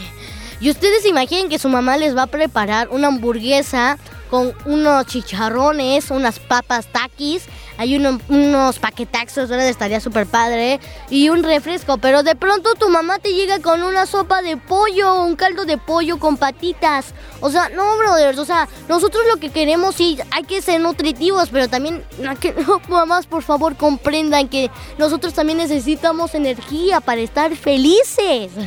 Y 0.61 0.70
ustedes 0.70 1.06
imaginen 1.06 1.48
que 1.48 1.58
su 1.58 1.68
mamá 1.68 1.96
les 1.96 2.16
va 2.16 2.24
a 2.24 2.26
preparar 2.26 2.88
una 2.90 3.08
hamburguesa 3.08 3.98
con 4.31 4.55
unos 4.64 5.07
chicharrones, 5.07 6.11
unas 6.11 6.39
papas 6.39 6.87
taquis, 6.87 7.43
hay 7.76 7.97
unos 7.97 8.78
paquetaxos, 8.78 9.49
¿verdad? 9.49 9.68
Estaría 9.68 10.01
súper 10.01 10.26
padre, 10.26 10.81
y 11.09 11.31
un 11.31 11.43
refresco, 11.43 11.99
pero 11.99 12.22
de 12.22 12.37
pronto 12.37 12.74
tu 12.74 12.89
mamá 12.89 13.18
te 13.18 13.33
llega 13.33 13.59
con 13.61 13.83
una 13.83 14.07
sopa 14.07 14.43
de 14.43 14.57
pollo, 14.57 15.24
un 15.24 15.35
caldo 15.35 15.64
de 15.64 15.78
pollo 15.78 16.18
con 16.18 16.37
patitas. 16.37 17.14
O 17.41 17.51
sea, 17.51 17.70
no, 17.70 17.97
brothers, 17.97 18.39
o 18.39 18.45
sea, 18.45 18.68
nosotros 18.89 19.22
lo 19.28 19.39
que 19.39 19.51
queremos 19.51 19.95
sí, 19.97 20.18
hay 20.31 20.45
que 20.45 20.62
ser 20.62 20.81
nutritivos, 20.81 21.49
pero 21.51 21.68
también, 21.68 22.05
que, 22.39 22.55
mamás, 22.89 23.26
por 23.26 23.43
favor, 23.43 23.76
comprendan 23.76 24.49
que 24.49 24.70
nosotros 24.99 25.35
también 25.35 25.59
necesitamos 25.59 26.35
energía 26.35 27.01
para 27.01 27.20
estar 27.20 27.57
felices. 27.57 28.53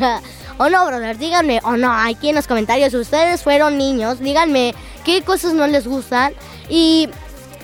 O 0.59 0.69
no, 0.69 0.85
brother, 0.85 1.17
díganme, 1.17 1.59
o 1.63 1.77
no, 1.77 1.91
aquí 1.91 2.29
en 2.29 2.35
los 2.35 2.45
comentarios, 2.45 2.93
ustedes 2.93 3.41
fueron 3.41 3.75
niños, 3.75 4.19
díganme 4.19 4.75
qué 5.03 5.21
cosas 5.21 5.53
no 5.53 5.67
les 5.67 5.87
gustan 5.87 6.33
y 6.69 7.09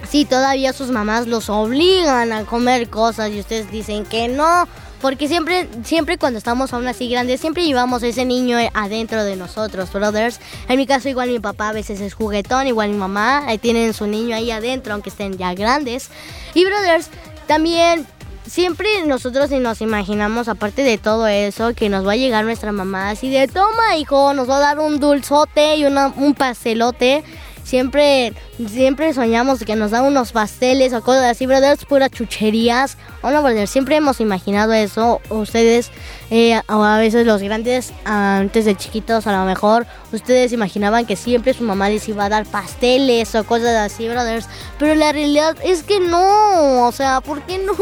si 0.10 0.26
todavía 0.26 0.74
sus 0.74 0.90
mamás 0.90 1.28
los 1.28 1.50
obligan 1.50 2.32
a 2.32 2.46
comer 2.46 2.90
cosas 2.90 3.32
y 3.32 3.40
ustedes 3.40 3.72
dicen 3.72 4.06
que 4.06 4.28
no. 4.28 4.68
Porque 5.02 5.30
siempre, 5.30 5.70
siempre 5.86 6.18
cuando 6.18 6.38
estamos 6.38 6.74
aún 6.74 6.86
así 6.86 7.08
grandes, 7.08 7.40
siempre 7.40 7.64
llevamos 7.64 8.04
ese 8.04 8.26
niño 8.26 8.58
adentro 8.74 9.24
de 9.24 9.38
nosotros, 9.38 9.94
brothers. 9.94 10.42
En 10.68 10.78
mi 10.78 10.86
caso, 10.86 11.08
igual 11.08 11.30
mi 11.30 11.40
papá 11.40 11.70
a 11.70 11.74
veces 11.74 12.02
es 12.02 12.14
juguetón, 12.14 12.68
igual 12.68 12.90
mi 12.90 12.98
mamá, 12.98 13.48
ahí 13.48 13.58
tienen 13.58 13.94
su 13.94 14.08
niño 14.08 14.36
ahí 14.36 14.52
adentro, 14.52 14.94
aunque 14.94 15.10
estén 15.10 15.38
ya 15.38 15.54
grandes. 15.54 16.10
Y 16.54 16.66
brothers, 16.66 17.08
también 17.48 18.06
siempre 18.50 18.88
nosotros 19.06 19.50
nos 19.52 19.82
imaginamos, 19.82 20.48
aparte 20.48 20.84
de 20.84 20.98
todo 20.98 21.28
eso, 21.28 21.74
que 21.74 21.90
nos 21.90 22.06
va 22.06 22.14
a 22.14 22.18
llegar 22.18 22.44
nuestra 22.44 22.72
mamá 22.72 23.12
así 23.12 23.30
de, 23.30 23.48
toma 23.48 23.98
hijo, 23.98 24.34
nos 24.34 24.50
va 24.50 24.58
a 24.58 24.60
dar 24.60 24.80
un 24.80 25.00
dulzote 25.00 25.76
y 25.76 25.86
un 25.86 26.36
pastelote. 26.38 27.24
Siempre, 27.64 28.34
siempre 28.68 29.14
soñamos 29.14 29.60
que 29.60 29.76
nos 29.76 29.92
dan 29.92 30.06
unos 30.06 30.32
pasteles 30.32 30.92
o 30.94 31.04
cosas 31.04 31.26
así, 31.26 31.46
brothers, 31.46 31.86
puras 31.86 32.10
chucherías. 32.10 32.98
O 33.22 33.30
no, 33.30 33.44
brothers, 33.44 33.70
siempre 33.70 33.96
hemos 33.96 34.20
imaginado 34.20 34.74
eso. 34.74 35.22
Ustedes, 35.30 35.92
eh, 36.32 36.62
a 36.68 36.98
veces 36.98 37.26
los 37.26 37.42
grandes, 37.42 37.92
antes 38.06 38.66
de 38.66 38.76
chiquitos, 38.76 39.26
a 39.26 39.32
lo 39.32 39.46
mejor, 39.46 39.88
ustedes 40.12 40.54
imaginaban 40.54 41.06
que 41.06 41.16
siempre 41.16 41.54
su 41.54 41.64
mamá 41.64 41.90
les 41.90 42.08
iba 42.08 42.26
a 42.26 42.30
dar 42.30 42.46
pasteles 42.46 43.34
o 43.34 43.44
cosas 43.44 43.76
así, 43.76 44.08
brothers. 44.08 44.48
Pero 44.78 44.94
la 44.96 45.12
realidad 45.12 45.58
es 45.64 45.84
que 45.84 46.00
no. 46.00 46.88
O 46.88 46.92
sea, 46.92 47.22
¿por 47.22 47.42
qué 47.44 47.58
no? 47.58 47.74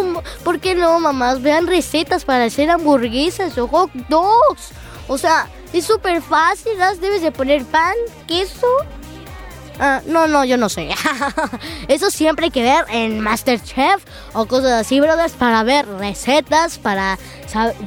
¿Por 0.43 0.59
qué 0.59 0.75
no, 0.75 0.99
mamás? 0.99 1.41
Vean 1.41 1.67
recetas 1.67 2.23
para 2.23 2.45
hacer 2.45 2.69
hamburguesas 2.69 3.57
o 3.57 3.67
hot 3.67 3.91
dogs. 4.07 4.71
O 5.09 5.17
sea, 5.17 5.47
es 5.73 5.85
súper 5.85 6.21
fácil, 6.21 6.73
debes 7.01 7.21
de 7.21 7.31
poner 7.31 7.65
pan, 7.65 7.93
queso 8.27 8.67
Ah, 9.79 10.01
no, 10.07 10.27
no, 10.27 10.43
yo 10.43 10.57
no 10.57 10.69
sé. 10.69 10.89
Eso 11.87 12.09
siempre 12.09 12.45
hay 12.45 12.51
que 12.51 12.63
ver 12.63 12.85
en 12.89 13.19
Masterchef 13.19 14.03
o 14.33 14.45
cosas 14.45 14.71
así, 14.71 14.99
brothers, 14.99 15.33
para 15.33 15.63
ver 15.63 15.87
recetas, 15.87 16.79
para, 16.79 17.17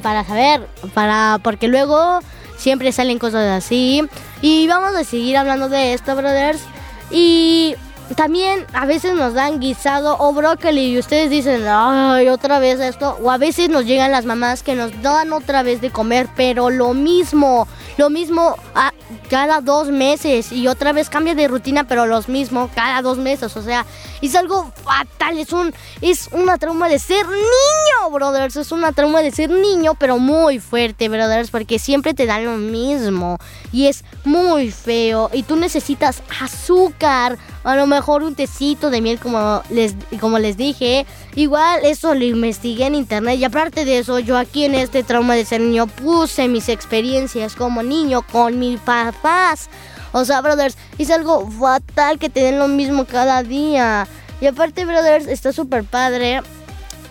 para 0.01 0.23
saber, 0.23 0.67
para 0.93 1.39
porque 1.43 1.67
luego 1.67 2.19
siempre 2.57 2.91
salen 2.91 3.19
cosas 3.19 3.63
así. 3.63 4.07
Y 4.41 4.67
vamos 4.67 4.95
a 4.95 5.03
seguir 5.03 5.37
hablando 5.37 5.69
de 5.69 5.93
esto, 5.93 6.15
brothers. 6.15 6.61
Y 7.09 7.75
también 8.15 8.65
a 8.73 8.85
veces 8.85 9.15
nos 9.15 9.33
dan 9.33 9.59
guisado 9.59 10.17
o 10.19 10.33
brócoli 10.33 10.93
y 10.93 10.99
ustedes 10.99 11.29
dicen, 11.29 11.63
ay, 11.67 12.27
otra 12.29 12.59
vez 12.59 12.79
esto. 12.79 13.17
O 13.21 13.31
a 13.31 13.37
veces 13.37 13.69
nos 13.69 13.85
llegan 13.85 14.11
las 14.11 14.25
mamás 14.25 14.63
que 14.63 14.75
nos 14.75 15.01
dan 15.01 15.33
otra 15.33 15.63
vez 15.63 15.81
de 15.81 15.91
comer, 15.91 16.27
pero 16.35 16.69
lo 16.69 16.93
mismo, 16.93 17.67
lo 17.97 18.09
mismo 18.09 18.55
a, 18.75 18.91
cada 19.29 19.61
dos 19.61 19.89
meses 19.89 20.51
y 20.51 20.67
otra 20.67 20.93
vez 20.93 21.09
cambia 21.09 21.35
de 21.35 21.47
rutina, 21.47 21.85
pero 21.85 22.05
lo 22.05 22.21
mismo 22.27 22.69
cada 22.75 23.01
dos 23.01 23.17
meses. 23.17 23.55
O 23.55 23.61
sea, 23.61 23.85
es 24.21 24.35
algo 24.35 24.71
fatal, 24.83 25.37
es, 25.37 25.53
un, 25.53 25.73
es 26.01 26.27
una 26.31 26.57
trauma 26.57 26.89
de 26.89 26.99
ser 26.99 27.25
niño, 27.27 28.11
brothers. 28.11 28.55
Es 28.55 28.71
una 28.71 28.91
trauma 28.91 29.21
de 29.21 29.31
ser 29.31 29.49
niño, 29.49 29.95
pero 29.95 30.17
muy 30.17 30.59
fuerte, 30.59 31.07
brothers, 31.07 31.49
porque 31.49 31.79
siempre 31.79 32.13
te 32.13 32.25
dan 32.25 32.45
lo 32.45 32.57
mismo 32.57 33.37
y 33.71 33.87
es 33.87 34.03
muy 34.25 34.71
feo 34.71 35.29
y 35.33 35.43
tú 35.43 35.55
necesitas 35.55 36.21
azúcar 36.41 37.37
a 37.63 37.75
lo 37.75 37.85
mejor 37.87 38.00
un 38.09 38.35
tecito 38.35 38.89
de 38.89 39.01
miel 39.01 39.19
como 39.19 39.61
les, 39.69 39.95
como 40.19 40.39
les 40.39 40.57
dije. 40.57 41.05
Igual 41.35 41.81
eso 41.83 42.13
lo 42.13 42.25
investigué 42.25 42.85
en 42.85 42.95
internet 42.95 43.37
y 43.39 43.45
aparte 43.45 43.85
de 43.85 43.99
eso 43.99 44.19
yo 44.19 44.37
aquí 44.37 44.65
en 44.65 44.75
este 44.75 45.03
trauma 45.03 45.35
de 45.35 45.45
ser 45.45 45.61
niño 45.61 45.87
puse 45.87 46.47
mis 46.47 46.69
experiencias 46.69 47.55
como 47.55 47.83
niño 47.83 48.21
con 48.23 48.59
mis 48.59 48.79
papás. 48.79 49.69
O 50.13 50.25
sea, 50.25 50.41
brothers, 50.41 50.77
es 50.97 51.09
algo 51.09 51.49
fatal 51.49 52.19
que 52.19 52.29
te 52.29 52.41
den 52.41 52.59
lo 52.59 52.67
mismo 52.67 53.05
cada 53.05 53.43
día. 53.43 54.07
Y 54.41 54.47
aparte, 54.47 54.85
brothers, 54.85 55.27
está 55.27 55.53
súper 55.53 55.83
padre. 55.83 56.41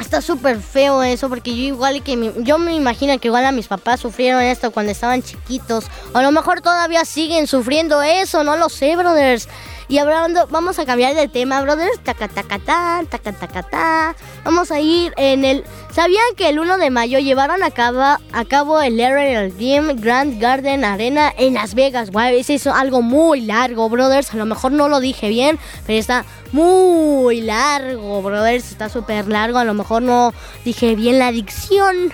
Está 0.01 0.23
súper 0.23 0.59
feo 0.59 1.03
eso 1.03 1.29
porque 1.29 1.55
yo 1.55 1.63
igual 1.63 2.03
que 2.03 2.33
yo 2.39 2.59
me 2.59 2.75
imagino 2.75 3.19
que 3.19 3.29
igual 3.29 3.45
a 3.45 3.53
mis 3.53 3.69
papás 3.69 4.01
sufrieron 4.01 4.43
esto 4.43 4.71
cuando 4.71 4.93
estaban 4.93 5.23
chiquitos. 5.23 5.87
O 6.15 6.19
a 6.19 6.23
lo 6.23 6.33
mejor 6.33 6.63
todavía 6.63 7.05
siguen 7.05 7.47
sufriendo 7.47 8.03
eso, 8.03 8.43
no 8.43 8.57
lo 8.57 8.71
sé, 8.71 8.97
brothers. 8.97 9.47
Y 9.91 9.99
hablando, 9.99 10.47
vamos 10.53 10.79
a 10.79 10.87
cambiar 10.87 11.17
de 11.17 11.27
tema, 11.27 11.61
brothers. 11.63 11.99
Taca, 12.05 12.29
taca, 12.29 12.61
ta, 12.61 13.03
taca, 13.11 13.33
taca, 13.33 13.63
ta. 13.65 14.17
Vamos 14.45 14.71
a 14.71 14.79
ir 14.79 15.13
en 15.17 15.45
el. 15.45 15.65
¿Sabían 15.91 16.23
que 16.37 16.49
el 16.49 16.61
1 16.61 16.79
de 16.79 16.91
mayo 16.91 17.19
llevaron 17.19 17.65
a 17.65 17.73
cabo, 17.73 18.01
a 18.01 18.45
cabo 18.47 18.81
el 18.81 19.01
Aerial 19.01 19.53
Grand 19.97 20.41
Garden 20.41 20.85
Arena 20.85 21.33
en 21.37 21.55
Las 21.55 21.75
Vegas? 21.75 22.13
Guay, 22.13 22.39
es 22.39 22.51
eso 22.51 22.73
algo 22.73 23.03
muy 23.03 23.41
largo, 23.41 23.89
brothers. 23.89 24.33
A 24.33 24.37
lo 24.37 24.47
mejor 24.47 24.71
no 24.71 24.89
lo 24.89 25.01
dije 25.01 25.29
bien, 25.29 25.59
pero 25.89 25.99
está 25.99 26.25
muy 26.53 27.41
largo, 27.41 28.23
brothers. 28.23 28.71
Está 28.71 28.89
súper 28.89 29.27
largo. 29.27 29.59
A 29.59 29.65
lo 29.65 29.75
mejor 29.75 30.03
no 30.03 30.33
dije 30.65 30.95
bien 30.95 31.19
la 31.19 31.33
dicción. 31.33 32.13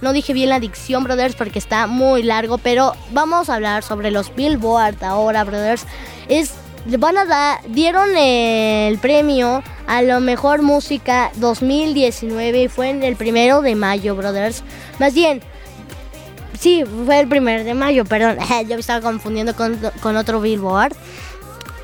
No 0.00 0.12
dije 0.12 0.32
bien 0.32 0.50
la 0.50 0.60
dicción, 0.60 1.02
brothers, 1.02 1.34
porque 1.34 1.58
está 1.58 1.88
muy 1.88 2.22
largo. 2.22 2.58
Pero 2.58 2.92
vamos 3.10 3.50
a 3.50 3.56
hablar 3.56 3.82
sobre 3.82 4.12
los 4.12 4.32
Billboard 4.32 5.02
ahora, 5.02 5.42
brothers. 5.42 5.86
Es 6.28 6.52
van 6.98 7.18
a 7.18 7.60
dieron 7.68 8.16
el 8.16 8.98
premio 8.98 9.62
a 9.86 10.02
lo 10.02 10.20
mejor 10.20 10.62
música 10.62 11.30
2019 11.36 12.62
y 12.62 12.68
fue 12.68 12.90
en 12.90 13.02
el 13.02 13.16
primero 13.16 13.62
de 13.62 13.74
mayo, 13.74 14.14
brothers. 14.14 14.62
Más 14.98 15.14
bien, 15.14 15.40
sí, 16.58 16.84
fue 17.04 17.20
el 17.20 17.28
primero 17.28 17.64
de 17.64 17.74
mayo, 17.74 18.04
perdón, 18.04 18.38
yo 18.62 18.74
me 18.74 18.80
estaba 18.80 19.00
confundiendo 19.00 19.54
con, 19.54 19.78
con 20.00 20.16
otro 20.16 20.40
Billboard. 20.40 20.96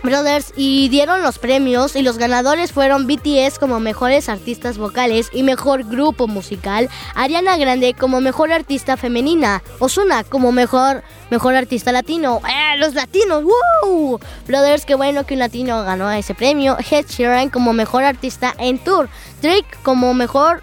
Brothers 0.02 0.52
y 0.56 0.88
dieron 0.88 1.22
los 1.22 1.38
premios 1.38 1.94
y 1.94 2.02
los 2.02 2.18
ganadores 2.18 2.72
fueron 2.72 3.06
BTS 3.06 3.58
como 3.58 3.80
mejores 3.80 4.28
artistas 4.28 4.78
vocales 4.78 5.28
y 5.32 5.42
mejor 5.42 5.84
grupo 5.84 6.26
musical, 6.26 6.88
Ariana 7.14 7.56
Grande 7.56 7.94
como 7.94 8.20
mejor 8.20 8.52
artista 8.52 8.96
femenina, 8.96 9.62
Ozuna 9.78 10.24
como 10.24 10.52
mejor 10.52 11.02
mejor 11.30 11.54
artista 11.54 11.92
latino, 11.92 12.42
¡Eh, 12.46 12.78
los 12.78 12.94
latinos, 12.94 13.42
¡Woo! 13.44 14.20
Brothers, 14.46 14.84
qué 14.84 14.94
bueno 14.94 15.24
que 15.24 15.34
un 15.34 15.40
latino 15.40 15.82
ganó 15.82 16.10
ese 16.10 16.34
premio, 16.34 16.76
Ed 16.90 17.06
Sheeran 17.08 17.48
como 17.48 17.72
mejor 17.72 18.04
artista 18.04 18.54
en 18.58 18.78
tour, 18.78 19.08
Drake 19.40 19.66
como 19.82 20.12
mejor 20.14 20.62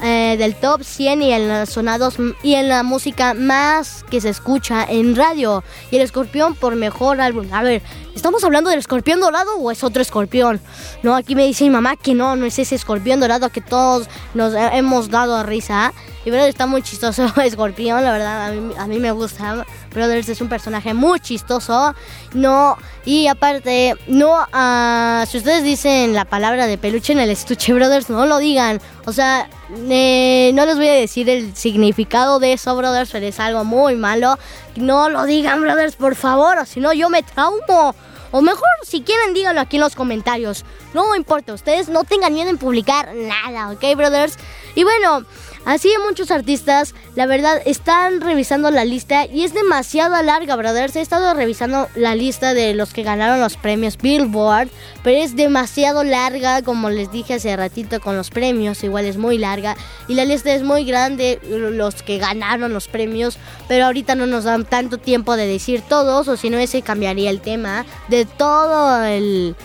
eh, 0.00 0.36
del 0.38 0.54
top 0.56 0.82
100 0.82 1.22
y 1.22 1.32
en 1.32 1.48
los 1.48 1.70
sonados 1.70 2.16
y 2.42 2.54
en 2.54 2.68
la 2.68 2.82
música 2.82 3.34
más 3.34 4.04
que 4.10 4.20
se 4.20 4.28
escucha 4.28 4.84
en 4.84 5.14
radio. 5.14 5.62
Y 5.90 5.96
el 5.96 6.02
escorpión 6.02 6.54
por 6.54 6.74
mejor 6.76 7.20
álbum. 7.20 7.46
A 7.52 7.62
ver, 7.62 7.82
¿estamos 8.14 8.44
hablando 8.44 8.70
del 8.70 8.78
escorpión 8.78 9.20
dorado 9.20 9.56
o 9.56 9.70
es 9.70 9.84
otro 9.84 10.02
escorpión? 10.02 10.60
No, 11.02 11.14
aquí 11.14 11.34
me 11.34 11.46
dice 11.46 11.64
mi 11.64 11.70
mamá 11.70 11.96
que 11.96 12.14
no, 12.14 12.36
no 12.36 12.46
es 12.46 12.58
ese 12.58 12.74
escorpión 12.74 13.20
dorado 13.20 13.50
que 13.50 13.60
todos 13.60 14.08
nos 14.34 14.54
hemos 14.54 15.10
dado 15.10 15.36
a 15.36 15.42
risa. 15.42 15.92
Y 16.24 16.30
verdad 16.30 16.48
está 16.48 16.66
muy 16.66 16.82
chistoso 16.82 17.26
Escorpión, 17.44 18.02
la 18.02 18.12
verdad, 18.12 18.52
a 18.78 18.86
mí, 18.86 18.98
me 18.98 19.12
gusta. 19.12 19.66
Brothers 19.94 20.28
es 20.28 20.40
un 20.40 20.48
personaje 20.48 20.92
muy 20.92 21.20
chistoso. 21.20 21.94
No, 22.34 22.76
y 23.04 23.28
aparte, 23.28 23.94
no, 24.06 24.32
uh, 24.32 25.26
si 25.26 25.38
ustedes 25.38 25.64
dicen 25.64 26.12
la 26.12 26.24
palabra 26.24 26.66
de 26.66 26.76
peluche 26.76 27.12
en 27.12 27.20
el 27.20 27.30
estuche, 27.30 27.72
Brothers, 27.74 28.10
no 28.10 28.26
lo 28.26 28.38
digan. 28.38 28.80
O 29.06 29.12
sea, 29.12 29.48
eh, 29.88 30.50
no 30.54 30.66
les 30.66 30.76
voy 30.76 30.88
a 30.88 30.94
decir 30.94 31.30
el 31.30 31.56
significado 31.56 32.38
de 32.38 32.52
eso, 32.54 32.76
Brothers, 32.76 33.10
pero 33.12 33.26
es 33.26 33.40
algo 33.40 33.64
muy 33.64 33.94
malo. 33.94 34.38
No 34.76 35.08
lo 35.08 35.24
digan, 35.24 35.60
Brothers, 35.60 35.96
por 35.96 36.16
favor, 36.16 36.58
o 36.58 36.66
si 36.66 36.80
no 36.80 36.92
yo 36.92 37.08
me 37.08 37.22
traumo. 37.22 37.94
O 38.36 38.42
mejor, 38.42 38.68
si 38.82 39.02
quieren, 39.02 39.32
díganlo 39.32 39.60
aquí 39.60 39.76
en 39.76 39.82
los 39.82 39.94
comentarios. 39.94 40.64
No 40.92 41.14
importa, 41.14 41.54
ustedes 41.54 41.88
no 41.88 42.02
tengan 42.02 42.34
miedo 42.34 42.50
en 42.50 42.58
publicar 42.58 43.14
nada, 43.14 43.70
¿ok, 43.70 43.96
brothers? 43.96 44.36
Y 44.74 44.84
bueno, 44.84 45.24
Así 45.64 45.90
muchos 46.06 46.30
artistas, 46.30 46.94
la 47.14 47.24
verdad, 47.24 47.62
están 47.64 48.20
revisando 48.20 48.70
la 48.70 48.84
lista 48.84 49.24
y 49.24 49.44
es 49.44 49.54
demasiado 49.54 50.22
larga, 50.22 50.56
brothers. 50.56 50.94
He 50.94 51.00
estado 51.00 51.32
revisando 51.32 51.88
la 51.94 52.14
lista 52.14 52.52
de 52.52 52.74
los 52.74 52.92
que 52.92 53.02
ganaron 53.02 53.40
los 53.40 53.56
premios 53.56 53.96
Billboard, 53.96 54.68
pero 55.02 55.16
es 55.22 55.36
demasiado 55.36 56.04
larga, 56.04 56.60
como 56.60 56.90
les 56.90 57.10
dije 57.10 57.34
hace 57.34 57.56
ratito 57.56 57.98
con 58.00 58.14
los 58.14 58.28
premios, 58.28 58.84
igual 58.84 59.06
es 59.06 59.16
muy 59.16 59.38
larga. 59.38 59.74
Y 60.06 60.14
la 60.14 60.26
lista 60.26 60.52
es 60.52 60.62
muy 60.62 60.84
grande, 60.84 61.40
los 61.48 62.02
que 62.02 62.18
ganaron 62.18 62.74
los 62.74 62.86
premios, 62.86 63.38
pero 63.66 63.86
ahorita 63.86 64.16
no 64.16 64.26
nos 64.26 64.44
dan 64.44 64.66
tanto 64.66 64.98
tiempo 64.98 65.34
de 65.34 65.46
decir 65.46 65.82
todos, 65.88 66.28
o 66.28 66.36
si 66.36 66.50
no, 66.50 66.58
ese 66.58 66.82
cambiaría 66.82 67.30
el 67.30 67.40
tema 67.40 67.86
de 68.08 68.26
todo 68.26 69.02
el 69.02 69.56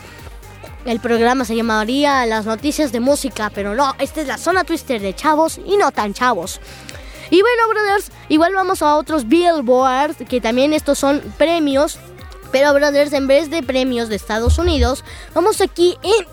el 0.90 1.00
programa 1.00 1.46
se 1.46 1.56
llamaría 1.56 2.26
Las 2.26 2.46
Noticias 2.46 2.92
de 2.92 3.00
Música, 3.00 3.52
pero 3.54 3.76
no, 3.76 3.96
esta 4.00 4.22
es 4.22 4.28
la 4.28 4.38
zona 4.38 4.64
twister 4.64 5.00
de 5.02 5.14
chavos 5.14 5.60
y 5.66 5.78
no 5.78 5.92
tan 5.92 6.14
chavos. 6.14 6.60
Y 7.30 7.42
bueno, 7.42 7.70
brothers, 7.70 8.12
igual 8.28 8.54
vamos 8.56 8.82
a 8.82 8.96
otros 8.96 9.28
Billboard, 9.28 10.16
que 10.28 10.42
también 10.42 10.74
estos 10.74 10.98
son 10.98 11.22
premios. 11.38 12.00
Pero, 12.52 12.74
brothers, 12.74 13.14
en 13.14 13.28
vez 13.28 13.52
de 13.52 13.62
premios 13.62 14.10
de 14.10 14.16
Estados 14.16 14.58
Unidos, 14.58 15.04
vamos 15.36 15.62
aquí 15.62 15.96
en 16.02 16.26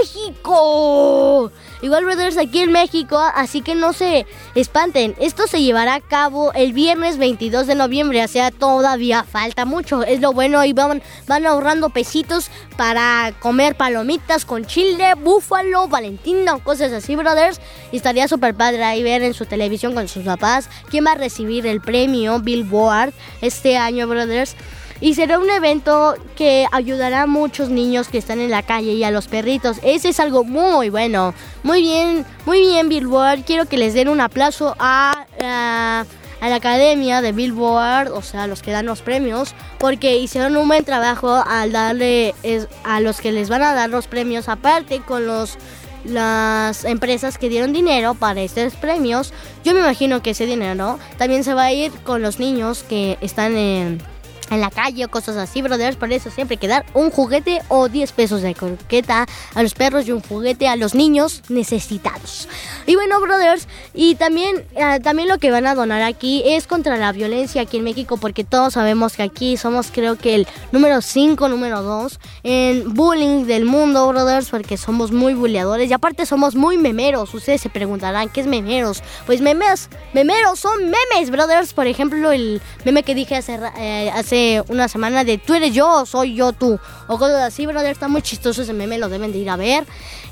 México. 0.00 1.50
Igual 1.84 2.06
Brothers 2.06 2.38
aquí 2.38 2.60
en 2.60 2.72
México, 2.72 3.18
así 3.34 3.60
que 3.60 3.74
no 3.74 3.92
se 3.92 4.24
espanten. 4.54 5.14
Esto 5.20 5.46
se 5.46 5.60
llevará 5.60 5.96
a 5.96 6.00
cabo 6.00 6.50
el 6.54 6.72
viernes 6.72 7.18
22 7.18 7.66
de 7.66 7.74
noviembre, 7.74 8.24
o 8.24 8.28
sea, 8.28 8.50
todavía 8.50 9.22
falta 9.22 9.66
mucho. 9.66 10.02
Es 10.02 10.22
lo 10.22 10.32
bueno 10.32 10.64
y 10.64 10.72
van, 10.72 11.02
van 11.26 11.44
ahorrando 11.44 11.90
pesitos 11.90 12.50
para 12.78 13.34
comer 13.38 13.74
palomitas 13.74 14.46
con 14.46 14.64
chile, 14.64 15.12
búfalo, 15.14 15.86
valentina 15.86 16.58
cosas 16.64 16.90
así, 16.90 17.16
brothers. 17.16 17.60
Y 17.92 17.98
estaría 17.98 18.28
súper 18.28 18.54
padre 18.54 18.82
ahí 18.82 19.02
ver 19.02 19.22
en 19.22 19.34
su 19.34 19.44
televisión 19.44 19.92
con 19.92 20.08
sus 20.08 20.24
papás 20.24 20.70
quién 20.88 21.04
va 21.04 21.12
a 21.12 21.16
recibir 21.16 21.66
el 21.66 21.82
premio 21.82 22.40
Billboard 22.40 23.12
este 23.42 23.76
año, 23.76 24.08
brothers. 24.08 24.56
Y 25.04 25.12
será 25.12 25.38
un 25.38 25.50
evento 25.50 26.14
que 26.34 26.66
ayudará 26.72 27.24
a 27.24 27.26
muchos 27.26 27.68
niños 27.68 28.08
que 28.08 28.16
están 28.16 28.40
en 28.40 28.50
la 28.50 28.62
calle 28.62 28.92
y 28.92 29.04
a 29.04 29.10
los 29.10 29.28
perritos. 29.28 29.76
Ese 29.82 30.08
es 30.08 30.18
algo 30.18 30.44
muy 30.44 30.88
bueno. 30.88 31.34
Muy 31.62 31.82
bien, 31.82 32.24
muy 32.46 32.60
bien 32.60 32.88
Billboard. 32.88 33.42
Quiero 33.44 33.66
que 33.66 33.76
les 33.76 33.92
den 33.92 34.08
un 34.08 34.22
aplauso 34.22 34.74
a, 34.78 35.26
la 35.38 36.06
academia 36.54 37.20
de 37.20 37.32
Billboard, 37.32 38.12
o 38.12 38.22
sea, 38.22 38.46
los 38.46 38.62
que 38.62 38.70
dan 38.70 38.86
los 38.86 39.02
premios, 39.02 39.54
porque 39.78 40.16
hicieron 40.16 40.56
un 40.56 40.68
buen 40.68 40.84
trabajo 40.86 41.34
al 41.46 41.72
darle 41.72 42.34
a 42.82 43.00
los 43.00 43.20
que 43.20 43.30
les 43.30 43.50
van 43.50 43.60
a 43.62 43.74
dar 43.74 43.90
los 43.90 44.06
premios, 44.06 44.48
aparte 44.48 45.00
con 45.00 45.26
los 45.26 45.58
las 46.04 46.84
empresas 46.84 47.36
que 47.36 47.50
dieron 47.50 47.74
dinero 47.74 48.14
para 48.14 48.40
estos 48.40 48.74
premios, 48.74 49.32
yo 49.64 49.72
me 49.72 49.80
imagino 49.80 50.22
que 50.22 50.30
ese 50.30 50.44
dinero 50.44 50.98
también 51.16 51.44
se 51.44 51.54
va 51.54 51.64
a 51.64 51.72
ir 51.72 51.92
con 52.04 52.20
los 52.20 52.38
niños 52.38 52.84
que 52.86 53.16
están 53.22 53.56
en 53.56 54.02
en 54.50 54.60
la 54.60 54.70
calle 54.70 55.04
o 55.04 55.10
cosas 55.10 55.36
así, 55.36 55.62
brothers. 55.62 55.96
Por 55.96 56.12
eso 56.12 56.30
siempre 56.30 56.54
hay 56.54 56.58
que 56.58 56.68
dar 56.68 56.84
un 56.94 57.10
juguete 57.10 57.60
o 57.68 57.88
10 57.88 58.12
pesos 58.12 58.42
de 58.42 58.54
croqueta 58.54 59.26
a 59.54 59.62
los 59.62 59.74
perros 59.74 60.06
y 60.06 60.12
un 60.12 60.20
juguete 60.20 60.68
a 60.68 60.76
los 60.76 60.94
niños 60.94 61.42
necesitados. 61.48 62.48
Y 62.86 62.94
bueno, 62.94 63.20
brothers, 63.20 63.68
y 63.94 64.14
también, 64.16 64.64
eh, 64.74 65.00
también 65.02 65.28
lo 65.28 65.38
que 65.38 65.50
van 65.50 65.66
a 65.66 65.74
donar 65.74 66.02
aquí 66.02 66.42
es 66.46 66.66
contra 66.66 66.96
la 66.96 67.12
violencia 67.12 67.62
aquí 67.62 67.78
en 67.78 67.84
México, 67.84 68.16
porque 68.16 68.44
todos 68.44 68.74
sabemos 68.74 69.16
que 69.16 69.22
aquí 69.22 69.56
somos 69.56 69.90
creo 69.90 70.16
que 70.16 70.34
el 70.34 70.46
número 70.72 71.00
5, 71.00 71.48
número 71.48 71.82
2 71.82 72.20
en 72.42 72.94
bullying 72.94 73.46
del 73.46 73.64
mundo, 73.64 74.06
brothers, 74.08 74.50
porque 74.50 74.76
somos 74.76 75.12
muy 75.12 75.34
bulleadores 75.34 75.90
y 75.90 75.92
aparte 75.92 76.26
somos 76.26 76.54
muy 76.54 76.78
memeros. 76.78 77.32
Ustedes 77.34 77.60
se 77.60 77.68
preguntarán, 77.70 78.28
¿qué 78.28 78.40
es 78.40 78.46
memeros? 78.46 79.02
Pues 79.26 79.40
memes, 79.40 79.88
memeros 80.12 80.60
son 80.60 80.78
memes, 80.84 81.30
brothers. 81.30 81.72
Por 81.72 81.86
ejemplo, 81.86 82.32
el 82.32 82.60
meme 82.84 83.02
que 83.02 83.14
dije 83.14 83.36
hace, 83.36 83.58
eh, 83.78 84.10
hace 84.14 84.33
una 84.68 84.88
semana 84.88 85.24
de 85.24 85.38
tú 85.38 85.54
eres 85.54 85.72
yo, 85.72 86.06
soy 86.06 86.34
yo 86.34 86.52
tú. 86.52 86.78
O 87.06 87.18
cosas 87.18 87.42
así, 87.42 87.66
brother. 87.66 87.92
Está 87.92 88.08
muy 88.08 88.22
chistoso 88.22 88.62
ese 88.62 88.72
meme, 88.72 88.98
lo 88.98 89.08
deben 89.08 89.32
de 89.32 89.38
ir 89.38 89.50
a 89.50 89.56
ver. 89.56 89.86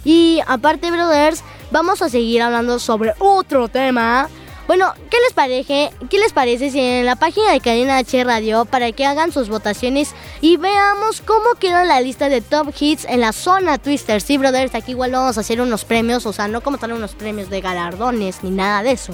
Y 0.05 0.41
aparte, 0.47 0.91
brothers, 0.91 1.43
vamos 1.71 2.03
a 2.03 2.09
seguir 2.09 2.43
hablando 2.43 2.79
sobre 2.79 3.15
otro 3.19 3.69
tema. 3.69 4.29
Bueno, 4.69 4.95
¿qué 5.11 5.17
les 5.25 5.33
parece? 5.33 5.91
¿Qué 6.09 6.19
les 6.19 6.33
parece 6.33 6.71
si 6.71 6.81
en 6.81 7.05
la 7.05 7.17
página 7.17 7.53
de 7.53 7.61
Cadena 7.61 7.99
H 7.99 8.23
Radio 8.23 8.65
para 8.65 8.93
que 8.93 9.05
hagan 9.05 9.33
sus 9.33 9.49
votaciones 9.49 10.15
y 10.41 10.57
veamos 10.57 11.21
cómo 11.21 11.55
queda 11.59 11.85
la 11.85 12.01
lista 12.01 12.29
de 12.29 12.41
top 12.41 12.73
hits 12.79 13.05
en 13.07 13.21
la 13.21 13.33
zona 13.33 13.79
Twister? 13.79 14.21
Sí, 14.21 14.39
brothers, 14.39 14.75
aquí 14.77 14.93
igual 14.93 15.11
vamos 15.11 15.37
a 15.37 15.41
hacer 15.41 15.61
unos 15.61 15.85
premios, 15.85 16.27
o 16.27 16.33
sea, 16.33 16.47
no 16.47 16.61
como 16.61 16.79
tal 16.79 16.93
unos 16.93 17.15
premios 17.15 17.51
de 17.51 17.61
galardones 17.61 18.45
ni 18.45 18.51
nada 18.51 18.85
de 18.85 18.93
eso. 18.93 19.13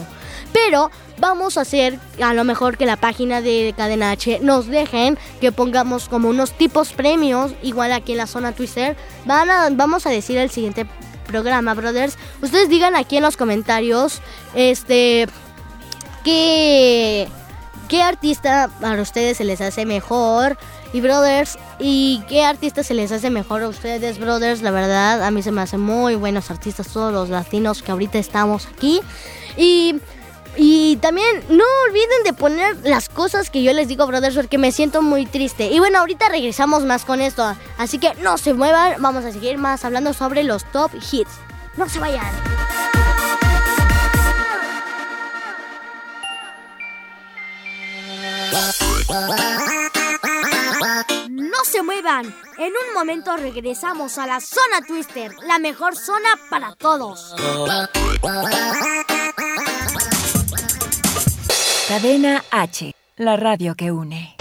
Pero 0.53 0.91
vamos 1.19 1.57
a 1.57 1.63
hacer 1.63 1.99
a 2.23 2.35
lo 2.35 2.45
mejor 2.45 2.77
que 2.77 2.85
la 2.85 2.97
página 2.97 3.41
de 3.41 3.75
Cadena 3.75 4.11
H 4.11 4.41
nos 4.43 4.67
dejen 4.67 5.19
que 5.41 5.51
pongamos 5.51 6.11
como 6.11 6.29
unos 6.29 6.53
tipos 6.53 6.93
premios, 6.93 7.53
igual 7.63 7.93
aquí 7.93 8.13
en 8.13 8.19
la 8.19 8.27
zona 8.27 8.53
Twister. 8.53 8.97
Van 9.25 9.51
a, 9.51 9.69
vamos 9.71 10.07
a 10.07 10.11
decir 10.11 10.37
el 10.37 10.51
siguiente 10.51 10.87
programa, 11.29 11.75
brothers. 11.75 12.19
Ustedes 12.43 12.69
digan 12.69 12.97
aquí 12.97 13.19
en 13.19 13.23
los 13.23 13.37
comentarios, 13.37 14.21
este, 14.55 15.29
qué, 16.25 17.29
qué 17.89 18.03
artista 18.03 18.69
para 18.81 19.01
ustedes 19.01 19.37
se 19.37 19.45
les 19.45 19.61
hace 19.61 19.87
mejor. 19.87 20.59
Y 20.93 21.03
brothers, 21.03 21.59
¿y 21.79 22.23
qué 22.29 22.45
artista 22.45 22.83
se 22.83 22.95
les 22.95 23.13
hace 23.13 23.29
mejor 23.29 23.63
a 23.63 23.69
ustedes, 23.69 24.19
brothers? 24.19 24.63
La 24.63 24.71
verdad, 24.71 25.23
a 25.23 25.31
mí 25.31 25.43
se 25.43 25.53
me 25.53 25.61
hacen 25.61 25.81
muy 25.81 26.15
buenos 26.15 26.51
artistas, 26.51 26.89
todos 26.89 27.13
los 27.13 27.29
latinos 27.29 27.83
que 27.83 27.93
ahorita 27.93 28.19
estamos 28.19 28.67
aquí. 28.67 29.01
Y 29.59 29.97
y 30.61 30.97
también 30.97 31.45
no 31.49 31.65
olviden 31.87 32.25
de 32.25 32.33
poner 32.33 32.77
las 32.83 33.09
cosas 33.09 33.49
que 33.49 33.63
yo 33.63 33.73
les 33.73 33.87
digo, 33.87 34.07
brothers, 34.09 34.35
porque 34.35 34.59
me 34.59 34.73
siento 34.73 35.03
muy 35.03 35.25
triste. 35.25 35.67
Y 35.67 35.79
bueno, 35.79 36.01
ahorita 36.01 36.29
regresamos 36.29 36.85
más 36.85 37.05
con 37.05 37.21
esto. 37.21 37.55
Así 37.79 37.99
que 37.99 38.13
no 38.17 38.37
se 38.39 38.55
muevan, 38.55 39.01
vamos 39.01 39.25
a 39.25 39.31
seguir 39.31 39.57
más 39.57 39.85
hablando 39.85 40.13
sobre 40.13 40.43
los 40.43 40.65
top 40.73 40.91
hits. 41.13 41.31
No 41.77 41.89
se 41.89 42.01
vayan. 42.01 42.27
No 51.29 51.65
se 51.65 51.83
muevan. 51.83 52.27
En 52.59 52.73
un 52.73 52.95
momento 52.95 53.37
regresamos 53.37 54.19
a 54.19 54.27
la 54.27 54.41
zona 54.41 54.85
Twister, 54.85 55.33
la 55.47 55.61
mejor 55.61 55.97
zona 55.97 56.31
para 56.51 56.75
todos. 56.75 57.37
Cadena 61.89 62.45
H, 62.53 62.93
la 63.17 63.37
radio 63.37 63.75
que 63.75 63.87
une. 63.87 64.38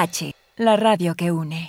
H, 0.00 0.34
la 0.56 0.76
radio 0.76 1.14
que 1.14 1.30
une. 1.30 1.68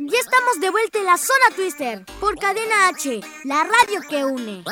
Ya 0.00 0.18
estamos 0.18 0.60
de 0.60 0.70
vuelta 0.70 0.98
en 0.98 1.06
la 1.06 1.16
zona 1.16 1.54
Twister 1.54 2.04
por 2.18 2.36
Cadena 2.36 2.88
H, 2.88 3.20
la 3.44 3.62
radio 3.62 4.00
que 4.10 4.24
une. 4.24 4.64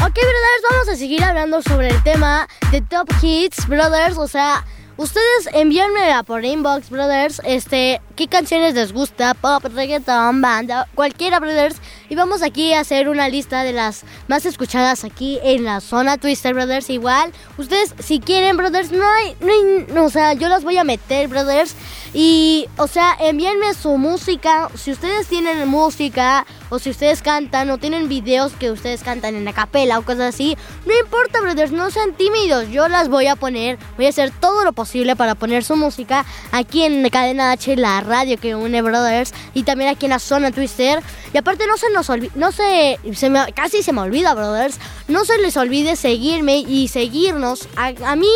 Ok, 0.00 0.14
brothers, 0.14 0.62
vamos 0.70 0.88
a 0.88 0.96
seguir 0.96 1.22
hablando 1.22 1.60
sobre 1.60 1.88
el 1.88 2.02
tema 2.04 2.48
de 2.70 2.80
Top 2.80 3.10
Hits, 3.20 3.68
brothers. 3.68 4.16
O 4.16 4.28
sea, 4.28 4.64
ustedes 4.98 5.48
envíenme 5.54 6.22
por 6.26 6.44
inbox, 6.44 6.90
brothers, 6.90 7.40
este, 7.44 8.02
qué 8.16 8.28
canciones 8.28 8.74
les 8.74 8.92
gusta, 8.92 9.32
pop, 9.32 9.64
reggaeton, 9.64 10.42
banda, 10.42 10.86
cualquiera, 10.94 11.40
brothers. 11.40 11.76
Y 12.10 12.16
vamos 12.16 12.42
aquí 12.42 12.72
a 12.74 12.80
hacer 12.80 13.08
una 13.08 13.28
lista 13.28 13.62
de 13.62 13.72
las 13.72 14.04
más 14.26 14.44
escuchadas 14.44 15.04
aquí 15.04 15.38
en 15.42 15.64
la 15.64 15.80
zona 15.80 16.18
Twister, 16.18 16.52
brothers. 16.52 16.90
Igual, 16.90 17.32
ustedes, 17.56 17.94
si 18.00 18.18
quieren, 18.20 18.56
brothers, 18.56 18.90
no 18.90 19.08
hay, 19.08 19.36
no 19.40 19.46
hay, 19.46 19.86
no, 19.94 20.04
o 20.04 20.10
sea, 20.10 20.34
yo 20.34 20.48
las 20.48 20.64
voy 20.64 20.76
a 20.76 20.84
meter, 20.84 21.28
brothers. 21.28 21.74
Y, 22.14 22.66
o 22.76 22.86
sea, 22.86 23.16
envíenme 23.20 23.74
su 23.74 23.98
música. 23.98 24.70
Si 24.74 24.90
ustedes 24.90 25.26
tienen 25.26 25.68
música 25.68 26.46
o 26.70 26.78
si 26.78 26.90
ustedes 26.90 27.22
cantan 27.22 27.70
o 27.70 27.78
tienen 27.78 28.08
videos 28.08 28.52
que 28.52 28.70
ustedes 28.70 29.02
cantan 29.02 29.34
en 29.34 29.44
la 29.44 29.52
capela 29.52 29.98
o 29.98 30.02
cosas 30.02 30.34
así, 30.34 30.56
no 30.86 30.92
importa, 30.98 31.40
brothers, 31.40 31.72
no 31.72 31.90
sean 31.90 32.14
tímidos. 32.14 32.68
Yo 32.70 32.88
las 32.88 33.08
voy 33.08 33.26
a 33.26 33.36
poner, 33.36 33.78
voy 33.96 34.06
a 34.06 34.08
hacer 34.10 34.30
todo 34.30 34.64
lo 34.64 34.72
posible 34.72 35.16
para 35.16 35.34
poner 35.34 35.64
su 35.64 35.76
música 35.76 36.24
aquí 36.52 36.82
en 36.82 37.08
Cadena 37.10 37.52
H, 37.52 37.76
la 37.76 38.00
radio 38.00 38.38
que 38.38 38.54
une, 38.54 38.82
brothers, 38.82 39.32
y 39.54 39.62
también 39.62 39.90
aquí 39.90 40.06
en 40.06 40.10
la 40.10 40.18
zona 40.18 40.50
Twister. 40.50 41.02
Y 41.32 41.38
aparte, 41.38 41.66
no 41.66 41.76
se 41.76 41.90
nos 41.90 42.08
olvide, 42.10 42.32
no 42.34 42.52
se, 42.52 42.98
se 43.14 43.30
me, 43.30 43.52
casi 43.52 43.82
se 43.82 43.92
me 43.92 44.00
olvida, 44.00 44.34
brothers, 44.34 44.78
no 45.08 45.24
se 45.24 45.38
les 45.38 45.56
olvide 45.56 45.96
seguirme 45.96 46.58
y 46.58 46.88
seguirnos 46.88 47.68
a, 47.76 47.92
a 48.04 48.16
mí 48.16 48.30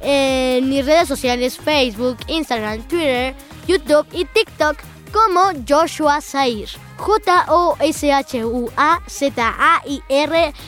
en 0.00 0.68
mis 0.68 0.84
redes 0.84 1.08
sociales 1.08 1.58
Facebook, 1.58 2.18
Instagram, 2.26 2.82
Twitter, 2.88 3.34
YouTube 3.66 4.06
y 4.12 4.24
TikTok 4.24 4.76
como 5.12 5.50
Joshua 5.68 6.20
Zair. 6.20 6.68
J-O-S-H-U-A-Z-A-I-R 6.98 7.34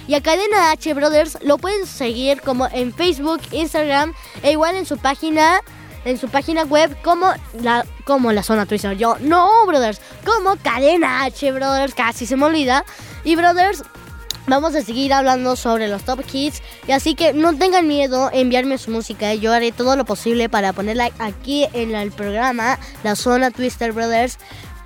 y 0.06 0.14
a 0.14 0.20
Cadena 0.20 0.70
H 0.70 0.94
Brothers 0.94 1.38
lo 1.42 1.58
pueden 1.58 1.86
seguir 1.86 2.40
como 2.40 2.68
en 2.68 2.94
Facebook, 2.94 3.40
Instagram 3.50 4.14
e 4.42 4.52
igual 4.52 4.76
en 4.76 4.86
su 4.86 4.96
página 4.96 5.60
en 6.04 6.18
su 6.18 6.28
página 6.28 6.62
web 6.64 6.96
como 7.02 7.32
la 7.60 7.84
como 8.04 8.32
la 8.32 8.42
zona 8.42 8.66
Twitter. 8.66 8.96
Yo 8.96 9.16
no, 9.20 9.66
brothers, 9.66 10.00
como 10.24 10.56
Cadena 10.56 11.24
H 11.24 11.52
Brothers, 11.52 11.94
casi 11.94 12.26
se 12.26 12.36
me 12.36 12.46
olvida. 12.46 12.84
Y 13.24 13.36
brothers, 13.36 13.82
Vamos 14.50 14.74
a 14.74 14.82
seguir 14.82 15.12
hablando 15.12 15.54
sobre 15.54 15.86
los 15.86 16.02
top 16.02 16.24
hits 16.32 16.60
y 16.88 16.90
así 16.90 17.14
que 17.14 17.32
no 17.32 17.56
tengan 17.56 17.86
miedo 17.86 18.30
enviarme 18.32 18.78
su 18.78 18.90
música. 18.90 19.32
Yo 19.34 19.52
haré 19.52 19.70
todo 19.70 19.94
lo 19.94 20.04
posible 20.04 20.48
para 20.48 20.72
ponerla 20.72 21.08
aquí 21.20 21.68
en 21.72 21.94
el 21.94 22.10
programa, 22.10 22.76
la 23.04 23.14
zona 23.14 23.52
Twister 23.52 23.92
Brothers. 23.92 24.38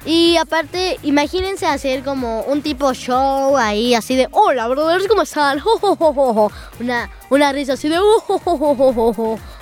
Y 0.05 0.37
aparte, 0.37 0.99
imagínense 1.03 1.65
hacer 1.65 2.05
como 2.05 2.43
un 2.43 2.61
tipo 2.61 2.93
show 2.93 3.57
ahí, 3.57 3.95
así 3.95 4.17
de 4.17 4.29
Hola 4.33 4.69
brothers, 4.69 5.09
¿cómo 5.09 5.23
están? 5.23 5.63
Una, 6.79 7.11
una 7.31 7.53
risa 7.53 7.73
así 7.73 7.89
de 7.89 7.99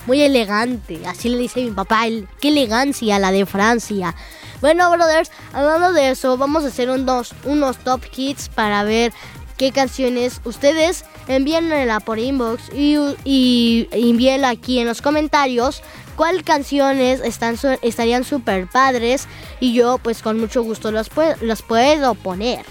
Muy 0.06 0.20
elegante, 0.20 1.00
así 1.06 1.28
le 1.28 1.38
dice 1.38 1.62
mi 1.62 1.70
papá, 1.70 2.08
el, 2.08 2.26
qué 2.40 2.48
elegancia 2.48 3.20
la 3.20 3.30
de 3.30 3.46
Francia. 3.46 4.16
Bueno, 4.60 4.90
brothers, 4.90 5.30
hablando 5.52 5.92
de 5.92 6.10
eso, 6.10 6.36
vamos 6.36 6.64
a 6.64 6.68
hacer 6.68 6.90
unos, 6.90 7.34
unos 7.44 7.78
top 7.78 8.00
hits 8.16 8.48
para 8.48 8.82
ver 8.82 9.12
qué 9.62 9.70
canciones 9.70 10.40
ustedes 10.42 11.04
envíenla 11.28 12.00
por 12.00 12.18
inbox 12.18 12.68
y, 12.74 12.96
y 13.22 13.88
envíenla 13.92 14.48
aquí 14.48 14.80
en 14.80 14.88
los 14.88 15.00
comentarios 15.00 15.84
cuál 16.16 16.42
canciones 16.42 17.20
estarían 17.22 18.24
súper 18.24 18.66
padres 18.66 19.28
y 19.60 19.72
yo 19.72 19.98
pues 19.98 20.20
con 20.20 20.40
mucho 20.40 20.64
gusto 20.64 20.90
las, 20.90 21.10
puedo, 21.10 21.36
las 21.42 21.62
puedo 21.62 22.16
poner. 22.16 22.66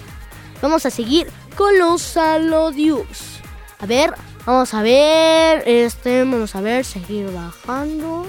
Vamos 0.61 0.85
a 0.85 0.89
seguir 0.89 1.27
con 1.55 1.79
los 1.79 2.01
saludos. 2.01 3.39
A 3.79 3.85
ver, 3.85 4.13
vamos 4.45 4.73
a 4.73 4.81
ver, 4.81 5.63
este, 5.65 6.25
vamos 6.25 6.53
a 6.57 6.59
ver, 6.59 6.83
seguir 6.83 7.31
bajando. 7.31 8.27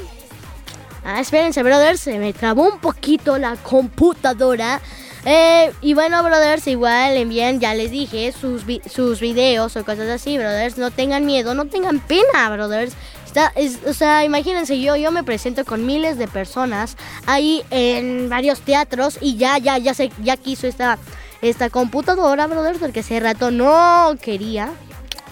Ah, 1.05 1.21
espérense, 1.21 1.65
brothers, 1.65 1.99
se 1.99 2.17
me 2.21 2.33
trabó 2.33 2.69
un 2.69 2.79
poquito 2.79 3.39
la 3.39 3.57
computadora. 3.57 4.81
Eh, 5.25 5.73
y 5.81 5.95
bueno, 5.95 6.23
brothers, 6.23 6.67
igual 6.67 7.17
envían, 7.17 7.61
ya 7.61 7.75
les 7.75 7.91
dije, 7.91 8.33
sus, 8.33 8.63
sus 8.91 9.21
videos 9.21 9.77
o 9.77 9.85
cosas 9.85 10.09
así, 10.09 10.37
brothers. 10.37 10.79
No 10.79 10.91
tengan 10.91 11.27
miedo, 11.27 11.55
no 11.55 11.67
tengan 11.67 12.01
pena, 12.01 12.51
brothers. 12.51 12.95
Está, 13.27 13.53
o 13.87 13.95
sea, 13.95 14.25
imagínense 14.25 14.79
yo, 14.81 14.95
yo 14.97 15.11
me 15.11 15.25
presento 15.25 15.65
con 15.65 15.87
miles 15.87 16.19
de 16.19 16.29
personas 16.29 16.97
ahí 17.25 17.65
en 17.71 18.29
varios 18.29 18.61
teatros 18.61 19.17
y 19.23 19.37
ya, 19.37 19.57
ya, 19.57 19.79
ya 19.79 19.95
se, 19.95 20.11
ya 20.23 20.37
quiso 20.37 20.67
esta, 20.67 20.99
esta 21.41 21.71
computadora, 21.71 22.47
brothers, 22.47 22.79
porque 22.79 23.01
hace 23.01 23.21
rato 23.21 23.51
no 23.51 24.17
quería. 24.21 24.71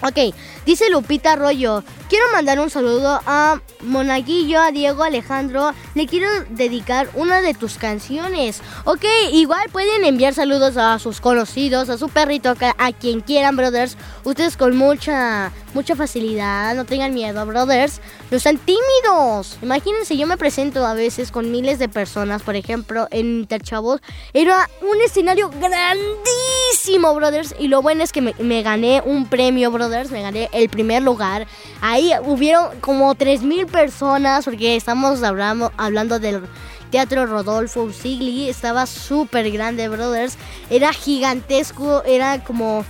Ok, 0.03 0.33
dice 0.65 0.89
Lupita 0.89 1.33
Arroyo, 1.33 1.83
quiero 2.09 2.25
mandar 2.33 2.59
un 2.59 2.69
saludo 2.69 3.21
a 3.25 3.61
Monaguillo, 3.81 4.59
a 4.59 4.71
Diego 4.71 5.03
Alejandro, 5.03 5.73
le 5.95 6.07
quiero 6.07 6.27
dedicar 6.49 7.09
una 7.15 7.41
de 7.41 7.53
tus 7.53 7.75
canciones. 7.75 8.61
Ok, 8.85 9.05
igual 9.31 9.69
pueden 9.71 10.05
enviar 10.05 10.33
saludos 10.33 10.77
a 10.77 10.99
sus 10.99 11.21
conocidos, 11.21 11.89
a 11.89 11.97
su 11.97 12.09
perrito, 12.09 12.53
a 12.77 12.91
quien 12.91 13.21
quieran, 13.21 13.55
brothers. 13.55 13.97
Ustedes 14.23 14.57
con 14.57 14.75
mucha, 14.77 15.51
mucha 15.73 15.95
facilidad, 15.95 16.75
no 16.75 16.85
tengan 16.85 17.13
miedo, 17.13 17.45
brothers. 17.45 18.01
No 18.29 18.39
sean 18.39 18.57
tímidos. 18.57 19.57
Imagínense, 19.61 20.15
yo 20.15 20.27
me 20.27 20.37
presento 20.37 20.85
a 20.85 20.93
veces 20.93 21.31
con 21.31 21.51
miles 21.51 21.79
de 21.79 21.89
personas, 21.89 22.43
por 22.43 22.55
ejemplo, 22.55 23.07
en 23.11 23.41
Interchavos. 23.41 23.99
Era 24.33 24.69
un 24.81 25.01
escenario 25.01 25.49
grandísimo, 25.49 27.13
brothers. 27.15 27.55
Y 27.59 27.67
lo 27.67 27.81
bueno 27.81 28.03
es 28.03 28.11
que 28.11 28.21
me, 28.21 28.35
me 28.39 28.61
gané 28.61 29.01
un 29.03 29.27
premio, 29.27 29.71
brothers. 29.71 30.11
Me 30.11 30.21
gané 30.21 30.49
el 30.51 30.69
primer 30.69 31.03
lugar. 31.03 31.47
Ahí 31.81 32.11
hubieron 32.25 32.79
como 32.79 33.15
3.000 33.15 33.65
personas, 33.67 34.45
porque 34.45 34.75
estamos 34.75 35.23
hablando, 35.23 35.71
hablando 35.77 36.19
del 36.19 36.41
Teatro 36.89 37.25
Rodolfo 37.25 37.83
Usigli. 37.83 38.49
Estaba 38.49 38.85
súper 38.85 39.49
grande, 39.51 39.89
brothers. 39.89 40.37
Era 40.69 40.93
gigantesco, 40.93 42.03
era 42.03 42.43
como 42.43 42.85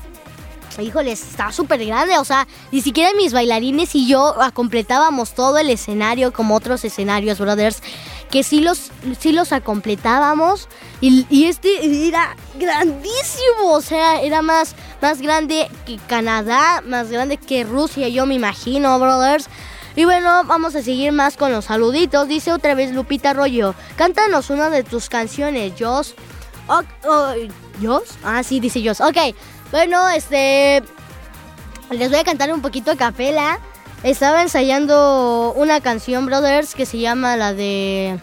híjoles, 0.79 1.21
estaba 1.21 1.51
súper 1.51 1.85
grande, 1.85 2.17
o 2.17 2.25
sea, 2.25 2.47
ni 2.71 2.81
siquiera 2.81 3.11
mis 3.15 3.33
bailarines 3.33 3.95
y 3.95 4.07
yo 4.07 4.35
completábamos 4.53 5.33
todo 5.33 5.57
el 5.57 5.69
escenario 5.69 6.31
como 6.33 6.55
otros 6.55 6.83
escenarios, 6.85 7.39
brothers, 7.39 7.81
que 8.29 8.43
sí 8.43 8.61
los, 8.61 8.91
sí 9.19 9.33
los 9.33 9.49
completábamos 9.63 10.69
y, 11.01 11.25
y, 11.29 11.45
este 11.45 12.07
era 12.07 12.35
grandísimo, 12.57 13.71
o 13.71 13.81
sea, 13.81 14.21
era 14.21 14.41
más, 14.41 14.75
más 15.01 15.21
grande 15.21 15.69
que 15.85 15.97
Canadá, 16.07 16.81
más 16.85 17.09
grande 17.09 17.37
que 17.37 17.63
Rusia, 17.63 18.07
yo 18.07 18.25
me 18.25 18.35
imagino, 18.35 18.97
brothers. 18.99 19.49
Y 19.95 20.05
bueno, 20.05 20.43
vamos 20.45 20.75
a 20.75 20.81
seguir 20.81 21.11
más 21.11 21.35
con 21.35 21.51
los 21.51 21.65
saluditos. 21.65 22.27
Dice 22.27 22.53
otra 22.53 22.75
vez 22.75 22.93
Lupita 22.93 23.31
Arroyo, 23.31 23.75
cántanos 23.97 24.49
una 24.49 24.69
de 24.69 24.83
tus 24.83 25.09
canciones, 25.09 25.73
Jos. 25.77 26.15
Oh, 26.67 26.81
¿Jos? 27.81 28.03
Ah, 28.23 28.43
sí, 28.43 28.59
dice 28.59 28.81
Jos. 28.85 29.01
Ok, 29.01 29.35
bueno, 29.71 30.09
este. 30.09 30.83
Les 31.89 32.09
voy 32.09 32.19
a 32.19 32.23
cantar 32.23 32.53
un 32.53 32.61
poquito 32.61 32.91
a 32.91 32.95
capela. 32.95 33.59
Estaba 34.03 34.41
ensayando 34.41 35.53
una 35.55 35.79
canción, 35.81 36.25
brothers, 36.25 36.73
que 36.75 36.85
se 36.85 36.99
llama 36.99 37.37
la 37.37 37.53
de. 37.53 38.19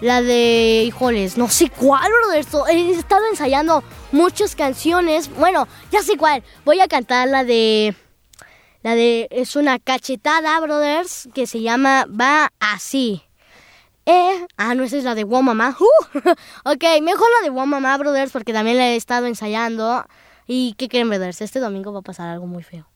La 0.00 0.20
de. 0.22 0.84
Híjoles, 0.86 1.38
no 1.38 1.48
sé 1.48 1.70
cuál, 1.70 2.10
brothers. 2.22 2.48
He 2.70 2.90
estado 2.90 3.22
ensayando 3.30 3.82
muchas 4.10 4.56
canciones. 4.56 5.30
Bueno, 5.36 5.68
ya 5.90 6.02
sé 6.02 6.16
cuál. 6.16 6.42
Voy 6.64 6.80
a 6.80 6.88
cantar 6.88 7.28
la 7.28 7.44
de. 7.44 7.94
La 8.82 8.94
de. 8.94 9.28
Es 9.30 9.56
una 9.56 9.78
cachetada, 9.78 10.58
brothers, 10.60 11.28
que 11.34 11.46
se 11.46 11.60
llama 11.60 12.06
Va 12.08 12.52
así. 12.60 13.22
Eh, 14.04 14.46
ah, 14.56 14.74
no, 14.74 14.82
esa 14.82 14.96
es 14.96 15.04
la 15.04 15.14
de 15.14 15.24
Wow 15.24 15.42
Mamá. 15.42 15.76
Uh, 15.78 16.18
ok, 16.64 16.84
mejor 17.02 17.28
la 17.38 17.44
de 17.44 17.50
Wow 17.50 17.66
Mamá, 17.66 17.96
brothers, 17.98 18.32
porque 18.32 18.52
también 18.52 18.76
la 18.76 18.88
he 18.88 18.96
estado 18.96 19.26
ensayando. 19.26 20.04
¿Y 20.46 20.74
qué 20.74 20.88
quieren 20.88 21.08
ver? 21.08 21.22
Este 21.22 21.60
domingo 21.60 21.92
va 21.92 22.00
a 22.00 22.02
pasar 22.02 22.28
algo 22.28 22.46
muy 22.46 22.62
feo. 22.62 22.88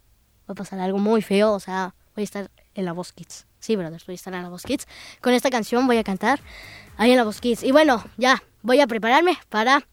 Va 0.48 0.52
a 0.52 0.54
pasar 0.54 0.78
algo 0.80 0.98
muy 0.98 1.22
feo, 1.22 1.52
o 1.52 1.60
sea, 1.60 1.94
voy 2.14 2.22
a 2.22 2.24
estar 2.24 2.50
en 2.74 2.84
la 2.84 2.92
Voz 2.92 3.12
Kids. 3.12 3.46
Sí, 3.58 3.76
brothers, 3.76 4.06
voy 4.06 4.14
a 4.14 4.16
estar 4.16 4.34
en 4.34 4.42
la 4.42 4.48
Voz 4.48 4.62
Kids. 4.62 4.86
Con 5.20 5.32
esta 5.32 5.50
canción 5.50 5.86
voy 5.86 5.98
a 5.98 6.04
cantar 6.04 6.40
ahí 6.96 7.10
en 7.10 7.16
la 7.16 7.24
Voz 7.24 7.40
Kids. 7.40 7.62
Y 7.62 7.72
bueno, 7.72 8.04
ya, 8.16 8.42
voy 8.62 8.80
a 8.80 8.86
prepararme 8.86 9.38
para 9.48 9.86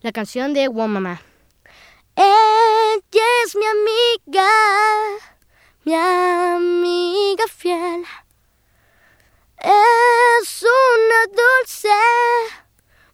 la 0.00 0.12
canción 0.12 0.54
de 0.54 0.68
One 0.68 0.88
Mama. 0.88 1.22
Ella 2.14 3.24
es 3.44 3.56
mi 3.56 3.64
amiga, 3.64 4.48
mi 5.84 5.94
amiga 5.94 7.44
fiel. 7.48 8.04
Es 9.60 10.62
una 10.62 11.26
dulce 11.26 11.88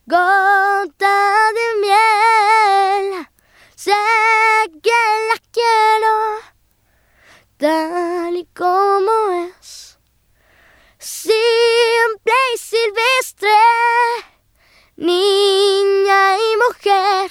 gota 0.06 1.50
de 1.54 1.80
miel. 1.80 3.28
Sé 3.84 3.92
que 4.82 5.02
la 5.28 5.38
quiero 5.52 6.14
tal 7.58 8.34
y 8.34 8.46
como 8.46 9.12
es. 9.60 9.98
Simple 10.98 12.38
y 12.54 12.58
silvestre, 12.58 13.58
niña 14.96 16.38
y 16.38 16.56
mujer. 16.64 17.30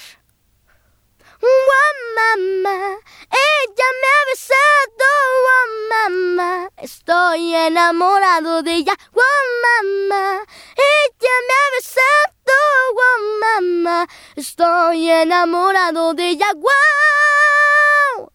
Oh, 1.41 1.93
mamá, 2.19 2.99
ella 3.31 3.87
me 4.01 4.07
ha 4.13 4.21
besado, 4.29 5.09
oh, 5.49 5.67
mamá. 5.89 6.69
Estoy 6.77 7.55
enamorado 7.55 8.61
de 8.61 8.75
ella, 8.75 8.93
oh, 9.11 9.43
mamá. 9.65 10.45
Ella 10.77 11.35
me 11.47 11.53
ha 11.55 11.67
besado, 11.77 12.32
oh, 12.51 13.39
mamá. 13.41 14.07
Estoy 14.35 15.09
enamorado 15.09 16.13
de 16.13 16.29
ella, 16.29 16.47
wow. 16.55 18.31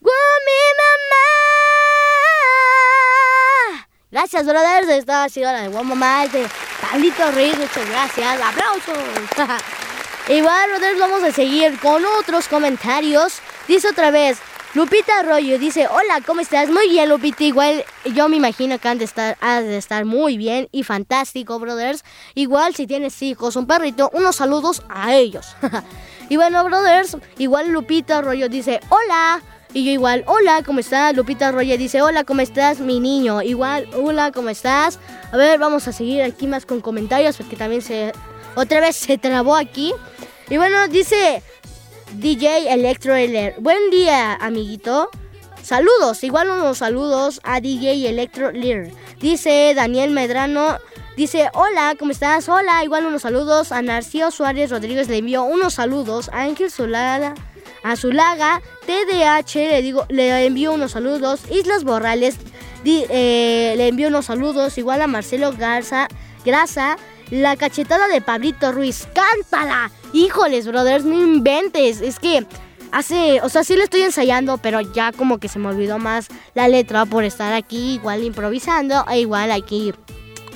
Wow, 0.00 0.12
mi 0.46 0.60
mamá. 0.78 1.28
Gracias, 4.10 4.46
brothers. 4.46 4.88
Esta 4.88 5.24
ha 5.24 5.28
sido 5.28 5.52
la 5.52 5.62
de 5.62 5.68
Wow 5.68 5.84
Mamá, 5.84 6.26
de 6.28 6.48
Pablito 6.80 7.30
Ruiz. 7.32 7.58
Muchas 7.58 7.88
gracias. 7.88 8.40
¡Aplausos! 8.40 8.98
Igual, 10.28 10.70
brothers, 10.70 10.98
vamos 10.98 11.22
a 11.22 11.32
seguir 11.32 11.78
con 11.80 12.04
otros 12.04 12.48
comentarios. 12.48 13.40
Dice 13.66 13.88
otra 13.88 14.10
vez, 14.10 14.38
Lupita 14.74 15.20
Arroyo 15.20 15.58
dice, 15.58 15.88
hola, 15.88 16.20
¿cómo 16.26 16.42
estás? 16.42 16.68
Muy 16.68 16.90
bien, 16.90 17.08
Lupita. 17.08 17.42
Igual 17.42 17.84
yo 18.14 18.28
me 18.28 18.36
imagino 18.36 18.78
que 18.78 18.88
han 18.88 18.98
de 18.98 19.06
estar, 19.06 19.38
has 19.40 19.64
estar 19.64 20.04
muy 20.04 20.36
bien 20.36 20.68
y 20.72 20.82
fantástico, 20.82 21.58
brothers. 21.58 22.04
Igual 22.34 22.74
si 22.74 22.86
tienes 22.86 23.22
hijos, 23.22 23.56
un 23.56 23.66
perrito, 23.66 24.10
unos 24.12 24.36
saludos 24.36 24.82
a 24.90 25.14
ellos. 25.14 25.56
y 26.28 26.36
bueno, 26.36 26.62
brothers, 26.64 27.16
igual 27.38 27.70
Lupita 27.70 28.18
Arroyo 28.18 28.50
dice, 28.50 28.80
hola. 28.90 29.40
Y 29.72 29.84
yo 29.84 29.90
igual, 29.90 30.24
hola, 30.26 30.62
¿cómo 30.62 30.80
estás? 30.80 31.16
Lupita 31.16 31.48
Arroyo 31.48 31.78
dice, 31.78 32.02
hola, 32.02 32.24
¿cómo 32.24 32.42
estás, 32.42 32.78
mi 32.78 33.00
niño? 33.00 33.40
Igual, 33.40 33.88
hola, 33.94 34.32
¿cómo 34.32 34.50
estás? 34.50 34.98
A 35.32 35.36
ver, 35.38 35.58
vamos 35.58 35.88
a 35.88 35.92
seguir 35.92 36.22
aquí 36.22 36.46
más 36.46 36.66
con 36.66 36.82
comentarios 36.82 37.38
porque 37.38 37.56
también 37.56 37.80
se... 37.80 38.12
Otra 38.54 38.80
vez 38.80 38.96
se 38.96 39.16
trabó 39.16 39.56
aquí. 39.56 39.94
Y 40.50 40.56
bueno, 40.56 40.88
dice 40.88 41.42
DJ 42.14 42.72
Electro 42.72 43.14
Ler. 43.14 43.54
Buen 43.58 43.90
día, 43.90 44.34
amiguito. 44.34 45.10
Saludos, 45.62 46.24
igual 46.24 46.50
unos 46.50 46.78
saludos 46.78 47.40
a 47.44 47.60
DJ 47.60 48.08
Electro 48.08 48.50
Lir. 48.50 48.90
Dice 49.20 49.72
Daniel 49.76 50.10
Medrano. 50.10 50.78
Dice, 51.16 51.50
hola, 51.52 51.94
¿cómo 51.98 52.12
estás? 52.12 52.48
Hola, 52.48 52.82
igual 52.84 53.04
unos 53.04 53.22
saludos 53.22 53.72
a 53.72 53.82
Narciso 53.82 54.30
Suárez 54.30 54.70
Rodríguez. 54.70 55.08
Le 55.08 55.18
envió 55.18 55.44
unos 55.44 55.74
saludos 55.74 56.30
a 56.32 56.42
Ángel 56.42 56.70
Solada. 56.70 57.34
A 57.82 57.96
Zulaga, 57.96 58.62
TDH, 58.86 59.54
le 59.54 59.82
digo, 59.82 60.06
le 60.08 60.46
envío 60.46 60.72
unos 60.72 60.92
saludos. 60.92 61.40
Islas 61.50 61.84
Borrales, 61.84 62.36
eh, 62.84 63.74
le 63.76 63.88
envío 63.88 64.08
unos 64.08 64.26
saludos. 64.26 64.78
Igual 64.78 65.02
a 65.02 65.06
Marcelo 65.06 65.52
Garza, 65.52 66.08
Grasa, 66.44 66.96
la 67.30 67.56
cachetada 67.56 68.08
de 68.08 68.20
Pablito 68.20 68.72
Ruiz. 68.72 69.06
¡Cántala! 69.14 69.90
Híjoles, 70.12 70.66
brothers, 70.66 71.04
no 71.04 71.14
inventes. 71.18 72.00
Es 72.00 72.18
que 72.18 72.46
hace, 72.92 73.40
o 73.42 73.48
sea, 73.48 73.64
sí 73.64 73.76
le 73.76 73.84
estoy 73.84 74.02
ensayando, 74.02 74.58
pero 74.58 74.80
ya 74.80 75.12
como 75.12 75.38
que 75.38 75.48
se 75.48 75.58
me 75.58 75.68
olvidó 75.68 75.98
más 75.98 76.28
la 76.54 76.68
letra 76.68 77.06
por 77.06 77.24
estar 77.24 77.52
aquí 77.52 77.94
igual 77.94 78.24
improvisando 78.24 79.04
e 79.10 79.20
igual 79.20 79.50
aquí 79.50 79.92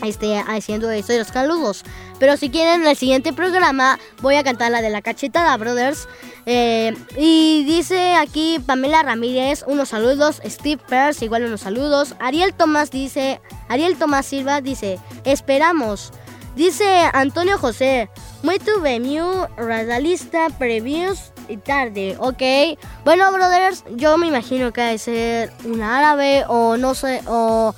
este, 0.03 0.39
haciendo 0.39 0.91
esto 0.91 1.13
de 1.13 1.21
los 1.21 1.29
saludos. 1.29 1.85
Pero 2.19 2.37
si 2.37 2.51
quieren, 2.51 2.83
en 2.83 2.89
el 2.89 2.97
siguiente 2.97 3.33
programa 3.33 3.99
voy 4.21 4.37
a 4.37 4.45
cantar 4.45 4.71
la 4.71 4.83
de 4.83 4.91
la 4.91 5.03
cachetada, 5.03 5.57
brothers. 5.57 6.09
Eh, 6.47 6.95
y 7.17 7.65
dice 7.65 8.15
aquí 8.15 8.61
Pamela 8.65 9.03
Ramírez, 9.03 9.65
unos 9.67 9.91
saludos. 9.91 10.41
Steve 10.45 10.83
Pearce, 10.89 11.25
igual 11.25 11.45
unos 11.45 11.63
saludos. 11.63 12.15
Ariel 12.21 12.55
Tomás 12.55 12.91
dice, 12.91 13.41
Ariel 13.69 13.97
Tomás 13.97 14.27
Silva 14.27 14.61
dice, 14.61 14.99
esperamos. 15.25 16.13
Dice 16.55 17.09
Antonio 17.13 17.57
José, 17.59 18.11
muy 18.43 18.59
tuve 18.59 18.99
new 18.99 19.47
radalista 19.57 20.49
previews 20.59 21.33
y 21.49 21.57
tarde, 21.57 22.17
ok. 22.19 22.79
Bueno, 23.05 23.33
brothers, 23.33 23.85
yo 23.95 24.19
me 24.19 24.27
imagino 24.27 24.73
que 24.73 24.83
ha 24.83 24.89
de 24.89 24.99
ser 24.99 25.53
un 25.65 25.83
árabe 25.83 26.45
o 26.49 26.77
no 26.77 26.95
sé, 26.95 27.21
o 27.27 27.75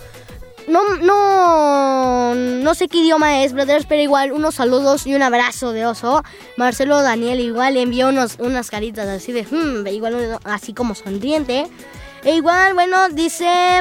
no, 0.66 0.96
no, 0.96 2.34
no 2.34 2.74
sé 2.74 2.88
qué 2.88 2.98
idioma 2.98 3.42
es, 3.42 3.52
brothers, 3.52 3.86
pero 3.86 4.00
igual 4.00 4.32
unos 4.32 4.54
saludos 4.54 5.06
y 5.06 5.14
un 5.14 5.22
abrazo 5.22 5.72
de 5.72 5.86
oso. 5.86 6.22
Marcelo 6.56 7.02
Daniel 7.02 7.40
igual 7.40 7.76
envió 7.76 8.08
unos, 8.08 8.36
unas 8.38 8.70
caritas 8.70 9.06
así 9.08 9.32
de, 9.32 9.42
hmm, 9.44 9.86
igual 9.88 10.38
así 10.44 10.72
como 10.72 10.94
sonriente. 10.94 11.66
E 12.24 12.36
igual, 12.36 12.72
bueno, 12.72 13.10
dice, 13.10 13.80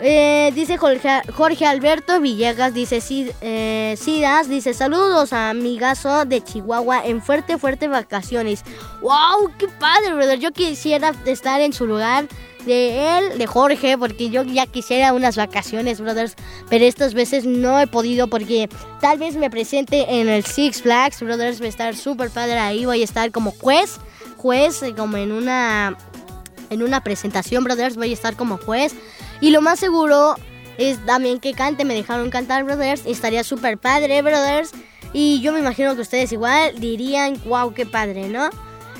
eh, 0.00 0.52
dice 0.54 0.76
Jorge, 0.76 1.22
Jorge 1.32 1.66
Alberto 1.66 2.20
Villegas, 2.20 2.74
dice 2.74 3.00
eh, 3.40 3.94
Sidas, 3.98 4.48
dice 4.48 4.74
saludos 4.74 5.32
a 5.32 5.50
amigazo 5.50 6.24
de 6.24 6.42
Chihuahua 6.42 7.04
en 7.04 7.22
fuerte, 7.22 7.56
fuerte 7.58 7.88
vacaciones. 7.88 8.62
¡Wow! 9.00 9.52
¡Qué 9.58 9.68
padre, 9.68 10.14
brother! 10.14 10.38
Yo 10.38 10.52
quisiera 10.52 11.14
estar 11.24 11.60
en 11.60 11.72
su 11.72 11.86
lugar 11.86 12.28
de 12.66 13.18
él, 13.18 13.38
de 13.38 13.46
Jorge, 13.46 13.96
porque 13.96 14.28
yo 14.28 14.42
ya 14.42 14.66
quisiera 14.66 15.12
unas 15.14 15.36
vacaciones, 15.36 16.00
brothers, 16.00 16.34
pero 16.68 16.84
estas 16.84 17.14
veces 17.14 17.46
no 17.46 17.80
he 17.80 17.86
podido 17.86 18.28
porque 18.28 18.68
tal 19.00 19.18
vez 19.18 19.36
me 19.36 19.48
presente 19.48 20.20
en 20.20 20.28
el 20.28 20.44
Six 20.44 20.82
Flags, 20.82 21.20
brothers, 21.20 21.60
va 21.60 21.66
a 21.66 21.68
estar 21.68 21.96
súper 21.96 22.30
padre 22.30 22.58
ahí, 22.58 22.84
voy 22.84 23.00
a 23.00 23.04
estar 23.04 23.30
como 23.30 23.52
juez, 23.52 23.98
juez, 24.36 24.82
eh, 24.82 24.94
como 24.94 25.16
en 25.16 25.32
una, 25.32 25.96
en 26.68 26.82
una 26.82 27.02
presentación, 27.02 27.64
brothers, 27.64 27.96
voy 27.96 28.10
a 28.10 28.14
estar 28.14 28.36
como 28.36 28.58
juez, 28.58 28.94
y 29.40 29.50
lo 29.50 29.60
más 29.60 29.78
seguro 29.78 30.36
es 30.78 31.04
también 31.06 31.40
que 31.40 31.54
cante, 31.54 31.84
me 31.84 31.94
dejaron 31.94 32.30
cantar, 32.30 32.64
brothers, 32.64 33.02
y 33.06 33.12
estaría 33.12 33.44
súper 33.44 33.78
padre, 33.78 34.22
brothers, 34.22 34.72
y 35.12 35.40
yo 35.40 35.52
me 35.52 35.60
imagino 35.60 35.94
que 35.94 36.02
ustedes 36.02 36.32
igual 36.32 36.78
dirían, 36.78 37.40
wow, 37.46 37.72
qué 37.72 37.86
padre, 37.86 38.28
¿no? 38.28 38.50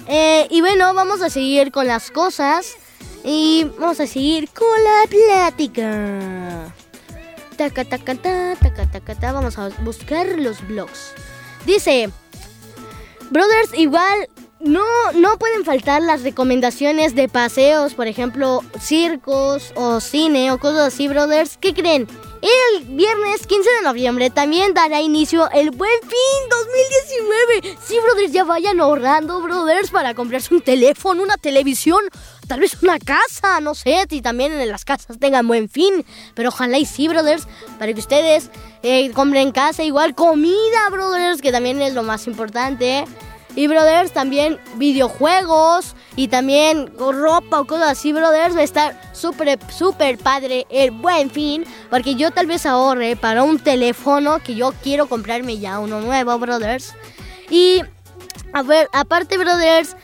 Eh, 0.09 0.47
y 0.51 0.61
bueno, 0.61 0.95
vamos 0.95 1.21
a 1.21 1.31
seguir 1.31 1.73
con 1.73 1.87
las 1.87 2.11
cosas. 2.11 2.77
Y 3.25 3.65
vamos 3.79 3.99
a 3.99 4.07
seguir 4.07 4.49
con 4.51 4.69
la 4.85 5.09
plática. 5.09 6.73
Taca, 7.57 7.85
taca, 7.85 8.15
ta, 8.15 8.55
taca, 8.55 8.89
taca, 8.89 9.15
ta. 9.17 9.33
Vamos 9.33 9.59
a 9.59 9.71
buscar 9.81 10.27
los 10.39 10.65
blogs. 10.69 11.13
Dice, 11.65 12.09
brothers, 13.31 13.77
igual 13.77 14.29
no, 14.61 14.85
no 15.15 15.39
pueden 15.39 15.65
faltar 15.65 16.03
las 16.03 16.23
recomendaciones 16.23 17.15
de 17.15 17.29
paseos, 17.29 17.95
por 17.95 18.07
ejemplo, 18.07 18.63
circos 18.81 19.73
o 19.77 20.01
cine 20.01 20.51
o 20.51 20.59
cosas 20.59 20.95
así, 20.95 21.09
brothers. 21.09 21.59
¿Qué 21.59 21.75
creen? 21.75 22.09
El 22.43 22.85
viernes 22.85 23.47
15 23.47 23.69
de 23.69 23.83
noviembre 23.83 24.31
también 24.31 24.73
dará 24.73 25.01
inicio 25.01 25.51
el 25.51 25.71
Buen 25.71 26.01
Fin 26.03 26.49
2019. 27.61 27.79
Sí, 27.83 27.97
brothers, 28.03 28.33
ya 28.33 28.45
vayan 28.45 28.81
ahorrando, 28.81 29.41
brothers, 29.41 29.91
para 29.91 30.15
comprarse 30.15 30.55
un 30.55 30.61
teléfono, 30.61 31.23
una 31.23 31.37
televisión, 31.37 32.01
tal 32.47 32.61
vez 32.61 32.83
una 32.83 32.99
casa, 32.99 33.61
no 33.61 33.75
sé, 33.75 34.07
si 34.09 34.23
también 34.23 34.53
en 34.53 34.69
las 34.69 34.85
casas 34.85 35.19
tengan 35.19 35.47
Buen 35.47 35.69
Fin. 35.69 36.05
Pero 36.35 36.51
ojalá 36.51 36.79
y 36.79 36.87
sí, 36.87 37.09
brothers, 37.09 37.47
para 37.79 37.93
que 37.93 38.01
ustedes 38.01 38.51
eh, 38.83 39.11
compren 39.13 39.51
casa, 39.53 39.83
igual 39.83 40.15
comida, 40.15 40.89
brothers, 40.91 41.43
que 41.43 41.53
también 41.53 41.83
es 41.83 41.95
lo 41.95 42.03
más 42.03 42.27
importante. 42.27 43.05
Y 43.57 43.67
brothers, 43.67 44.13
también 44.13 44.61
videojuegos 44.77 45.97
y 46.15 46.29
también 46.29 46.93
ropa 46.99 47.61
o 47.61 47.67
cosas 47.67 47.89
así, 47.89 48.13
brothers. 48.13 48.55
Va 48.55 48.61
a 48.61 48.65
estar 48.65 49.11
súper, 49.13 49.59
súper 49.73 50.19
padre 50.19 50.67
el 50.71 50.91
buen 50.93 51.31
fin. 51.31 51.65
Porque 51.91 52.15
yo 52.15 52.31
tal 52.31 52.47
vez 52.47 52.67
ahorre 52.67 53.17
para 53.17 53.43
un 53.43 53.59
teléfono 53.59 54.39
que 54.41 54.55
yo 54.55 54.73
quiero 54.83 55.09
comprarme 55.09 55.59
ya 55.59 55.79
uno 55.79 56.01
nuevo, 56.01 56.39
brothers. 56.39 56.95
Y 57.51 57.81
a 58.53 58.63
ver, 58.63 58.89
aparte, 58.93 59.39
brothers, 59.39 59.97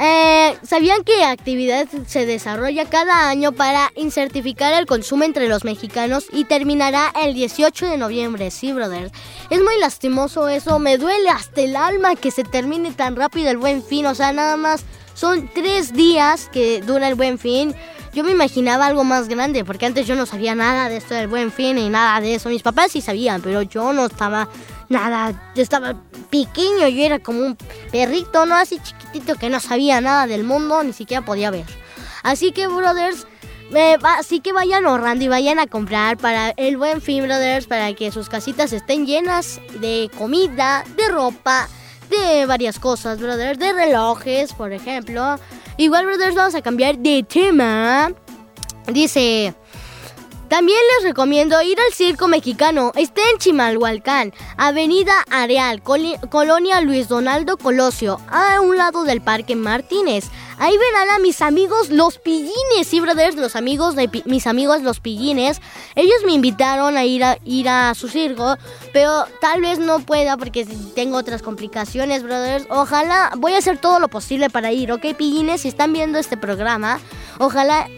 eh, 0.00 0.56
¿sabían 0.62 1.04
que 1.04 1.24
actividad 1.24 1.86
se 2.06 2.24
desarrolla 2.24 2.88
cada 2.88 3.28
año 3.28 3.52
para 3.52 3.92
incertificar 3.96 4.72
el 4.72 4.86
consumo 4.86 5.24
entre 5.24 5.46
los 5.46 5.64
mexicanos 5.64 6.26
y 6.32 6.44
terminará 6.44 7.12
el 7.22 7.34
18 7.34 7.86
de 7.86 7.96
noviembre? 7.98 8.50
Sí, 8.50 8.72
brothers. 8.72 9.12
Es 9.50 9.62
muy 9.62 9.78
lastimoso 9.78 10.48
eso, 10.48 10.78
me 10.78 10.96
duele 10.96 11.28
hasta 11.28 11.60
el 11.60 11.76
alma 11.76 12.16
que 12.16 12.30
se 12.30 12.44
termine 12.44 12.92
tan 12.92 13.14
rápido 13.14 13.50
el 13.50 13.58
buen 13.58 13.82
fin, 13.82 14.06
o 14.06 14.14
sea, 14.14 14.32
nada 14.32 14.56
más 14.56 14.84
son 15.14 15.50
tres 15.52 15.92
días 15.92 16.48
que 16.50 16.80
dura 16.80 17.06
el 17.06 17.14
buen 17.14 17.38
fin. 17.38 17.74
Yo 18.12 18.24
me 18.24 18.32
imaginaba 18.32 18.86
algo 18.86 19.04
más 19.04 19.28
grande, 19.28 19.64
porque 19.64 19.86
antes 19.86 20.06
yo 20.06 20.16
no 20.16 20.26
sabía 20.26 20.54
nada 20.54 20.88
de 20.88 20.96
esto 20.96 21.14
del 21.14 21.28
buen 21.28 21.52
fin 21.52 21.78
y 21.78 21.88
nada 21.88 22.20
de 22.20 22.34
eso. 22.34 22.48
Mis 22.48 22.62
papás 22.62 22.92
sí 22.92 23.00
sabían, 23.00 23.40
pero 23.40 23.62
yo 23.62 23.92
no 23.92 24.06
estaba 24.06 24.48
nada. 24.88 25.52
Yo 25.54 25.62
estaba 25.62 25.94
pequeño, 26.28 26.88
yo 26.88 27.02
era 27.04 27.20
como 27.20 27.40
un 27.40 27.56
perrito, 27.92 28.46
¿no? 28.46 28.56
Así 28.56 28.80
chiquitito 28.80 29.36
que 29.36 29.48
no 29.48 29.60
sabía 29.60 30.00
nada 30.00 30.26
del 30.26 30.42
mundo, 30.42 30.82
ni 30.82 30.92
siquiera 30.92 31.24
podía 31.24 31.50
ver. 31.50 31.66
Así 32.24 32.50
que, 32.50 32.66
brothers, 32.66 33.26
eh, 33.72 33.96
así 34.02 34.40
que 34.40 34.52
vayan 34.52 34.86
ahorrando 34.86 35.24
y 35.24 35.28
vayan 35.28 35.60
a 35.60 35.68
comprar 35.68 36.16
para 36.16 36.50
el 36.50 36.76
buen 36.76 37.00
fin, 37.00 37.24
brothers, 37.24 37.66
para 37.66 37.94
que 37.94 38.10
sus 38.10 38.28
casitas 38.28 38.72
estén 38.72 39.06
llenas 39.06 39.60
de 39.78 40.10
comida, 40.18 40.84
de 40.96 41.08
ropa, 41.08 41.68
de 42.10 42.46
varias 42.46 42.78
cosas, 42.78 43.20
brothers, 43.20 43.58
de 43.58 43.72
relojes, 43.72 44.52
por 44.52 44.72
ejemplo. 44.72 45.38
Igual, 45.76 46.06
brothers, 46.06 46.34
vamos 46.34 46.54
a 46.54 46.62
cambiar 46.62 46.98
de 46.98 47.22
tema. 47.22 48.12
Dice... 48.86 49.54
También 50.50 50.80
les 50.96 51.04
recomiendo 51.04 51.62
ir 51.62 51.78
al 51.78 51.94
circo 51.94 52.26
mexicano. 52.26 52.90
Está 52.96 53.20
en 53.32 53.38
Chimalhualcán, 53.38 54.34
Avenida 54.56 55.24
Areal, 55.30 55.80
Colonia 55.80 56.80
Luis 56.80 57.06
Donaldo 57.06 57.56
Colosio, 57.56 58.18
a 58.28 58.60
un 58.60 58.76
lado 58.76 59.04
del 59.04 59.20
Parque 59.20 59.54
Martínez. 59.54 60.24
Ahí 60.58 60.76
verán 60.76 61.08
a 61.08 61.18
mis 61.20 61.40
amigos 61.40 61.88
los 61.88 62.18
pillines, 62.18 62.86
sí, 62.86 63.00
brothers, 63.00 63.36
los 63.36 63.56
amigos 63.56 63.94
de 63.94 64.10
mis 64.26 64.46
amigos 64.46 64.82
los 64.82 65.00
pillines. 65.00 65.60
Ellos 65.94 66.18
me 66.26 66.32
invitaron 66.32 66.98
a 66.98 67.04
ir 67.04 67.24
a 67.24 67.38
ir 67.44 67.68
a 67.68 67.94
su 67.94 68.08
circo, 68.08 68.56
pero 68.92 69.24
tal 69.40 69.62
vez 69.62 69.78
no 69.78 70.00
pueda 70.00 70.36
porque 70.36 70.66
tengo 70.94 71.16
otras 71.16 71.40
complicaciones, 71.42 72.24
brothers. 72.24 72.66
Ojalá 72.68 73.30
voy 73.38 73.54
a 73.54 73.58
hacer 73.58 73.78
todo 73.78 74.00
lo 74.00 74.08
posible 74.08 74.50
para 74.50 74.72
ir, 74.72 74.92
¿ok, 74.92 75.14
pillines? 75.16 75.62
Si 75.62 75.68
están 75.68 75.92
viendo 75.94 76.18
este 76.18 76.36
programa, 76.36 77.00
ojalá 77.40 77.88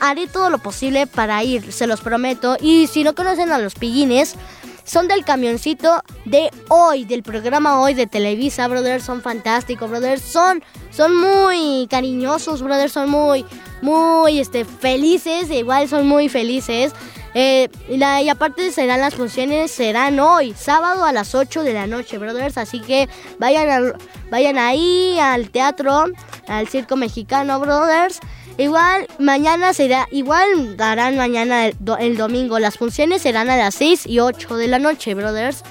haré 0.00 0.26
todo 0.26 0.50
lo 0.50 0.58
posible 0.58 1.06
para 1.06 1.44
ir, 1.44 1.72
se 1.72 1.86
los 1.86 2.00
prometo. 2.00 2.56
Y 2.60 2.86
si 2.86 3.04
no 3.04 3.14
conocen 3.14 3.52
a 3.52 3.58
los 3.58 3.74
pillines, 3.74 4.36
son 4.84 5.06
del 5.06 5.24
camioncito 5.24 6.02
de 6.24 6.50
hoy, 6.68 7.04
del 7.04 7.22
programa 7.22 7.80
hoy 7.80 7.94
de 7.94 8.06
Televisa, 8.06 8.66
brothers. 8.66 9.04
Son 9.04 9.22
fantásticos, 9.22 9.88
brothers. 9.88 10.22
Son, 10.22 10.64
son 10.90 11.14
muy 11.14 11.86
cariñosos, 11.88 12.62
brothers. 12.62 12.92
Son 12.92 13.08
muy, 13.08 13.44
muy 13.82 14.40
este, 14.40 14.64
felices. 14.64 15.50
Igual 15.50 15.88
son 15.88 16.08
muy 16.08 16.28
felices. 16.28 16.92
Eh, 17.34 17.68
y, 17.88 18.28
aparte 18.28 18.72
serán 18.72 19.00
las 19.00 19.14
funciones, 19.14 19.70
serán 19.70 20.18
hoy, 20.18 20.52
sábado 20.54 21.04
a 21.04 21.12
las 21.12 21.36
8 21.36 21.62
de 21.62 21.74
la 21.74 21.86
noche, 21.86 22.18
brothers. 22.18 22.58
Así 22.58 22.80
que 22.80 23.08
vayan, 23.38 23.92
vayan 24.30 24.58
ahí 24.58 25.18
al 25.20 25.50
teatro, 25.50 26.06
al 26.48 26.66
circo 26.66 26.96
mexicano, 26.96 27.60
brothers. 27.60 28.18
Igual 28.60 29.06
mañana 29.18 29.72
será, 29.72 30.06
igual 30.10 30.76
darán 30.76 31.16
mañana 31.16 31.68
el, 31.68 32.16
domingo. 32.18 32.58
Las 32.58 32.76
funciones 32.76 33.22
serán 33.22 33.48
a 33.48 33.56
las 33.56 33.74
6 33.76 34.04
y 34.04 34.20
8 34.20 34.54
de 34.58 34.68
la 34.68 34.78
noche, 34.78 35.14
brothers. 35.14 35.62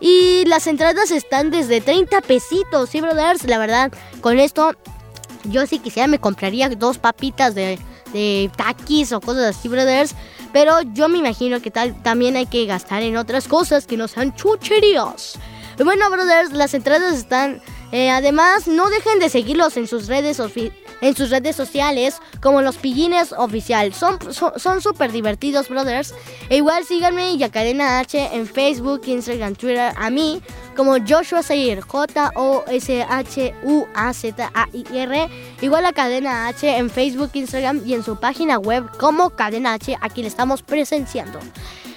Y 0.00 0.44
las 0.46 0.66
entradas 0.66 1.12
están 1.12 1.52
desde 1.52 1.80
30 1.80 2.20
pesitos, 2.22 2.90
¿sí, 2.90 3.00
brothers? 3.00 3.44
La 3.44 3.58
verdad, 3.58 3.92
con 4.20 4.40
esto 4.40 4.72
yo 5.44 5.68
si 5.68 5.78
quisiera 5.78 6.08
me 6.08 6.18
compraría 6.18 6.68
dos 6.68 6.98
papitas 6.98 7.54
de, 7.54 7.78
de 8.12 8.50
taquis 8.56 9.12
o 9.12 9.20
cosas 9.20 9.56
así, 9.56 9.68
brothers. 9.68 10.16
Pero 10.52 10.80
yo 10.94 11.08
me 11.08 11.18
imagino 11.18 11.62
que 11.62 11.70
tal, 11.70 12.02
también 12.02 12.34
hay 12.34 12.46
que 12.46 12.66
gastar 12.66 13.04
en 13.04 13.18
otras 13.18 13.46
cosas 13.46 13.86
que 13.86 13.96
no 13.96 14.08
sean 14.08 14.34
chucherías. 14.34 15.38
Bueno, 15.78 16.10
brothers, 16.10 16.52
las 16.52 16.74
entradas 16.74 17.14
están 17.14 17.62
eh, 17.92 18.08
además, 18.08 18.66
no 18.66 18.88
dejen 18.88 19.18
de 19.18 19.28
seguirlos 19.28 19.76
en 19.76 19.86
sus 19.86 20.08
redes 20.08 20.40
en 21.02 21.14
sus 21.14 21.28
redes 21.28 21.54
sociales 21.54 22.16
como 22.40 22.62
los 22.62 22.78
pillines 22.78 23.32
oficial. 23.32 23.92
Son 23.92 24.18
son 24.32 24.80
súper 24.80 25.12
divertidos, 25.12 25.68
brothers. 25.68 26.14
E 26.48 26.56
igual 26.56 26.84
síganme 26.84 27.32
y 27.32 27.42
a 27.42 27.50
Cadena 27.50 27.98
H 27.98 28.30
en 28.32 28.46
Facebook, 28.46 29.02
Instagram, 29.04 29.54
Twitter, 29.54 29.92
a 29.94 30.08
mí 30.08 30.40
como 30.74 30.96
Joshua 31.06 31.42
Zair, 31.42 31.82
J-O-S-H-U-A-Z-A-I-R. 31.82 32.48
Igual 35.60 35.84
a 35.84 35.92
Cadena 35.92 36.46
H 36.48 36.76
en 36.76 36.88
Facebook, 36.88 37.30
Instagram 37.34 37.82
y 37.84 37.92
en 37.94 38.02
su 38.02 38.16
página 38.16 38.58
web 38.58 38.88
como 38.98 39.30
Cadena 39.30 39.74
H. 39.74 39.98
Aquí 40.00 40.22
le 40.22 40.28
estamos 40.28 40.62
presenciando. 40.62 41.38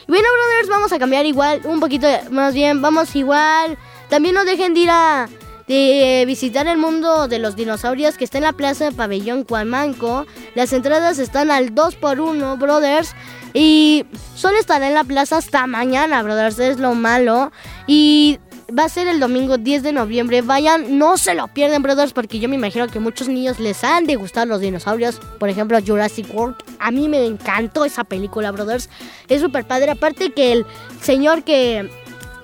Bueno, 0.07 0.27
brothers, 0.33 0.69
vamos 0.69 0.91
a 0.91 0.99
cambiar 0.99 1.25
igual 1.25 1.61
un 1.63 1.79
poquito, 1.79 2.07
más 2.29 2.53
bien, 2.53 2.81
vamos 2.81 3.15
igual. 3.15 3.77
También 4.09 4.35
no 4.35 4.45
dejen 4.45 4.73
de 4.75 4.81
ir 4.81 4.89
a 4.91 5.27
de 5.67 6.23
visitar 6.27 6.67
el 6.67 6.77
mundo 6.77 7.27
de 7.27 7.39
los 7.39 7.55
dinosaurios 7.55 8.17
que 8.17 8.23
está 8.23 8.37
en 8.37 8.43
la 8.43 8.53
plaza 8.53 8.85
de 8.85 8.91
Pabellón 8.91 9.43
Cuamanco. 9.43 10.25
Las 10.53 10.73
entradas 10.73 11.19
están 11.19 11.51
al 11.51 11.73
2x1, 11.73 12.57
brothers. 12.59 13.15
Y 13.53 14.05
solo 14.35 14.57
estará 14.59 14.87
en 14.87 14.93
la 14.93 15.03
plaza 15.03 15.37
hasta 15.37 15.65
mañana, 15.65 16.21
brothers. 16.21 16.59
Es 16.59 16.79
lo 16.79 16.93
malo. 16.93 17.51
Y 17.87 18.39
va 18.77 18.85
a 18.85 18.89
ser 18.89 19.07
el 19.07 19.19
domingo 19.19 19.57
10 19.57 19.83
de 19.83 19.93
noviembre. 19.93 20.41
Vayan, 20.41 20.97
no 20.97 21.17
se 21.17 21.33
lo 21.33 21.47
pierden, 21.47 21.81
brothers, 21.81 22.13
porque 22.13 22.39
yo 22.39 22.49
me 22.49 22.55
imagino 22.55 22.87
que 22.87 22.99
muchos 22.99 23.27
niños 23.27 23.59
les 23.59 23.83
han 23.83 24.05
de 24.05 24.15
gustar 24.15 24.47
los 24.47 24.61
dinosaurios. 24.61 25.19
Por 25.39 25.49
ejemplo, 25.49 25.79
Jurassic 25.85 26.33
World. 26.33 26.57
A 26.79 26.91
mí 26.91 27.07
me 27.07 27.25
encantó 27.25 27.85
esa 27.85 28.03
película, 28.03 28.51
brothers. 28.51 28.89
Es 29.29 29.41
súper 29.41 29.65
padre. 29.65 29.91
Aparte 29.91 30.31
que 30.31 30.51
el 30.51 30.65
señor 31.01 31.43
que 31.43 31.89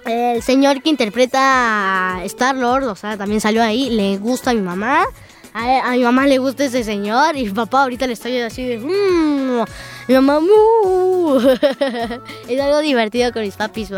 el 0.05 0.41
señor 0.41 0.81
que 0.81 0.89
interpreta 0.89 2.17
a 2.17 2.25
Star 2.25 2.55
Lord, 2.55 2.85
o 2.87 2.95
sea, 2.95 3.17
también 3.17 3.41
salió 3.41 3.63
ahí, 3.63 3.89
le 3.89 4.17
gusta 4.17 4.51
a 4.51 4.53
mi 4.53 4.61
mamá. 4.61 5.05
A, 5.53 5.91
mi 5.91 6.03
mamá 6.03 6.27
le 6.27 6.37
gusta 6.37 6.63
ese 6.63 6.83
señor 6.83 7.35
y 7.35 7.49
papá 7.49 7.83
ahorita 7.83 8.07
le 8.07 8.13
estoy 8.13 8.37
así 8.39 8.63
de... 8.65 8.77
Mmm, 8.77 9.63
mi 10.07 10.13
mamá... 10.15 10.39
es 12.47 12.61
algo 12.61 12.79
divertido 12.79 13.33
con 13.33 13.41
mis 13.41 13.55
papis. 13.55 13.89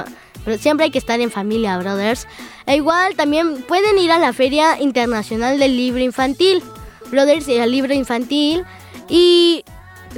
Pero 0.44 0.58
siempre 0.58 0.86
hay 0.86 0.92
que 0.92 0.98
estar 0.98 1.20
en 1.22 1.32
familia, 1.32 1.78
brothers. 1.78 2.28
E 2.66 2.76
igual 2.76 3.16
también 3.16 3.62
pueden 3.64 3.98
ir 4.00 4.12
a 4.12 4.20
la 4.20 4.34
Feria 4.34 4.82
Internacional 4.82 5.60
del 5.60 5.78
Libro 5.78 6.02
Infantil. 6.02 6.64
Brothers, 7.12 7.48
y 7.48 7.64
libro 7.68 7.94
infantil. 7.94 8.66
Y 9.08 9.64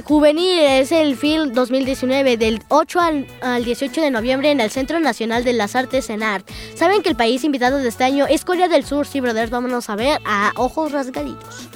Juvenil 0.04 0.58
es 0.60 0.92
el 0.92 1.16
film 1.16 1.52
2019 1.52 2.36
del 2.36 2.62
8 2.68 3.00
al, 3.40 3.64
18 3.64 4.00
de 4.00 4.10
noviembre 4.10 4.50
en 4.50 4.60
el 4.60 4.70
Centro 4.70 5.00
Nacional 5.00 5.44
de 5.44 5.52
las 5.52 5.74
Artes 5.74 6.10
en 6.10 6.22
Art. 6.22 6.48
Saben 6.74 7.02
que 7.02 7.08
el 7.08 7.16
país 7.16 7.44
invitado 7.44 7.78
de 7.78 7.88
este 7.88 8.04
año 8.04 8.26
es 8.28 8.44
Corea 8.44 8.68
del 8.68 8.84
Sur, 8.84 9.06
sí, 9.06 9.20
brothers, 9.20 9.50
vámonos 9.50 9.88
a 9.90 9.96
ver 9.96 10.20
a 10.24 10.52
ojos 10.56 10.92
rasgaditos. 10.92 11.68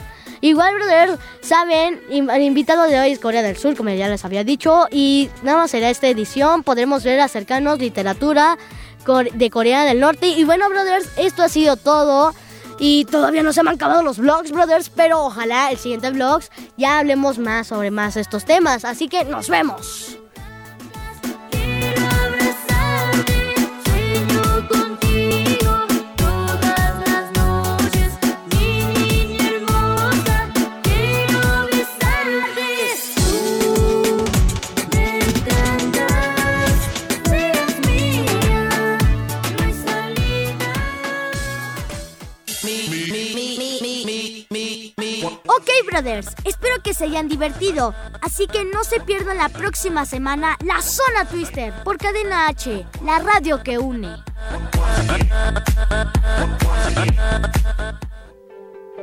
Igual, 0.43 0.75
brothers, 0.75 1.18
saben, 1.43 2.01
el 2.11 2.43
invitado 2.43 2.85
de 2.85 2.99
hoy 2.99 3.11
es 3.12 3.18
Corea 3.18 3.43
del 3.43 3.57
Sur, 3.57 3.77
como 3.77 3.91
ya 3.91 4.09
les 4.09 4.25
había 4.25 4.45
dicho, 4.45 4.87
y 4.91 5.29
nada 5.43 5.59
más 5.59 5.71
será 5.71 5.91
esta 5.91 6.09
edición, 6.09 6.62
podremos 6.62 7.05
ver 7.05 7.21
acercarnos 7.21 7.79
literatura 7.79 8.57
de 9.35 9.51
Corea 9.51 9.85
del 9.85 10.01
Norte. 10.01 10.29
Y 10.29 10.45
bueno, 10.45 10.68
brothers, 10.68 11.11
esto 11.16 11.43
ha 11.43 11.49
sido 11.49 11.77
todo. 11.77 12.35
Y 12.81 13.05
todavía 13.05 13.43
no 13.43 13.53
se 13.53 13.62
me 13.62 13.70
han 13.70 13.76
acabado 13.76 14.03
los 14.03 14.18
vlogs, 14.18 14.51
brothers, 14.51 14.89
pero 14.89 15.22
ojalá 15.22 15.70
el 15.70 15.76
siguiente 15.76 16.11
vlogs 16.11 16.51
ya 16.78 16.99
hablemos 16.99 17.39
más 17.39 17.66
sobre 17.66 17.91
más 17.91 18.16
estos 18.16 18.47
temas. 18.47 18.87
Así 18.87 19.07
que 19.07 19.24
nos 19.26 19.51
vemos. 19.51 20.20
Brothers. 45.91 46.29
Espero 46.45 46.83
que 46.83 46.95
se 46.95 47.05
hayan 47.05 47.29
divertido. 47.29 47.95
Así 48.22 48.47
que 48.47 48.64
no 48.64 48.85
se 48.85 49.01
pierdan 49.01 49.39
la 49.39 49.49
próxima 49.49 50.05
semana 50.05 50.57
la 50.64 50.81
Zona 50.83 51.25
Twister 51.29 51.72
por 51.85 51.99
Cadena 51.99 52.49
H, 52.49 52.87
la 53.05 53.18
radio 53.18 53.63
que 53.63 53.79
une. 53.79 54.17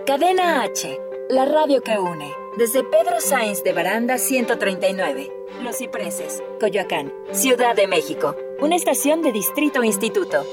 Cadena 0.06 0.64
H, 0.64 1.00
la 1.30 1.46
radio 1.46 1.82
que 1.82 1.98
une. 1.98 2.32
Desde 2.58 2.84
Pedro 2.84 3.20
Sainz 3.20 3.64
de 3.64 3.74
Baranda 3.74 4.18
139, 4.18 5.32
Los 5.64 5.78
Cipreses, 5.78 6.42
Coyoacán, 6.60 7.14
Ciudad 7.32 7.76
de 7.76 7.88
México. 7.88 8.36
Una 8.60 8.76
estación 8.76 9.22
de 9.22 9.32
Distrito 9.32 9.84
Instituto. 9.84 10.44